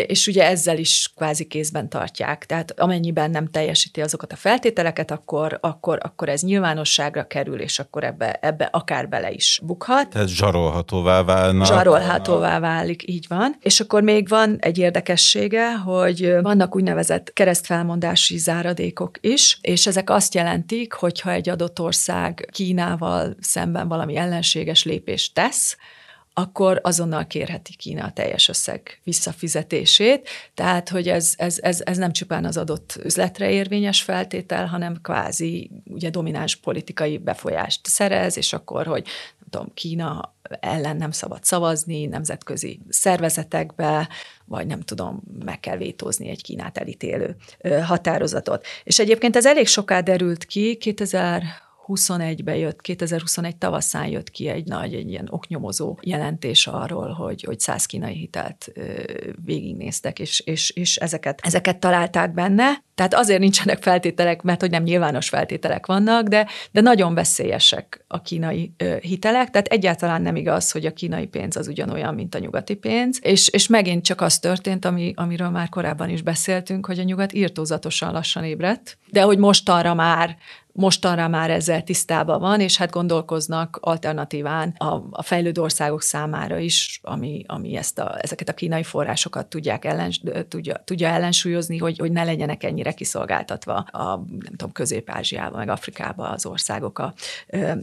és 0.08 0.28
ugye 0.28 0.44
ezzel 0.44 0.78
is 0.78 1.12
kvázi 1.16 1.46
kézben 1.48 1.90
tartják, 1.90 2.46
tehát 2.46 2.80
amennyiben 2.80 3.32
nem 3.32 3.50
teljesíti 3.50 4.02
azokat 4.02 4.32
a 4.32 4.36
feltételeket, 4.36 5.12
akkor, 5.12 5.58
akkor, 5.62 6.00
akkor 6.02 6.30
ez 6.30 6.42
nyilvánosságra 6.42 7.28
kerül, 7.28 7.62
és 7.62 7.80
akkor 7.80 8.04
ebbe, 8.04 8.38
ebbe 8.42 8.70
akár 8.72 9.10
bele 9.10 9.32
is 9.32 9.60
bukhat. 9.64 10.10
Tehát 10.10 10.28
zsarolhatóvá 10.28 11.23
válna. 11.24 11.66
Zsarolhatóvá 11.66 12.60
válik, 12.60 13.10
így 13.10 13.26
van. 13.28 13.56
És 13.62 13.80
akkor 13.80 14.04
még 14.04 14.28
van 14.28 14.58
egy 14.60 14.78
érdekessége, 14.78 15.74
hogy 15.74 16.36
vannak 16.42 16.76
úgynevezett 16.76 17.34
keresztfelmondási 17.34 18.38
záradékok 18.38 19.18
is, 19.22 19.58
és 19.62 19.88
ezek 19.88 20.10
azt 20.10 20.34
jelentik, 20.34 20.94
hogyha 20.94 21.32
egy 21.32 21.50
adott 21.50 21.80
ország 21.80 22.50
Kínával 22.52 23.36
szemben 23.40 23.88
valami 23.88 24.16
ellenséges 24.16 24.84
lépést 24.84 25.34
tesz, 25.34 25.78
akkor 26.34 26.80
azonnal 26.84 27.28
kérheti 27.28 27.76
Kína 27.76 28.06
a 28.06 28.12
teljes 28.12 28.50
összeg 28.50 29.00
visszafizetését. 29.04 30.30
Tehát, 30.54 30.90
hogy 30.90 31.08
ez, 31.08 31.34
ez, 31.38 31.58
ez, 31.62 31.82
ez 31.86 31.98
nem 31.98 32.12
csupán 32.12 32.46
az 32.46 32.58
adott 32.58 33.00
üzletre 33.04 33.50
érvényes 33.50 34.02
feltétel, 34.02 34.66
hanem 34.66 35.02
kvázi 35.02 35.70
ugye 35.86 36.10
domináns 36.10 36.56
politikai 36.56 37.18
befolyást 37.18 37.88
szerez, 37.88 38.38
és 38.38 38.54
akkor, 38.54 38.86
hogy 38.86 39.08
tudom, 39.54 39.74
Kína 39.74 40.34
ellen 40.60 40.98
nem 40.98 41.12
szabad 41.12 41.44
szavazni 41.44 42.06
nemzetközi 42.06 42.80
szervezetekbe, 42.90 44.10
vagy 44.46 44.68
nem 44.68 44.82
tudom, 44.82 45.22
meg 45.46 45.60
kell 45.60 45.78
vétózni 45.78 46.30
egy 46.30 46.42
Kínát 46.42 46.78
elítélő 46.78 47.36
határozatot. 47.84 48.66
És 48.84 49.00
egyébként 49.00 49.36
ez 49.36 49.46
elég 49.46 49.68
soká 49.68 50.02
derült 50.02 50.46
ki, 50.46 50.76
2000 50.78 51.44
21-be 51.88 52.58
jött, 52.58 52.82
2021 52.82 53.56
tavaszán 53.58 54.08
jött 54.08 54.30
ki 54.30 54.48
egy 54.48 54.66
nagy, 54.66 54.94
egy 54.94 55.10
ilyen 55.10 55.28
oknyomozó 55.30 55.98
jelentés 56.02 56.68
arról, 56.68 57.10
hogy, 57.10 57.44
hogy 57.44 57.60
száz 57.60 57.86
kínai 57.86 58.14
hitelt 58.14 58.72
végignéztek, 59.46 60.20
és, 60.20 60.40
és, 60.40 60.70
és 60.70 60.96
ezeket, 60.96 61.40
ezeket 61.44 61.80
találták 61.80 62.34
benne. 62.34 62.84
Tehát 62.96 63.14
azért 63.14 63.40
nincsenek 63.40 63.84
feltételek, 63.84 64.42
mert 64.42 64.62
hogy 64.62 64.70
nem 64.70 64.84
nyilvános 64.84 65.30
feltételek 65.30 65.86
vannak, 65.86 66.28
de, 66.28 66.48
de 66.72 66.82
nagyon 66.82 67.14
veszélyesek 67.14 68.06
a 68.08 68.22
kínai 68.22 68.74
hitelek, 69.02 69.50
tehát 69.50 69.68
egyáltalán 69.68 70.22
nem 70.22 70.36
igaz, 70.36 70.72
hogy 70.72 70.86
a 70.86 70.94
kínai 70.94 71.26
pénz 71.26 71.56
az 71.56 71.68
ugyanolyan, 71.68 72.14
mint 72.14 72.36
a 72.36 72.40
nyugati 72.40 72.74
pénz, 72.74 73.20
és, 73.22 73.48
és 73.48 73.68
megint 73.68 74.04
csak 74.04 74.22
az 74.22 74.40
történt, 74.40 74.86
ami, 74.86 75.14
amiről 75.16 75.50
már 75.50 75.70
korábban 75.70 76.10
is 76.10 76.22
beszéltünk, 76.22 76.86
hogy 76.86 77.00
a 77.00 77.04
nyugat 77.04 77.34
írtózatosan 77.34 78.12
lassan 78.12 78.44
ébredt, 78.44 78.98
de 79.10 79.22
hogy 79.22 79.38
mostanra 79.38 79.94
már 79.94 80.38
mostanra 80.74 81.28
már 81.28 81.50
ezzel 81.50 81.84
tisztában 81.84 82.40
van, 82.40 82.60
és 82.60 82.78
hát 82.78 82.92
gondolkoznak 82.92 83.78
alternatíván 83.82 84.76
a, 84.78 85.04
a 85.12 85.22
fejlődő 85.22 85.62
országok 85.62 86.02
számára 86.02 86.58
is, 86.58 87.00
ami, 87.04 87.44
ami 87.48 87.76
ezt 87.76 88.00
a, 88.00 88.18
ezeket 88.22 88.50
a 88.50 88.54
kínai 88.54 88.84
forrásokat 88.84 89.48
tudják 89.48 89.86
ellen, 89.86 90.12
tudja, 90.48 90.82
tudja 90.86 91.08
ellensúlyozni, 91.08 91.78
hogy, 91.78 91.98
hogy 91.98 92.12
ne 92.12 92.24
legyenek 92.24 92.64
ennyire 92.64 92.92
kiszolgáltatva 92.92 93.74
a, 93.74 94.16
nem 94.18 94.52
tudom, 94.56 94.72
Közép-Ázsiában, 94.72 95.58
meg 95.58 95.70
Afrikában 95.70 96.32
az 96.32 96.46
országok 96.46 97.00
a, 97.00 97.14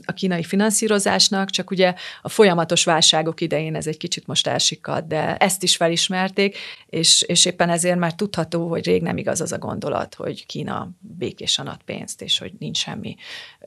a 0.04 0.12
kínai 0.12 0.42
finanszírozásnak, 0.42 1.50
csak 1.50 1.70
ugye 1.70 1.94
a 2.22 2.28
folyamatos 2.28 2.84
válságok 2.84 3.40
idején 3.40 3.74
ez 3.74 3.86
egy 3.86 3.96
kicsit 3.96 4.26
most 4.26 4.46
elsikad, 4.46 5.04
de 5.04 5.36
ezt 5.36 5.62
is 5.62 5.76
felismerték, 5.76 6.56
és, 6.86 7.22
és 7.22 7.44
éppen 7.44 7.68
ezért 7.68 7.98
már 7.98 8.14
tudható, 8.14 8.68
hogy 8.68 8.84
rég 8.84 9.02
nem 9.02 9.16
igaz 9.16 9.40
az 9.40 9.52
a 9.52 9.58
gondolat, 9.58 10.14
hogy 10.14 10.46
Kína 10.46 10.90
békésen 11.00 11.66
ad 11.66 11.82
pénzt, 11.82 12.22
és 12.22 12.38
hogy 12.38 12.52
nincs 12.58 12.79
semmi 12.80 13.16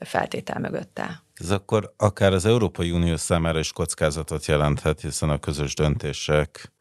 feltétel 0.00 0.60
mögötte. 0.60 1.22
Ez 1.34 1.50
akkor 1.50 1.94
akár 1.96 2.32
az 2.32 2.44
Európai 2.44 2.90
Unió 2.90 3.16
számára 3.16 3.58
is 3.58 3.72
kockázatot 3.72 4.46
jelenthet, 4.46 5.00
hiszen 5.00 5.30
a 5.30 5.38
közös 5.38 5.74
döntések 5.74 6.72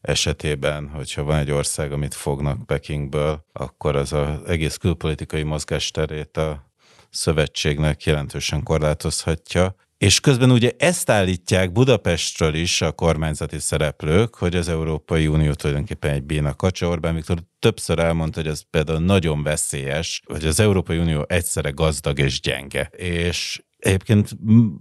esetében, 0.00 0.88
hogyha 0.88 1.22
van 1.22 1.38
egy 1.38 1.50
ország, 1.50 1.92
amit 1.92 2.14
fognak 2.14 2.66
Pekingből, 2.66 3.44
akkor 3.52 3.96
az 3.96 4.12
az 4.12 4.44
egész 4.46 4.76
külpolitikai 4.76 5.42
mozgásterét 5.42 6.36
a 6.36 6.70
szövetségnek 7.10 8.04
jelentősen 8.04 8.62
korlátozhatja. 8.62 9.74
És 10.00 10.20
közben 10.20 10.50
ugye 10.50 10.72
ezt 10.78 11.10
állítják 11.10 11.72
Budapestről 11.72 12.54
is 12.54 12.82
a 12.82 12.92
kormányzati 12.92 13.58
szereplők, 13.58 14.34
hogy 14.34 14.56
az 14.56 14.68
Európai 14.68 15.26
Unió 15.26 15.52
tulajdonképpen 15.52 16.10
egy 16.10 16.22
béna 16.22 16.54
kacsa. 16.54 16.88
Orbán 16.88 17.14
Viktor 17.14 17.38
többször 17.58 17.98
elmondta, 17.98 18.40
hogy 18.40 18.50
ez 18.50 18.62
például 18.70 18.98
nagyon 18.98 19.42
veszélyes, 19.42 20.22
hogy 20.24 20.44
az 20.44 20.60
Európai 20.60 20.98
Unió 20.98 21.24
egyszerre 21.28 21.70
gazdag 21.70 22.18
és 22.18 22.40
gyenge. 22.40 22.90
És 22.96 23.62
Egyébként 23.78 24.30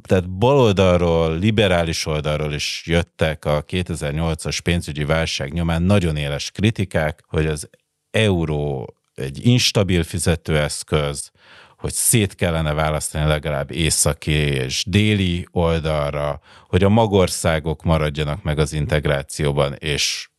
tehát 0.02 0.30
baloldalról, 0.30 1.38
liberális 1.38 2.06
oldalról 2.06 2.54
is 2.54 2.84
jöttek 2.86 3.46
a 3.46 3.64
2008-as 3.64 4.60
pénzügyi 4.64 5.04
válság 5.04 5.54
nyomán 5.54 5.82
nagyon 5.82 6.16
éles 6.16 6.52
kritikák, 6.52 7.24
hogy 7.28 7.46
az 7.46 7.70
euró 8.12 8.94
egy 9.16 9.46
instabil 9.46 10.04
fizetőeszköz, 10.04 11.32
hogy 11.80 11.94
szét 11.94 12.36
kellene 12.36 12.74
választani 12.74 13.26
legalább 13.26 13.72
északi 13.72 14.32
és 14.32 14.84
déli 14.88 15.48
oldalra, 15.52 16.40
hogy 16.68 16.84
a 16.84 16.90
magországok 16.90 17.84
maradjanak 17.84 18.44
meg 18.44 18.60
az 18.60 18.74
integrációban, 18.74 19.74
és 19.74 20.30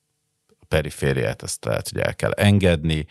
a 0.49 0.65
perifériát 0.69 1.43
azt 1.43 1.65
lehet, 1.65 1.89
hogy 1.89 2.01
el 2.01 2.15
kell 2.15 2.33
engedni, 2.33 3.07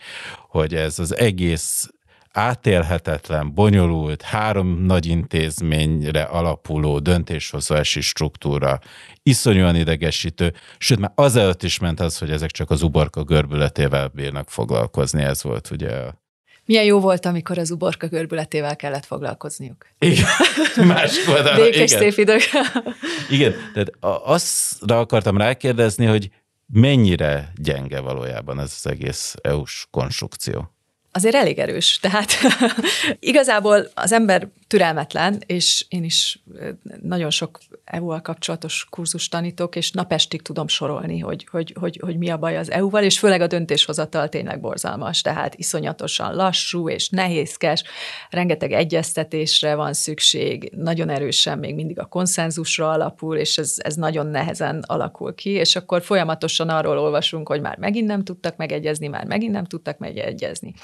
hogy 0.48 0.74
ez 0.74 0.98
az 0.98 1.16
egész 1.16 1.90
átélhetetlen, 2.32 3.54
bonyolult, 3.54 4.22
három 4.22 4.84
nagy 4.84 5.06
intézményre 5.06 6.22
alapuló 6.22 6.98
döntéshozási 6.98 8.00
struktúra, 8.00 8.78
iszonyúan 9.22 9.76
idegesítő, 9.76 10.54
sőt 10.78 10.98
már 10.98 11.12
azelőtt 11.14 11.62
is 11.62 11.78
ment 11.78 12.00
az, 12.00 12.18
hogy 12.18 12.30
ezek 12.30 12.50
csak 12.50 12.70
az 12.70 12.82
uborka 12.82 13.24
görbületével 13.24 14.08
bírnak 14.08 14.50
foglalkozni, 14.50 15.22
ez 15.22 15.42
volt 15.42 15.70
ugye 15.70 15.96
a 15.96 16.19
milyen 16.70 16.84
jó 16.84 17.00
volt, 17.00 17.26
amikor 17.26 17.58
az 17.58 17.70
uborka 17.70 18.06
görbületével 18.06 18.76
kellett 18.76 19.04
foglalkozniuk. 19.04 19.86
Igen, 19.98 20.26
más 20.86 21.26
oldalra. 21.28 21.62
Békés 21.62 21.90
szép 21.90 22.18
idők. 22.18 22.42
Igen, 23.30 23.54
tehát 23.72 23.92
azt 24.24 24.90
akartam 24.90 25.36
rákérdezni, 25.36 26.06
hogy 26.06 26.30
mennyire 26.72 27.52
gyenge 27.56 28.00
valójában 28.00 28.60
ez 28.60 28.72
az 28.76 28.90
egész 28.90 29.34
EU-s 29.42 29.86
konstrukció 29.90 30.70
azért 31.12 31.34
elég 31.34 31.58
erős. 31.58 31.98
Tehát 31.98 32.32
igazából 33.20 33.90
az 33.94 34.12
ember 34.12 34.48
türelmetlen, 34.66 35.42
és 35.46 35.84
én 35.88 36.04
is 36.04 36.42
nagyon 37.02 37.30
sok 37.30 37.58
EU-val 37.84 38.20
kapcsolatos 38.20 38.86
kurzus 38.90 39.28
tanítok, 39.28 39.76
és 39.76 39.90
napestig 39.90 40.42
tudom 40.42 40.68
sorolni, 40.68 41.18
hogy, 41.18 41.46
hogy, 41.50 41.74
hogy, 41.80 42.00
hogy 42.02 42.18
mi 42.18 42.30
a 42.30 42.36
baj 42.36 42.56
az 42.56 42.70
EU-val, 42.70 43.02
és 43.02 43.18
főleg 43.18 43.40
a 43.40 43.46
döntéshozatal 43.46 44.28
tényleg 44.28 44.60
borzalmas, 44.60 45.20
tehát 45.20 45.54
iszonyatosan 45.54 46.34
lassú 46.34 46.88
és 46.88 47.08
nehézkes, 47.08 47.82
rengeteg 48.30 48.72
egyeztetésre 48.72 49.74
van 49.74 49.92
szükség, 49.92 50.72
nagyon 50.76 51.08
erősen 51.08 51.58
még 51.58 51.74
mindig 51.74 51.98
a 51.98 52.04
konszenzusra 52.04 52.90
alapul, 52.90 53.36
és 53.36 53.58
ez, 53.58 53.74
ez 53.76 53.94
nagyon 53.94 54.26
nehezen 54.26 54.84
alakul 54.86 55.34
ki, 55.34 55.50
és 55.50 55.76
akkor 55.76 56.02
folyamatosan 56.02 56.68
arról 56.68 56.98
olvasunk, 56.98 57.48
hogy 57.48 57.60
már 57.60 57.78
megint 57.78 58.06
nem 58.06 58.24
tudtak 58.24 58.56
megegyezni, 58.56 59.06
már 59.06 59.24
megint 59.24 59.52
nem 59.52 59.64
tudtak 59.64 59.98
megegyezni 59.98 60.74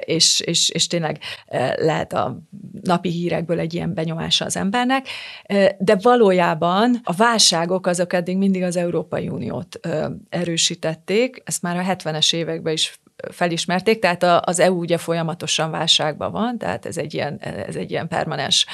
és, 0.00 0.40
és, 0.40 0.68
és 0.68 0.86
tényleg 0.86 1.18
lehet 1.76 2.12
a 2.12 2.38
napi 2.82 3.08
hírekből 3.08 3.58
egy 3.58 3.74
ilyen 3.74 3.94
benyomása 3.94 4.44
az 4.44 4.56
embernek, 4.56 5.06
de 5.78 5.96
valójában 6.02 7.00
a 7.02 7.12
válságok 7.12 7.86
azok 7.86 8.12
eddig 8.12 8.36
mindig 8.36 8.62
az 8.62 8.76
Európai 8.76 9.28
Uniót 9.28 9.80
erősítették, 10.28 11.42
ezt 11.44 11.62
már 11.62 11.76
a 11.76 11.94
70-es 11.94 12.34
években 12.34 12.72
is 12.72 13.00
felismerték, 13.30 13.98
tehát 13.98 14.22
az 14.48 14.60
EU 14.60 14.78
ugye 14.78 14.98
folyamatosan 14.98 15.70
válságban 15.70 16.32
van, 16.32 16.58
tehát 16.58 16.86
ez 16.86 16.96
egy 16.96 17.14
ilyen, 17.14 17.38
ez 17.40 17.76
egy 17.76 17.90
ilyen 17.90 18.08
permanens 18.08 18.66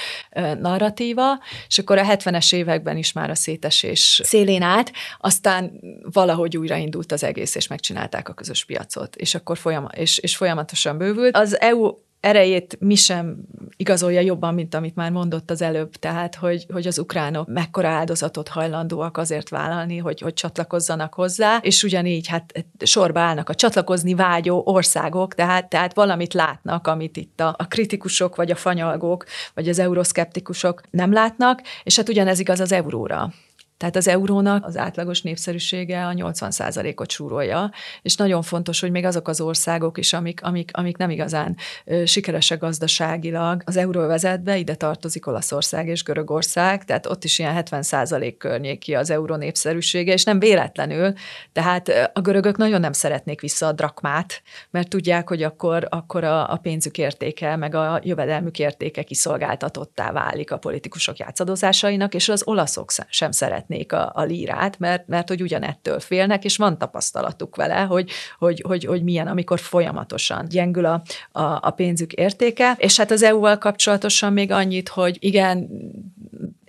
narratíva, 0.60 1.38
és 1.68 1.78
akkor 1.78 1.98
a 1.98 2.04
70-es 2.04 2.54
években 2.54 2.96
is 2.96 3.12
már 3.12 3.30
a 3.30 3.34
szétesés 3.34 4.20
szélén 4.24 4.62
át, 4.62 4.92
aztán 5.18 5.80
valahogy 6.12 6.56
újraindult 6.56 7.12
az 7.12 7.24
egész, 7.24 7.54
és 7.54 7.66
megcsinálták 7.66 8.28
a 8.28 8.32
közös 8.32 8.64
piacot, 8.64 9.16
és 9.16 9.34
akkor 9.34 9.58
folyam, 9.58 9.88
és, 9.96 10.18
és 10.18 10.36
folyamatosan 10.36 10.98
bővült. 10.98 11.36
Az 11.36 11.60
EU 11.60 11.90
erejét 12.24 12.76
mi 12.80 12.94
sem 12.94 13.36
igazolja 13.76 14.20
jobban, 14.20 14.54
mint 14.54 14.74
amit 14.74 14.94
már 14.94 15.10
mondott 15.10 15.50
az 15.50 15.62
előbb, 15.62 15.94
tehát 15.94 16.34
hogy, 16.34 16.66
hogy 16.72 16.86
az 16.86 16.98
ukránok 16.98 17.48
mekkora 17.48 17.88
áldozatot 17.88 18.48
hajlandóak 18.48 19.16
azért 19.16 19.48
vállalni, 19.48 19.98
hogy, 19.98 20.20
hogy 20.20 20.34
csatlakozzanak 20.34 21.14
hozzá, 21.14 21.56
és 21.56 21.82
ugyanígy 21.82 22.26
hát 22.26 22.64
sorba 22.78 23.20
állnak 23.20 23.48
a 23.48 23.54
csatlakozni 23.54 24.14
vágyó 24.14 24.62
országok, 24.66 25.34
tehát, 25.34 25.68
tehát 25.68 25.94
valamit 25.94 26.34
látnak, 26.34 26.86
amit 26.86 27.16
itt 27.16 27.40
a, 27.40 27.54
a 27.58 27.66
kritikusok, 27.66 28.36
vagy 28.36 28.50
a 28.50 28.56
fanyalgók, 28.56 29.24
vagy 29.54 29.68
az 29.68 29.78
euroszkeptikusok 29.78 30.80
nem 30.90 31.12
látnak, 31.12 31.62
és 31.82 31.96
hát 31.96 32.08
ugyanez 32.08 32.38
igaz 32.38 32.60
az 32.60 32.72
euróra. 32.72 33.32
Tehát 33.76 33.96
az 33.96 34.08
eurónak 34.08 34.66
az 34.66 34.76
átlagos 34.76 35.22
népszerűsége 35.22 36.06
a 36.06 36.12
80%-ot 36.12 37.10
súrolja, 37.10 37.70
és 38.02 38.16
nagyon 38.16 38.42
fontos, 38.42 38.80
hogy 38.80 38.90
még 38.90 39.04
azok 39.04 39.28
az 39.28 39.40
országok 39.40 39.98
is, 39.98 40.12
amik, 40.12 40.42
amik, 40.42 40.70
amik 40.72 40.96
nem 40.96 41.10
igazán 41.10 41.56
sikeresek 42.04 42.58
gazdaságilag, 42.58 43.62
az 43.64 43.76
euróvezetbe 43.76 44.56
ide 44.56 44.74
tartozik 44.74 45.26
Olaszország 45.26 45.88
és 45.88 46.02
Görögország, 46.02 46.84
tehát 46.84 47.06
ott 47.06 47.24
is 47.24 47.38
ilyen 47.38 47.62
70% 47.70 48.34
környéki 48.38 48.94
az 48.94 49.10
euró 49.10 49.36
népszerűsége, 49.36 50.12
és 50.12 50.24
nem 50.24 50.38
véletlenül, 50.38 51.12
tehát 51.52 52.10
a 52.12 52.20
görögök 52.20 52.56
nagyon 52.56 52.80
nem 52.80 52.92
szeretnék 52.92 53.40
vissza 53.40 53.66
a 53.66 53.72
drakmát, 53.72 54.42
mert 54.70 54.88
tudják, 54.88 55.28
hogy 55.28 55.42
akkor, 55.42 55.86
akkor 55.90 56.24
a, 56.24 56.52
a 56.52 56.56
pénzük 56.56 56.98
értéke, 56.98 57.56
meg 57.56 57.74
a 57.74 58.00
jövedelmük 58.02 58.58
értéke 58.58 59.02
kiszolgáltatottá 59.02 60.12
válik 60.12 60.52
a 60.52 60.58
politikusok 60.58 61.16
játszadozásainak, 61.16 62.14
és 62.14 62.28
az 62.28 62.42
olaszok 62.46 62.90
sem 63.08 63.30
szeretnék 63.30 63.63
szeretnék 63.66 63.92
a, 63.92 64.12
a 64.14 64.22
lírát, 64.22 64.78
mert, 64.78 65.08
mert 65.08 65.28
hogy 65.28 65.42
ugyanettől 65.42 66.00
félnek, 66.00 66.44
és 66.44 66.56
van 66.56 66.78
tapasztalatuk 66.78 67.56
vele, 67.56 67.80
hogy, 67.80 68.10
hogy, 68.38 68.62
hogy, 68.66 68.84
hogy 68.84 69.02
milyen, 69.02 69.26
amikor 69.26 69.58
folyamatosan 69.60 70.46
gyengül 70.48 70.84
a, 70.84 71.02
a, 71.32 71.42
a 71.42 71.70
pénzük 71.70 72.12
értéke. 72.12 72.74
És 72.78 72.96
hát 72.96 73.10
az 73.10 73.22
EU-val 73.22 73.58
kapcsolatosan 73.58 74.32
még 74.32 74.50
annyit, 74.50 74.88
hogy 74.88 75.16
igen, 75.20 75.68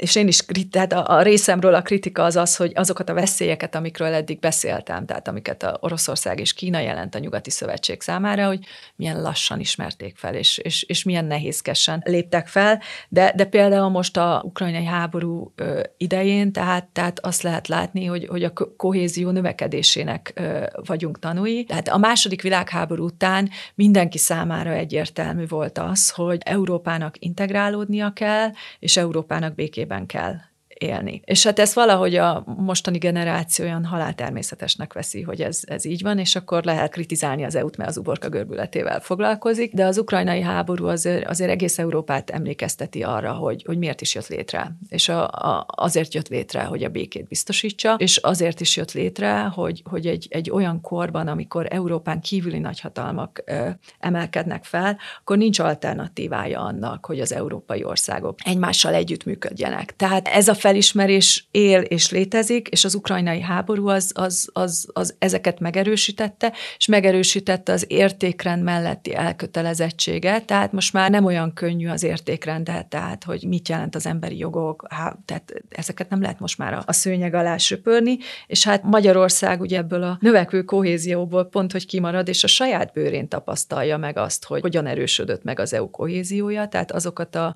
és 0.06 0.16
én 0.16 0.28
is, 0.28 0.46
tehát 0.70 0.94
a, 0.94 1.06
a 1.08 1.22
részemről 1.22 1.76
a 1.76 1.82
kritika 1.82 2.24
az 2.24 2.36
az, 2.36 2.56
hogy 2.56 2.72
azokat 2.76 3.10
a 3.10 3.14
veszélyeket, 3.14 3.76
amikről 3.76 4.14
eddig 4.14 4.40
beszéltem, 4.40 5.06
tehát 5.06 5.28
amiket 5.28 5.64
a 5.64 5.78
Oroszország 5.80 6.40
és 6.40 6.54
Kína 6.54 6.80
jelent 6.80 7.16
a 7.16 7.20
nyugati 7.20 7.50
szövetség 7.50 8.02
számára, 8.02 8.48
hogy 8.48 8.60
milyen 8.96 9.22
lassan 9.22 9.60
ismerték 9.60 10.18
fel, 10.18 10.36
és, 10.36 10.58
és, 10.58 10.84
és 10.84 11.04
milyen 11.04 11.26
nehézkesen 11.26 12.02
léptek 12.06 12.48
fel, 12.48 12.82
de, 13.10 13.34
de 13.36 13.46
például 13.46 13.90
most 13.90 14.18
a 14.18 14.42
ukrajnai 14.46 14.86
háború 14.86 15.54
idején, 15.98 16.52
tehát, 16.52 16.86
tehát 16.86 17.20
azt 17.20 17.42
lehet 17.42 17.68
látni, 17.68 18.06
hogy, 18.06 18.28
hogy 18.28 18.44
a 18.44 18.54
kohézió 18.78 19.30
növekedésének 19.30 20.42
vagyunk 20.86 21.20
tanúi. 21.20 21.64
Tehát 21.64 21.88
a 21.88 21.98
második 21.98 22.42
világháború 22.42 23.06
után 23.06 23.50
mindenki 23.76 24.18
számára 24.18 24.72
egyértelmű 24.72 25.46
volt 25.48 25.78
az, 25.78 26.10
hogy 26.10 26.42
Európának 26.44 27.16
integrálódnia 27.20 28.12
kell, 28.14 28.50
és 28.80 28.98
Európának 28.98 29.56
békében 29.56 29.95
kell 30.04 30.36
élni. 30.78 31.22
És 31.26 31.44
hát 31.44 31.60
ezt 31.60 31.74
valahogy 31.74 32.16
a 32.16 32.44
mostani 32.46 32.98
generáció 32.98 33.66
olyan 33.66 33.86
haláltermészetesnek 33.86 34.94
veszi, 34.94 35.22
hogy 35.22 35.42
ez, 35.42 35.60
ez 35.66 35.86
így 35.86 36.02
van, 36.02 36.20
és 36.20 36.36
akkor 36.36 36.64
lehet 36.64 36.92
kritizálni 36.92 37.44
az 37.44 37.56
EU-t, 37.56 37.78
mert 37.78 37.90
az 37.90 37.98
uborka 37.98 38.30
görbületével 38.30 39.00
foglalkozik, 39.00 39.74
de 39.74 39.86
az 39.86 39.98
ukrajnai 39.98 40.42
háború 40.42 40.88
azért, 40.88 41.28
azért 41.28 41.50
egész 41.52 41.80
Európát 41.80 42.30
emlékezteti 42.30 43.04
arra, 43.04 43.32
hogy, 43.32 43.64
hogy 43.66 43.78
miért 43.78 44.02
is 44.02 44.16
jött 44.16 44.28
létre. 44.28 44.76
És 44.90 45.10
a, 45.10 45.28
a, 45.28 45.66
azért 45.68 46.14
jött 46.14 46.28
létre, 46.28 46.64
hogy 46.64 46.84
a 46.84 46.90
békét 46.90 47.28
biztosítsa, 47.28 47.96
és 47.98 48.18
azért 48.18 48.62
is 48.62 48.78
jött 48.78 48.92
létre, 48.92 49.40
hogy, 49.42 49.82
hogy 49.90 50.08
egy, 50.08 50.28
egy 50.30 50.52
olyan 50.52 50.82
korban, 50.82 51.28
amikor 51.28 51.68
Európán 51.70 52.22
kívüli 52.22 52.60
nagyhatalmak 52.60 53.44
ö, 53.46 53.70
emelkednek 54.00 54.64
fel, 54.64 54.98
akkor 55.20 55.38
nincs 55.38 55.60
alternatívája 55.60 56.60
annak, 56.60 57.06
hogy 57.06 57.20
az 57.20 57.34
európai 57.34 57.84
országok 57.84 58.40
egymással 58.44 58.94
együttműködjenek. 58.94 59.96
Tehát 59.96 60.28
ez 60.28 60.48
a 60.48 60.54
felismerés 60.66 61.48
él 61.52 61.82
és 61.82 62.12
létezik, 62.12 62.68
és 62.68 62.84
az 62.86 62.96
ukrajnai 62.96 63.42
háború 63.42 63.88
az, 63.88 64.12
az, 64.14 64.50
az, 64.54 64.88
az 64.94 65.16
ezeket 65.20 65.60
megerősítette, 65.60 66.54
és 66.78 66.86
megerősítette 66.86 67.72
az 67.72 67.86
értékrend 67.88 68.64
melletti 68.64 69.16
elkötelezettséget, 69.16 70.46
tehát 70.46 70.72
most 70.72 70.94
már 70.94 71.10
nem 71.10 71.26
olyan 71.26 71.54
könnyű 71.54 71.88
az 71.88 72.04
értékrend, 72.04 72.72
tehát 72.90 73.24
hogy 73.24 73.44
mit 73.48 73.70
jelent 73.70 73.96
az 73.96 74.06
emberi 74.06 74.38
jogok, 74.38 74.86
há, 74.90 75.18
tehát 75.26 75.54
ezeket 75.70 76.10
nem 76.10 76.22
lehet 76.22 76.40
most 76.40 76.58
már 76.58 76.74
a, 76.74 76.84
a 76.86 76.94
szőnyeg 76.94 77.34
alá 77.34 77.58
söpörni, 77.58 78.18
és 78.48 78.64
hát 78.64 78.84
Magyarország 78.84 79.62
ugye 79.62 79.78
ebből 79.78 80.04
a 80.04 80.18
növekvő 80.22 80.64
kohézióból 80.64 81.46
pont, 81.46 81.72
hogy 81.72 81.86
kimarad, 81.86 82.28
és 82.28 82.44
a 82.44 82.48
saját 82.48 82.94
bőrén 82.94 83.28
tapasztalja 83.28 83.98
meg 83.98 84.18
azt, 84.18 84.46
hogy 84.46 84.62
hogyan 84.62 84.86
erősödött 84.86 85.44
meg 85.44 85.60
az 85.60 85.74
EU 85.74 85.90
kohéziója, 85.90 86.68
tehát 86.68 86.92
azokat 86.92 87.36
a 87.36 87.56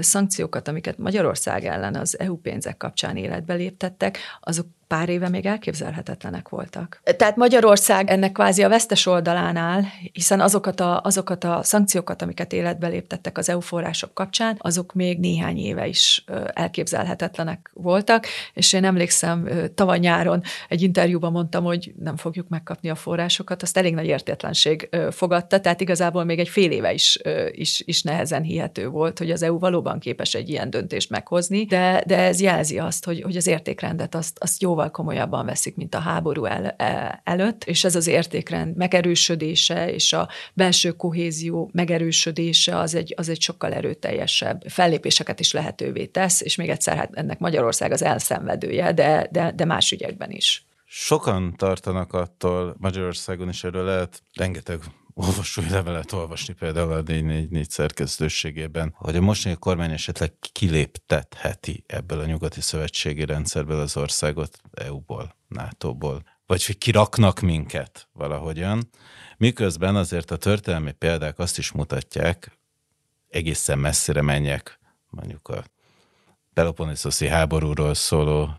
szankciókat, 0.00 0.68
amiket 0.68 0.98
Magyarország 0.98 1.64
ellen 1.64 1.94
az 1.94 2.18
EU 2.18 2.36
pénzek 2.36 2.76
kapcsán 2.76 3.16
életbe 3.16 3.54
léptettek, 3.54 4.18
azok 4.40 4.66
pár 4.86 5.08
éve 5.08 5.28
még 5.28 5.46
elképzelhetetlenek 5.46 6.48
voltak. 6.48 7.00
Tehát 7.16 7.36
Magyarország 7.36 8.10
ennek 8.10 8.32
kvázi 8.32 8.62
a 8.62 8.68
vesztes 8.68 9.06
oldalán 9.06 9.56
áll, 9.56 9.82
hiszen 10.12 10.40
azokat 10.40 10.80
a, 10.80 11.00
azokat 11.02 11.44
a 11.44 11.60
szankciókat, 11.62 12.22
amiket 12.22 12.52
életbe 12.52 12.88
léptettek 12.88 13.38
az 13.38 13.48
EU 13.48 13.60
források 13.60 14.14
kapcsán, 14.14 14.56
azok 14.58 14.92
még 14.92 15.18
néhány 15.18 15.58
éve 15.58 15.86
is 15.86 16.24
elképzelhetetlenek 16.52 17.70
voltak, 17.74 18.26
és 18.54 18.72
én 18.72 18.84
emlékszem, 18.84 19.48
tavaly 19.74 19.98
nyáron 19.98 20.42
egy 20.68 20.82
interjúban 20.82 21.32
mondtam, 21.32 21.64
hogy 21.64 21.92
nem 21.98 22.16
fogjuk 22.16 22.48
megkapni 22.48 22.90
a 22.90 22.94
forrásokat, 22.94 23.62
azt 23.62 23.76
elég 23.76 23.94
nagy 23.94 24.06
értétlenség 24.06 24.88
fogadta, 25.10 25.60
tehát 25.60 25.80
igazából 25.80 26.24
még 26.24 26.38
egy 26.38 26.48
fél 26.48 26.70
éve 26.70 26.92
is, 26.92 27.18
is, 27.50 27.82
is 27.84 28.02
nehezen 28.02 28.42
hihető 28.42 28.88
volt, 28.88 29.18
hogy 29.18 29.30
az 29.30 29.42
EU 29.42 29.58
valóban 29.58 29.98
képes 29.98 30.34
egy 30.34 30.48
ilyen 30.48 30.70
döntést 30.70 31.10
meghozni, 31.10 31.64
de, 31.64 32.02
de 32.06 32.18
ez 32.18 32.40
jelzi 32.40 32.78
azt, 32.78 33.04
hogy, 33.04 33.22
hogy 33.22 33.36
az 33.36 33.46
értékrendet 33.46 34.14
azt, 34.14 34.38
azt 34.40 34.62
jóval 34.74 34.90
komolyabban 34.90 35.46
veszik, 35.46 35.76
mint 35.76 35.94
a 35.94 35.98
háború 35.98 36.44
el, 36.44 36.74
el, 36.76 37.20
előtt, 37.24 37.64
és 37.64 37.84
ez 37.84 37.94
az 37.94 38.06
értékrend 38.06 38.76
megerősödése 38.76 39.92
és 39.92 40.12
a 40.12 40.28
belső 40.54 40.92
kohézió 40.92 41.70
megerősödése 41.72 42.78
az 42.78 42.94
egy, 42.94 43.14
az 43.16 43.28
egy 43.28 43.40
sokkal 43.40 43.72
erőteljesebb 43.72 44.62
fellépéseket 44.68 45.40
is 45.40 45.52
lehetővé 45.52 46.06
tesz, 46.06 46.40
és 46.40 46.56
még 46.56 46.68
egyszer, 46.68 46.96
hát 46.96 47.10
ennek 47.12 47.38
Magyarország 47.38 47.92
az 47.92 48.02
elszenvedője, 48.02 48.92
de, 48.92 49.28
de, 49.30 49.52
de 49.52 49.64
más 49.64 49.92
ügyekben 49.92 50.30
is. 50.30 50.66
Sokan 50.86 51.54
tartanak 51.56 52.12
attól, 52.12 52.76
Magyarországon 52.78 53.48
is 53.48 53.64
erről 53.64 53.84
lehet 53.84 54.22
rengeteg 54.32 54.80
olvasói 55.14 55.68
levelet 55.68 56.12
olvasni 56.12 56.54
például 56.54 56.92
a 56.92 57.02
444 57.02 57.70
szerkesztőségében, 57.70 58.94
hogy 58.96 59.16
a 59.16 59.20
mostani 59.20 59.56
kormány 59.58 59.92
esetleg 59.92 60.32
kiléptetheti 60.52 61.84
ebből 61.86 62.20
a 62.20 62.26
nyugati 62.26 62.60
szövetségi 62.60 63.24
rendszerből 63.24 63.80
az 63.80 63.96
országot 63.96 64.58
EU-ból, 64.72 65.36
NATO-ból, 65.48 66.22
vagy 66.46 66.66
hogy 66.66 66.78
kiraknak 66.78 67.40
minket 67.40 68.08
valahogyan, 68.12 68.88
miközben 69.36 69.96
azért 69.96 70.30
a 70.30 70.36
történelmi 70.36 70.92
példák 70.92 71.38
azt 71.38 71.58
is 71.58 71.72
mutatják, 71.72 72.58
egészen 73.28 73.78
messzire 73.78 74.22
menjek, 74.22 74.78
mondjuk 75.10 75.48
a 75.48 75.64
Peloponnesoszi 76.54 77.28
háborúról 77.28 77.94
szóló 77.94 78.50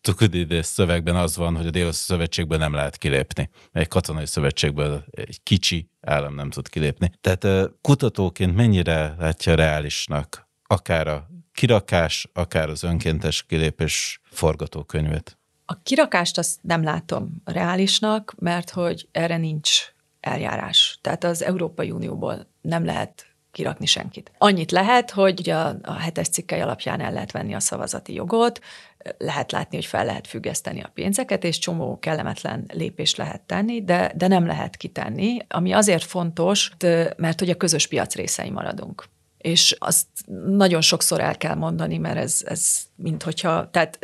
Tukudidész 0.00 0.66
szövegben 0.66 1.16
az 1.16 1.36
van, 1.36 1.56
hogy 1.56 1.66
a 1.66 1.70
dél 1.70 1.92
szövetségből 1.92 2.58
nem 2.58 2.72
lehet 2.72 2.96
kilépni. 2.96 3.50
Egy 3.72 3.88
katonai 3.88 4.26
szövetségből 4.26 5.04
egy 5.10 5.42
kicsi 5.42 5.90
állam 6.00 6.34
nem 6.34 6.50
tud 6.50 6.68
kilépni. 6.68 7.12
Tehát 7.20 7.70
kutatóként 7.80 8.54
mennyire 8.54 9.14
látja 9.18 9.54
reálisnak 9.54 10.48
akár 10.66 11.08
a 11.08 11.26
kirakás, 11.52 12.28
akár 12.32 12.68
az 12.68 12.82
önkéntes 12.82 13.42
kilépés 13.42 14.20
forgatókönyvet? 14.24 15.38
A 15.64 15.82
kirakást 15.82 16.38
azt 16.38 16.58
nem 16.62 16.82
látom 16.82 17.42
reálisnak, 17.44 18.34
mert 18.38 18.70
hogy 18.70 19.08
erre 19.12 19.36
nincs 19.36 19.70
eljárás. 20.20 20.98
Tehát 21.00 21.24
az 21.24 21.42
Európai 21.42 21.90
Unióból 21.90 22.46
nem 22.60 22.84
lehet 22.84 23.26
kirakni 23.52 23.86
senkit. 23.86 24.32
Annyit 24.38 24.70
lehet, 24.70 25.10
hogy 25.10 25.40
ugye 25.40 25.54
a, 25.54 25.76
a 25.82 25.92
hetes 25.92 26.28
cikkely 26.28 26.60
alapján 26.60 27.00
el 27.00 27.12
lehet 27.12 27.32
venni 27.32 27.54
a 27.54 27.60
szavazati 27.60 28.14
jogot, 28.14 28.60
lehet 29.18 29.52
látni, 29.52 29.76
hogy 29.76 29.86
fel 29.86 30.04
lehet 30.04 30.26
függeszteni 30.26 30.80
a 30.80 30.90
pénzeket, 30.94 31.44
és 31.44 31.58
csomó 31.58 31.98
kellemetlen 31.98 32.64
lépést 32.72 33.16
lehet 33.16 33.40
tenni, 33.40 33.84
de, 33.84 34.12
de 34.16 34.26
nem 34.26 34.46
lehet 34.46 34.76
kitenni, 34.76 35.36
ami 35.48 35.72
azért 35.72 36.04
fontos, 36.04 36.70
mert 37.16 37.38
hogy 37.38 37.50
a 37.50 37.56
közös 37.56 37.86
piac 37.86 38.14
részei 38.14 38.50
maradunk. 38.50 39.04
És 39.38 39.76
azt 39.78 40.06
nagyon 40.46 40.80
sokszor 40.80 41.20
el 41.20 41.36
kell 41.36 41.54
mondani, 41.54 41.98
mert 41.98 42.16
ez, 42.16 42.42
ez 42.44 42.78
mint 42.96 43.22
hogyha, 43.22 43.70
tehát 43.70 43.98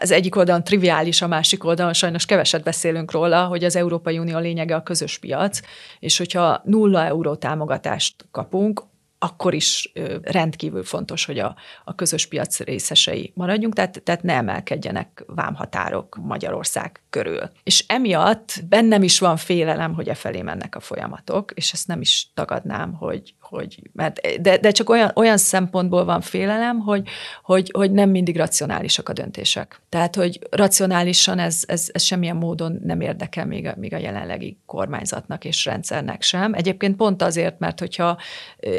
az 0.00 0.10
egyik 0.10 0.36
oldalon 0.36 0.64
triviális, 0.64 1.22
a 1.22 1.26
másik 1.26 1.64
oldalon 1.64 1.92
sajnos 1.92 2.26
keveset 2.26 2.62
beszélünk 2.62 3.10
róla, 3.10 3.46
hogy 3.46 3.64
az 3.64 3.76
Európai 3.76 4.18
Unió 4.18 4.38
lényege 4.38 4.74
a 4.74 4.82
közös 4.82 5.18
piac, 5.18 5.60
és 5.98 6.18
hogyha 6.18 6.60
nulla 6.64 7.04
euró 7.04 7.34
támogatást 7.34 8.26
kapunk, 8.30 8.82
akkor 9.24 9.54
is 9.54 9.92
rendkívül 10.22 10.84
fontos, 10.84 11.24
hogy 11.24 11.38
a, 11.38 11.56
a 11.84 11.94
közös 11.94 12.26
piac 12.26 12.60
részesei 12.60 13.32
maradjunk, 13.34 13.74
tehát, 13.74 14.02
tehát 14.02 14.22
ne 14.22 14.32
emelkedjenek 14.32 15.24
vámhatárok 15.26 16.18
Magyarország 16.22 17.02
körül. 17.10 17.50
És 17.62 17.84
emiatt 17.88 18.62
bennem 18.68 19.02
is 19.02 19.18
van 19.18 19.36
félelem, 19.36 19.94
hogy 19.94 20.08
e 20.08 20.14
felé 20.14 20.42
mennek 20.42 20.76
a 20.76 20.80
folyamatok, 20.80 21.52
és 21.54 21.72
ezt 21.72 21.86
nem 21.86 22.00
is 22.00 22.30
tagadnám, 22.34 22.92
hogy, 22.92 23.34
hogy 23.44 23.82
mert, 23.92 24.40
de, 24.40 24.58
de 24.58 24.70
csak 24.70 24.90
olyan, 24.90 25.10
olyan 25.14 25.36
szempontból 25.36 26.04
van 26.04 26.20
félelem, 26.20 26.78
hogy, 26.78 27.08
hogy, 27.42 27.70
hogy 27.74 27.92
nem 27.92 28.10
mindig 28.10 28.36
racionálisak 28.36 29.08
a 29.08 29.12
döntések. 29.12 29.80
Tehát, 29.88 30.16
hogy 30.16 30.38
racionálisan 30.50 31.38
ez, 31.38 31.62
ez, 31.66 31.88
ez 31.92 32.02
semmilyen 32.02 32.36
módon 32.36 32.80
nem 32.84 33.00
érdekel 33.00 33.46
még 33.46 33.66
a, 33.66 33.74
még 33.76 33.94
a 33.94 33.98
jelenlegi 33.98 34.58
kormányzatnak 34.66 35.44
és 35.44 35.64
rendszernek 35.64 36.22
sem. 36.22 36.54
Egyébként 36.54 36.96
pont 36.96 37.22
azért, 37.22 37.58
mert 37.58 37.78
hogyha 37.78 38.18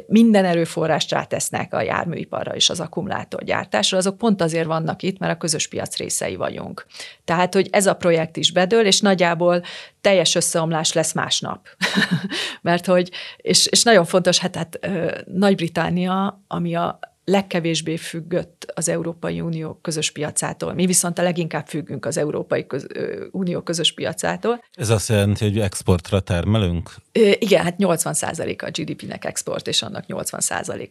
minden 0.07 0.45
erőforrást 0.45 1.11
rátesznek 1.11 1.73
a 1.73 1.81
járműiparra 1.81 2.55
és 2.55 2.69
az 2.69 2.79
akkumulátorgyártásra, 2.79 3.97
azok 3.97 4.17
pont 4.17 4.41
azért 4.41 4.65
vannak 4.65 5.03
itt, 5.03 5.19
mert 5.19 5.33
a 5.33 5.37
közös 5.37 5.67
piac 5.67 5.97
részei 5.97 6.35
vagyunk. 6.35 6.85
Tehát, 7.25 7.53
hogy 7.53 7.67
ez 7.71 7.85
a 7.85 7.93
projekt 7.95 8.37
is 8.37 8.51
bedől, 8.51 8.85
és 8.85 8.99
nagyjából 8.99 9.63
teljes 10.05 10.35
összeomlás 10.35 10.93
lesz 10.93 11.13
másnap. 11.13 11.67
Mert 12.61 12.85
hogy, 12.85 13.11
és, 13.37 13.65
és 13.65 13.83
nagyon 13.83 14.05
fontos, 14.05 14.39
hát, 14.39 14.55
hát 14.55 14.79
Nagy-Británia, 15.25 16.43
ami 16.47 16.75
a 16.75 16.99
legkevésbé 17.23 17.95
függött 17.97 18.71
az 18.75 18.89
Európai 18.89 19.41
Unió 19.41 19.73
közös 19.81 20.11
piacától. 20.11 20.73
Mi 20.73 20.85
viszont 20.85 21.19
a 21.19 21.21
leginkább 21.21 21.67
függünk 21.67 22.05
az 22.05 22.17
Európai 22.17 22.65
köz, 22.65 22.87
Unió 23.31 23.61
közös 23.61 23.93
piacától. 23.93 24.63
Ez 24.73 24.89
azt 24.89 25.09
jelenti, 25.09 25.43
hogy 25.43 25.59
exportra 25.59 26.19
termelünk? 26.19 26.95
Igen, 27.39 27.63
hát 27.63 27.75
80% 27.77 28.63
a 28.63 28.69
GDP-nek 28.81 29.25
export, 29.25 29.67
és 29.67 29.81
annak 29.81 30.05
80 30.05 30.41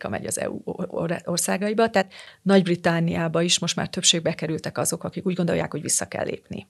a 0.02 0.08
megy 0.08 0.26
az 0.26 0.38
EU 0.38 0.58
országaiba. 1.24 1.90
Tehát 1.90 2.12
Nagy-Britániába 2.42 3.42
is 3.42 3.58
most 3.58 3.76
már 3.76 3.88
többségbe 3.88 4.34
kerültek 4.34 4.78
azok, 4.78 5.04
akik 5.04 5.26
úgy 5.26 5.34
gondolják, 5.34 5.70
hogy 5.70 5.82
vissza 5.82 6.08
kell 6.08 6.24
lépni. 6.24 6.68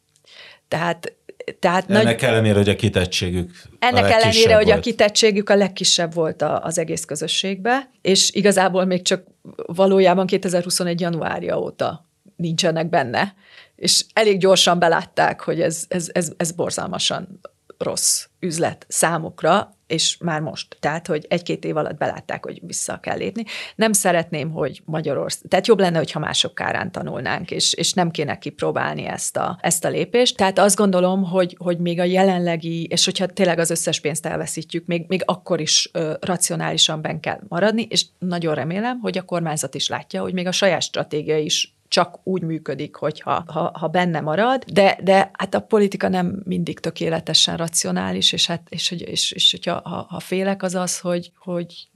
Tehát 0.68 1.16
tehát 1.58 1.90
ennek 1.90 2.20
nagy... 2.20 2.30
ellenére, 2.30 2.56
hogy 2.56 2.68
a 2.68 2.76
kitettségük 2.76 3.50
Ennek 3.78 4.04
a 4.04 4.12
ellenére, 4.12 4.54
volt. 4.54 4.62
hogy 4.62 4.72
a 4.72 4.80
kitettségük 4.80 5.50
a 5.50 5.54
legkisebb 5.54 6.14
volt 6.14 6.42
az 6.42 6.78
egész 6.78 7.04
közösségbe, 7.04 7.90
és 8.02 8.30
igazából 8.32 8.84
még 8.84 9.02
csak 9.02 9.24
valójában 9.66 10.26
2021. 10.26 11.00
januárja 11.00 11.58
óta 11.58 12.08
nincsenek 12.36 12.88
benne, 12.88 13.34
és 13.76 14.04
elég 14.12 14.38
gyorsan 14.38 14.78
belátták, 14.78 15.40
hogy 15.40 15.60
ez, 15.60 15.84
ez, 15.88 16.10
ez, 16.12 16.32
ez 16.36 16.52
borzalmasan 16.52 17.40
rossz 17.84 18.26
üzlet 18.40 18.86
számukra, 18.88 19.74
és 19.86 20.16
már 20.20 20.40
most. 20.40 20.76
Tehát, 20.80 21.06
hogy 21.06 21.26
egy-két 21.28 21.64
év 21.64 21.76
alatt 21.76 21.96
belátták, 21.96 22.44
hogy 22.44 22.60
vissza 22.62 23.00
kell 23.00 23.16
lépni. 23.16 23.44
Nem 23.76 23.92
szeretném, 23.92 24.50
hogy 24.50 24.82
Magyarország, 24.84 25.48
tehát 25.48 25.66
jobb 25.66 25.80
lenne, 25.80 25.98
hogyha 25.98 26.18
mások 26.18 26.54
kárán 26.54 26.92
tanulnánk, 26.92 27.50
és, 27.50 27.72
és 27.72 27.92
nem 27.92 28.10
kéne 28.10 28.38
kipróbálni 28.38 29.04
ezt 29.04 29.36
a, 29.36 29.58
ezt 29.60 29.84
a 29.84 29.88
lépést. 29.88 30.36
Tehát 30.36 30.58
azt 30.58 30.76
gondolom, 30.76 31.24
hogy, 31.24 31.56
hogy 31.58 31.78
még 31.78 32.00
a 32.00 32.04
jelenlegi, 32.04 32.84
és 32.84 33.04
hogyha 33.04 33.26
tényleg 33.26 33.58
az 33.58 33.70
összes 33.70 34.00
pénzt 34.00 34.26
elveszítjük, 34.26 34.86
még, 34.86 35.04
még 35.08 35.22
akkor 35.24 35.60
is 35.60 35.90
ö, 35.92 36.14
racionálisan 36.20 37.00
ben 37.02 37.20
kell 37.20 37.40
maradni, 37.48 37.86
és 37.90 38.06
nagyon 38.18 38.54
remélem, 38.54 38.98
hogy 39.00 39.18
a 39.18 39.22
kormányzat 39.22 39.74
is 39.74 39.88
látja, 39.88 40.20
hogy 40.20 40.32
még 40.32 40.46
a 40.46 40.52
saját 40.52 40.82
stratégia 40.82 41.38
is 41.38 41.73
csak 41.88 42.18
úgy 42.22 42.42
működik, 42.42 42.96
hogyha 42.96 43.44
ha, 43.46 43.70
ha 43.78 43.88
benne 43.88 44.20
marad, 44.20 44.64
de, 44.64 44.98
de 45.02 45.30
hát 45.32 45.54
a 45.54 45.60
politika 45.60 46.08
nem 46.08 46.42
mindig 46.44 46.80
tökéletesen 46.80 47.56
racionális, 47.56 48.32
és, 48.32 48.46
hát, 48.46 48.62
és, 48.68 48.90
és, 48.90 49.00
és, 49.00 49.32
és 49.32 49.50
hogyha 49.50 49.80
ha, 49.88 50.06
ha 50.08 50.20
félek 50.20 50.62
az 50.62 50.74
az, 50.74 50.98
hogy, 50.98 51.32
hogy 51.38 51.88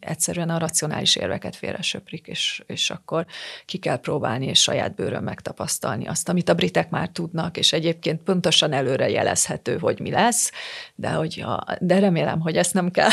egyszerűen 0.00 0.50
a 0.50 0.58
racionális 0.58 1.16
érveket 1.16 1.56
félre 1.56 1.82
söprik, 1.82 2.26
és, 2.26 2.62
és 2.66 2.90
akkor 2.90 3.26
ki 3.64 3.78
kell 3.78 3.96
próbálni, 3.96 4.46
és 4.46 4.62
saját 4.62 4.94
bőrön 4.94 5.22
megtapasztalni 5.22 6.06
azt, 6.06 6.28
amit 6.28 6.48
a 6.48 6.54
britek 6.54 6.90
már 6.90 7.08
tudnak, 7.08 7.56
és 7.56 7.72
egyébként 7.72 8.22
pontosan 8.22 8.72
előre 8.72 9.10
jelezhető, 9.10 9.78
hogy 9.78 10.00
mi 10.00 10.10
lesz, 10.10 10.52
de, 10.94 11.08
hogy 11.08 11.40
a, 11.46 11.76
de 11.80 11.98
remélem, 11.98 12.40
hogy 12.40 12.56
ezt 12.56 12.74
nem 12.74 12.90
kell, 12.90 13.10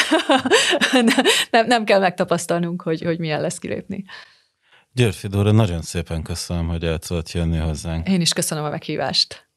nem, 1.51 1.67
nem 1.67 1.83
kell 1.83 1.99
megtapasztalnunk, 1.99 2.81
hogy, 2.81 3.01
hogy 3.01 3.19
milyen 3.19 3.41
lesz 3.41 3.57
kilépni. 3.57 4.03
Györfi 4.93 5.27
Dóra, 5.27 5.51
nagyon 5.51 5.81
szépen 5.81 6.23
köszönöm, 6.23 6.67
hogy 6.67 6.83
el 6.83 6.99
tudott 6.99 7.31
jönni 7.31 7.57
hozzánk. 7.57 8.07
Én 8.07 8.21
is 8.21 8.33
köszönöm 8.33 8.63
a 8.63 8.69
meghívást. 8.69 9.50